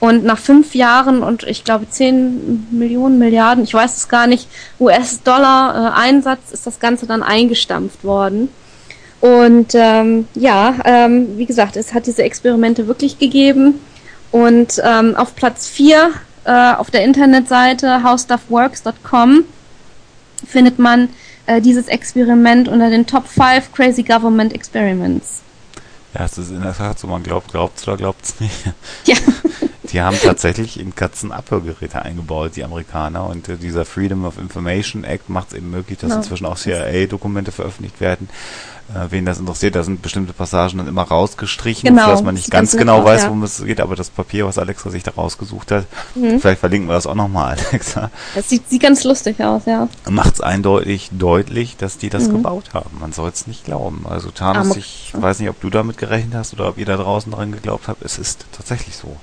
Und 0.00 0.24
nach 0.24 0.38
fünf 0.38 0.74
Jahren 0.74 1.22
und 1.22 1.42
ich 1.42 1.62
glaube 1.62 1.88
zehn 1.90 2.66
Millionen, 2.70 3.18
Milliarden, 3.18 3.64
ich 3.64 3.74
weiß 3.74 3.98
es 3.98 4.08
gar 4.08 4.26
nicht, 4.26 4.48
US-Dollar 4.80 5.94
äh, 5.94 6.00
Einsatz 6.00 6.52
ist 6.52 6.66
das 6.66 6.80
Ganze 6.80 7.06
dann 7.06 7.22
eingestampft 7.22 8.02
worden. 8.02 8.48
Und 9.20 9.74
ähm, 9.74 10.26
ja, 10.34 10.74
ähm, 10.86 11.36
wie 11.36 11.44
gesagt, 11.44 11.76
es 11.76 11.92
hat 11.92 12.06
diese 12.06 12.22
Experimente 12.22 12.86
wirklich 12.86 13.18
gegeben. 13.18 13.74
Und 14.32 14.80
ähm, 14.82 15.16
auf 15.16 15.34
Platz 15.36 15.68
4 15.68 16.10
äh, 16.44 16.72
auf 16.74 16.90
der 16.90 17.04
Internetseite 17.04 18.02
howstuffworks.com 18.04 19.44
findet 20.46 20.78
man 20.78 21.08
äh, 21.46 21.60
dieses 21.60 21.86
Experiment 21.88 22.68
unter 22.68 22.90
den 22.90 23.06
Top 23.06 23.26
5 23.28 23.72
Crazy 23.72 24.02
Government 24.02 24.52
Experiments. 24.54 25.42
Ja, 26.14 26.24
es 26.24 26.38
ist 26.38 26.50
in 26.50 26.62
der 26.62 26.74
Tat 26.74 26.98
so, 26.98 27.06
man 27.06 27.22
glaubt, 27.22 27.52
glaubt 27.52 27.78
es 27.78 27.86
oder 27.86 27.96
glaubt 27.96 28.24
es 28.24 28.40
nicht. 28.40 28.54
Ja. 29.06 29.16
Die 29.92 30.00
haben 30.00 30.16
tatsächlich 30.22 30.78
in 30.78 30.94
Katzen 30.94 31.32
Abhörgeräte 31.32 32.00
eingebaut, 32.02 32.52
die 32.54 32.62
Amerikaner. 32.62 33.26
Und 33.26 33.48
äh, 33.48 33.56
dieser 33.56 33.84
Freedom 33.84 34.24
of 34.24 34.38
Information 34.38 35.02
Act 35.02 35.28
macht 35.28 35.48
es 35.48 35.54
eben 35.54 35.68
möglich, 35.70 35.98
dass 35.98 36.10
Genau. 36.10 36.22
inzwischen 36.22 36.46
auch 36.46 36.56
CIA-Dokumente 36.56 37.50
veröffentlicht 37.50 38.00
werden. 38.00 38.28
Äh, 38.92 39.06
wen 39.10 39.24
das 39.24 39.38
interessiert, 39.38 39.76
da 39.76 39.84
sind 39.84 40.02
bestimmte 40.02 40.32
Passagen 40.32 40.78
dann 40.78 40.88
immer 40.88 41.02
rausgestrichen, 41.02 41.88
Genau, 41.88 42.06
sodass 42.06 42.22
man 42.24 42.34
nicht 42.34 42.50
ganz 42.50 42.76
genau 42.76 42.98
aus, 43.00 43.04
weiß, 43.04 43.20
ja. 43.22 43.26
worum 43.28 43.42
es 43.44 43.62
geht. 43.64 43.80
Aber 43.80 43.94
das 43.94 44.10
Papier, 44.10 44.46
was 44.46 44.58
Alexa 44.58 44.90
sich 44.90 45.04
da 45.04 45.12
rausgesucht 45.12 45.70
hat, 45.70 45.86
Mhm. 46.16 46.40
vielleicht 46.40 46.58
verlinken 46.58 46.88
wir 46.88 46.94
das 46.94 47.06
auch 47.06 47.14
nochmal, 47.14 47.56
Alexa, 47.70 48.10
Das 48.34 48.48
sieht, 48.48 48.68
sieht 48.68 48.82
ganz 48.82 49.04
lustig 49.04 49.40
aus, 49.44 49.62
ja. 49.66 49.88
macht 50.08 50.34
es 50.34 50.40
eindeutig 50.40 51.10
deutlich, 51.12 51.76
dass 51.76 51.98
die 51.98 52.10
das 52.10 52.26
Mhm. 52.26 52.32
gebaut 52.32 52.74
haben. 52.74 52.90
Man 52.98 53.12
soll 53.12 53.28
es 53.30 53.46
nicht 53.46 53.64
glauben. 53.64 54.06
Also 54.10 54.30
Thanos, 54.32 54.74
ich 54.76 55.12
weiß 55.14 55.38
nicht, 55.38 55.50
ob 55.50 55.60
du 55.60 55.70
damit 55.70 55.96
gerechnet 55.96 56.34
hast 56.34 56.52
oder 56.54 56.68
ob 56.68 56.76
ihr 56.76 56.86
da 56.86 56.96
draußen 56.96 57.30
dran 57.30 57.52
geglaubt 57.52 57.86
habt. 57.86 58.02
Es 58.04 58.18
ist 58.18 58.44
tatsächlich 58.50 58.96
so. 58.96 59.16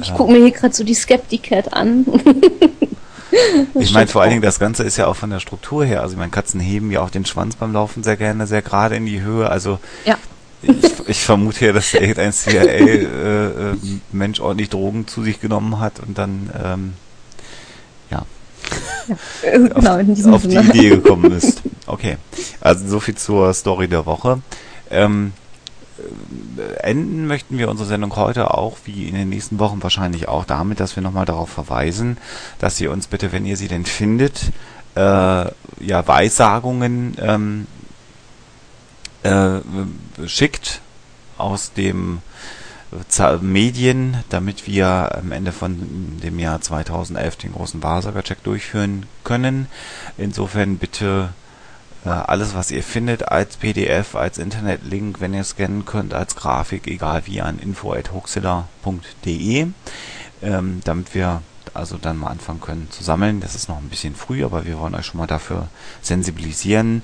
Ich 0.00 0.08
Ja. 0.08 0.14
gucke 0.14 0.32
mir 0.32 0.38
hier 0.40 0.50
gerade 0.50 0.74
so 0.74 0.82
die 0.82 0.94
Skeptic-Cat 0.94 1.72
an. 1.72 2.04
Ich 3.74 3.92
meine, 3.92 4.06
vor 4.08 4.22
allen 4.22 4.30
Dingen, 4.30 4.42
das 4.42 4.58
Ganze 4.58 4.82
ist 4.84 4.96
ja 4.96 5.06
auch 5.06 5.16
von 5.16 5.30
der 5.30 5.40
Struktur 5.40 5.84
her. 5.84 6.02
Also, 6.02 6.14
ich 6.14 6.18
meine, 6.18 6.30
Katzen 6.30 6.60
heben 6.60 6.90
ja 6.90 7.02
auch 7.02 7.10
den 7.10 7.24
Schwanz 7.24 7.56
beim 7.56 7.72
Laufen 7.72 8.02
sehr 8.02 8.16
gerne, 8.16 8.46
sehr 8.46 8.62
gerade 8.62 8.96
in 8.96 9.06
die 9.06 9.22
Höhe. 9.22 9.48
Also, 9.48 9.78
Ja. 10.04 10.16
ich, 10.62 11.08
ich 11.08 11.20
vermute 11.22 11.66
ja, 11.66 11.72
dass 11.72 11.92
irgendein 11.94 12.32
CIA-Mensch 12.32 14.38
äh, 14.38 14.42
ordentlich 14.42 14.70
Drogen 14.70 15.06
zu 15.06 15.22
sich 15.22 15.40
genommen 15.40 15.80
hat 15.80 16.00
und 16.00 16.18
dann, 16.18 16.50
ähm, 16.62 16.92
ja, 18.10 18.24
genau, 19.42 19.96
in 19.98 20.14
diesem 20.14 20.34
auf 20.34 20.46
die. 20.46 20.56
Idee 20.56 20.90
gekommen 20.90 21.32
ist. 21.32 21.62
Okay. 21.86 22.16
Also, 22.60 22.86
so 22.86 23.00
viel 23.00 23.16
zur 23.16 23.52
Story 23.54 23.88
der 23.88 24.06
Woche. 24.06 24.40
Ähm, 24.90 25.32
äh, 25.40 25.41
enden 26.78 27.26
möchten 27.26 27.58
wir 27.58 27.68
unsere 27.68 27.88
Sendung 27.88 28.16
heute 28.16 28.54
auch, 28.54 28.78
wie 28.84 29.08
in 29.08 29.14
den 29.14 29.28
nächsten 29.28 29.58
Wochen 29.58 29.82
wahrscheinlich 29.82 30.28
auch, 30.28 30.44
damit, 30.44 30.80
dass 30.80 30.96
wir 30.96 31.02
nochmal 31.02 31.26
darauf 31.26 31.50
verweisen, 31.50 32.18
dass 32.58 32.80
ihr 32.80 32.90
uns 32.90 33.06
bitte, 33.06 33.32
wenn 33.32 33.46
ihr 33.46 33.56
sie 33.56 33.68
denn 33.68 33.84
findet, 33.84 34.52
äh, 34.94 35.00
ja, 35.00 36.06
Weissagungen 36.06 37.16
ähm, 37.18 37.66
äh, 39.22 39.60
schickt 40.26 40.80
aus 41.38 41.72
dem 41.72 42.20
Medien, 43.40 44.22
damit 44.28 44.66
wir 44.66 45.16
am 45.16 45.32
Ende 45.32 45.52
von 45.52 46.20
dem 46.22 46.38
Jahr 46.38 46.60
2011 46.60 47.36
den 47.36 47.52
großen 47.52 47.82
Wahrsagercheck 47.82 48.42
durchführen 48.42 49.06
können. 49.24 49.66
Insofern 50.18 50.76
bitte 50.76 51.30
äh, 51.30 51.41
alles, 52.10 52.54
was 52.54 52.70
ihr 52.70 52.82
findet, 52.82 53.28
als 53.28 53.56
PDF, 53.56 54.14
als 54.16 54.38
Internetlink, 54.38 55.20
wenn 55.20 55.34
ihr 55.34 55.44
scannen 55.44 55.84
könnt, 55.84 56.14
als 56.14 56.34
Grafik, 56.34 56.88
egal 56.88 57.22
wie, 57.26 57.40
an 57.40 57.60
info.hoaxilla.de, 57.60 59.66
ähm, 60.42 60.80
damit 60.84 61.14
wir 61.14 61.42
also 61.74 61.96
dann 61.96 62.18
mal 62.18 62.28
anfangen 62.28 62.60
können 62.60 62.88
zu 62.90 63.04
sammeln. 63.04 63.40
Das 63.40 63.54
ist 63.54 63.68
noch 63.68 63.78
ein 63.78 63.88
bisschen 63.88 64.16
früh, 64.16 64.44
aber 64.44 64.66
wir 64.66 64.78
wollen 64.78 64.94
euch 64.94 65.06
schon 65.06 65.18
mal 65.18 65.26
dafür 65.26 65.68
sensibilisieren. 66.02 67.02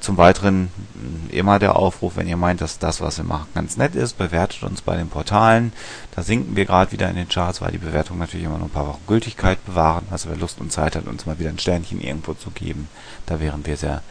Zum 0.00 0.16
Weiteren 0.16 0.72
mh, 0.94 1.32
immer 1.32 1.60
der 1.60 1.76
Aufruf, 1.76 2.16
wenn 2.16 2.26
ihr 2.26 2.36
meint, 2.36 2.60
dass 2.60 2.80
das, 2.80 3.00
was 3.00 3.18
wir 3.18 3.24
machen, 3.24 3.46
ganz 3.54 3.76
nett 3.76 3.94
ist, 3.94 4.18
bewertet 4.18 4.64
uns 4.64 4.82
bei 4.82 4.96
den 4.96 5.08
Portalen. 5.08 5.72
Da 6.16 6.24
sinken 6.24 6.56
wir 6.56 6.64
gerade 6.64 6.90
wieder 6.90 7.08
in 7.08 7.14
den 7.14 7.28
Charts, 7.28 7.60
weil 7.60 7.70
die 7.70 7.78
Bewertungen 7.78 8.18
natürlich 8.18 8.46
immer 8.46 8.58
nur 8.58 8.66
ein 8.66 8.72
paar 8.72 8.88
Wochen 8.88 9.06
Gültigkeit 9.06 9.64
bewahren. 9.64 10.06
Also 10.10 10.28
wer 10.28 10.36
Lust 10.36 10.60
und 10.60 10.72
Zeit 10.72 10.96
hat, 10.96 11.06
uns 11.06 11.24
mal 11.24 11.38
wieder 11.38 11.50
ein 11.50 11.60
Sternchen 11.60 12.00
irgendwo 12.00 12.34
zu 12.34 12.50
geben, 12.50 12.88
da 13.26 13.38
wären 13.38 13.64
wir 13.64 13.76
sehr 13.76 14.02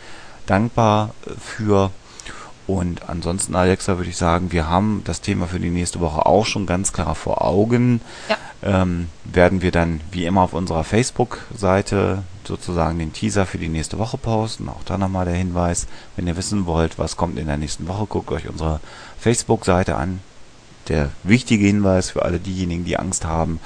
dankbar 0.52 1.16
äh, 1.26 1.32
für. 1.40 1.92
Und 2.68 3.10
ansonsten, 3.10 3.56
Alexa, 3.56 3.98
würde 3.98 4.10
ich 4.10 4.18
sagen, 4.18 4.52
wir 4.52 4.70
haben 4.70 5.02
das 5.04 5.22
Thema 5.22 5.48
für 5.48 5.60
die 5.60 5.72
nächste 5.72 6.00
Woche 6.00 6.26
auch 6.26 6.46
schon 6.46 6.66
ganz 6.66 6.94
klar 6.94 7.16
vor 7.16 7.44
Augen. 7.44 8.02
Ja. 8.30 8.38
Ähm, 8.64 9.08
werden 9.26 9.62
wir 9.62 9.72
dann 9.72 10.00
wie 10.12 10.26
immer 10.26 10.42
auf 10.42 10.54
unserer 10.54 10.84
Facebook-Seite 10.84 12.24
sozusagen 12.46 13.00
den 13.00 13.14
Teaser 13.14 13.46
für 13.46 13.58
die 13.58 13.68
nächste 13.68 13.98
Woche 13.98 14.18
posten. 14.18 14.70
Auch 14.70 14.84
da 14.86 14.98
nochmal 14.98 15.26
der 15.26 15.34
Hinweis, 15.34 15.88
wenn 16.16 16.28
ihr 16.28 16.38
wissen 16.38 16.66
wollt, 16.66 17.00
was 17.00 17.18
kommt 17.18 17.40
in 17.40 17.48
der 17.48 17.58
nächsten 17.58 17.88
Woche, 17.88 18.06
guckt 18.06 18.32
euch 18.32 18.48
unsere 18.48 18.80
Facebook-Seite 19.20 19.96
an. 19.96 20.20
Der 20.88 21.10
wichtige 21.24 21.66
Hinweis 21.66 22.12
für 22.12 22.24
alle 22.24 22.40
diejenigen, 22.40 22.86
die 22.86 22.98
Angst 22.98 23.26
haben, 23.26 23.60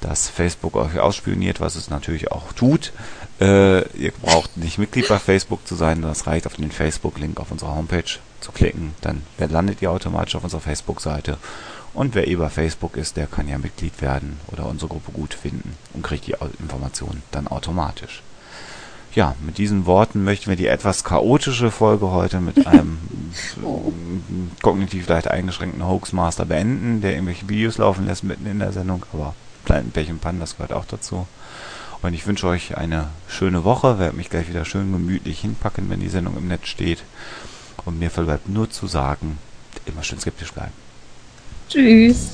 dass 0.00 0.28
Facebook 0.28 0.76
euch 0.76 0.98
ausspioniert, 1.00 1.60
was 1.60 1.74
es 1.74 1.90
natürlich 1.90 2.30
auch 2.30 2.52
tut. 2.52 2.92
Äh, 3.40 3.86
ihr 3.98 4.12
braucht 4.12 4.56
nicht 4.56 4.78
Mitglied 4.78 5.08
bei 5.08 5.18
Facebook 5.18 5.66
zu 5.66 5.74
sein, 5.74 6.00
das 6.00 6.26
reicht 6.26 6.46
auf 6.46 6.56
den 6.56 6.70
Facebook-Link 6.70 7.38
auf 7.38 7.50
unserer 7.50 7.74
Homepage 7.74 8.18
zu 8.40 8.52
klicken. 8.52 8.94
Dann 9.02 9.22
landet 9.38 9.82
ihr 9.82 9.90
automatisch 9.90 10.36
auf 10.36 10.44
unserer 10.44 10.60
Facebook-Seite. 10.60 11.36
Und 11.92 12.14
wer 12.14 12.28
eh 12.28 12.36
bei 12.36 12.50
Facebook 12.50 12.96
ist, 12.96 13.16
der 13.16 13.26
kann 13.26 13.48
ja 13.48 13.58
Mitglied 13.58 14.00
werden 14.02 14.38
oder 14.48 14.66
unsere 14.66 14.90
Gruppe 14.90 15.12
gut 15.12 15.34
finden 15.34 15.76
und 15.94 16.02
kriegt 16.02 16.26
die 16.26 16.34
Informationen 16.60 17.22
dann 17.30 17.46
automatisch. 17.46 18.22
Ja, 19.14 19.34
mit 19.40 19.56
diesen 19.56 19.86
Worten 19.86 20.24
möchten 20.24 20.50
wir 20.50 20.56
die 20.56 20.66
etwas 20.66 21.04
chaotische 21.04 21.70
Folge 21.70 22.10
heute 22.10 22.38
mit 22.38 22.66
einem 22.66 22.98
mm, 23.56 24.50
kognitiv 24.60 25.08
leicht 25.08 25.28
eingeschränkten 25.28 25.86
Hoaxmaster 25.86 26.44
beenden, 26.44 27.00
der 27.00 27.12
irgendwelche 27.12 27.48
Videos 27.48 27.78
laufen 27.78 28.04
lässt 28.04 28.24
mitten 28.24 28.46
in 28.46 28.58
der 28.58 28.72
Sendung, 28.72 29.06
aber 29.14 29.34
Pech 29.64 30.10
und 30.10 30.20
Pannen, 30.20 30.40
das 30.40 30.56
gehört 30.56 30.74
auch 30.74 30.84
dazu. 30.84 31.26
Und 32.02 32.14
ich 32.14 32.26
wünsche 32.26 32.46
euch 32.46 32.76
eine 32.76 33.08
schöne 33.28 33.64
Woche, 33.64 33.98
werde 33.98 34.16
mich 34.16 34.30
gleich 34.30 34.48
wieder 34.48 34.64
schön 34.64 34.92
gemütlich 34.92 35.40
hinpacken, 35.40 35.90
wenn 35.90 36.00
die 36.00 36.08
Sendung 36.08 36.36
im 36.36 36.48
Netz 36.48 36.68
steht. 36.68 37.02
Und 37.84 37.98
mir 37.98 38.10
bleibt 38.10 38.48
nur 38.48 38.70
zu 38.70 38.86
sagen, 38.86 39.38
immer 39.86 40.02
schön 40.02 40.20
skeptisch 40.20 40.52
bleiben. 40.52 40.72
Tschüss. 41.68 42.28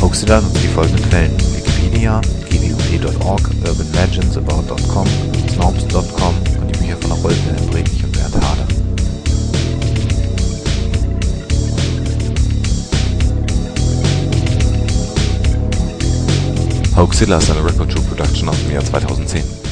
Hoaxilla 0.00 0.40
nutzt 0.40 0.62
die 0.62 0.68
folgenden 0.68 1.08
Quellen: 1.08 1.32
Wikipedia, 1.56 2.20
gwp.org, 2.48 3.50
urbanlegendsabout.com, 3.66 5.06
snobs.com 5.52 6.34
und 6.60 6.68
die 6.68 6.78
Bücher 6.78 6.96
von 6.98 7.10
der 7.10 7.18
Hoaxilla 16.96 17.38
ist 17.38 17.50
eine 17.50 17.64
Record 17.64 17.92
Show 17.92 18.00
Production 18.02 18.48
aus 18.48 18.58
dem 18.62 18.70
Jahr 18.70 18.84
2010. 18.84 19.63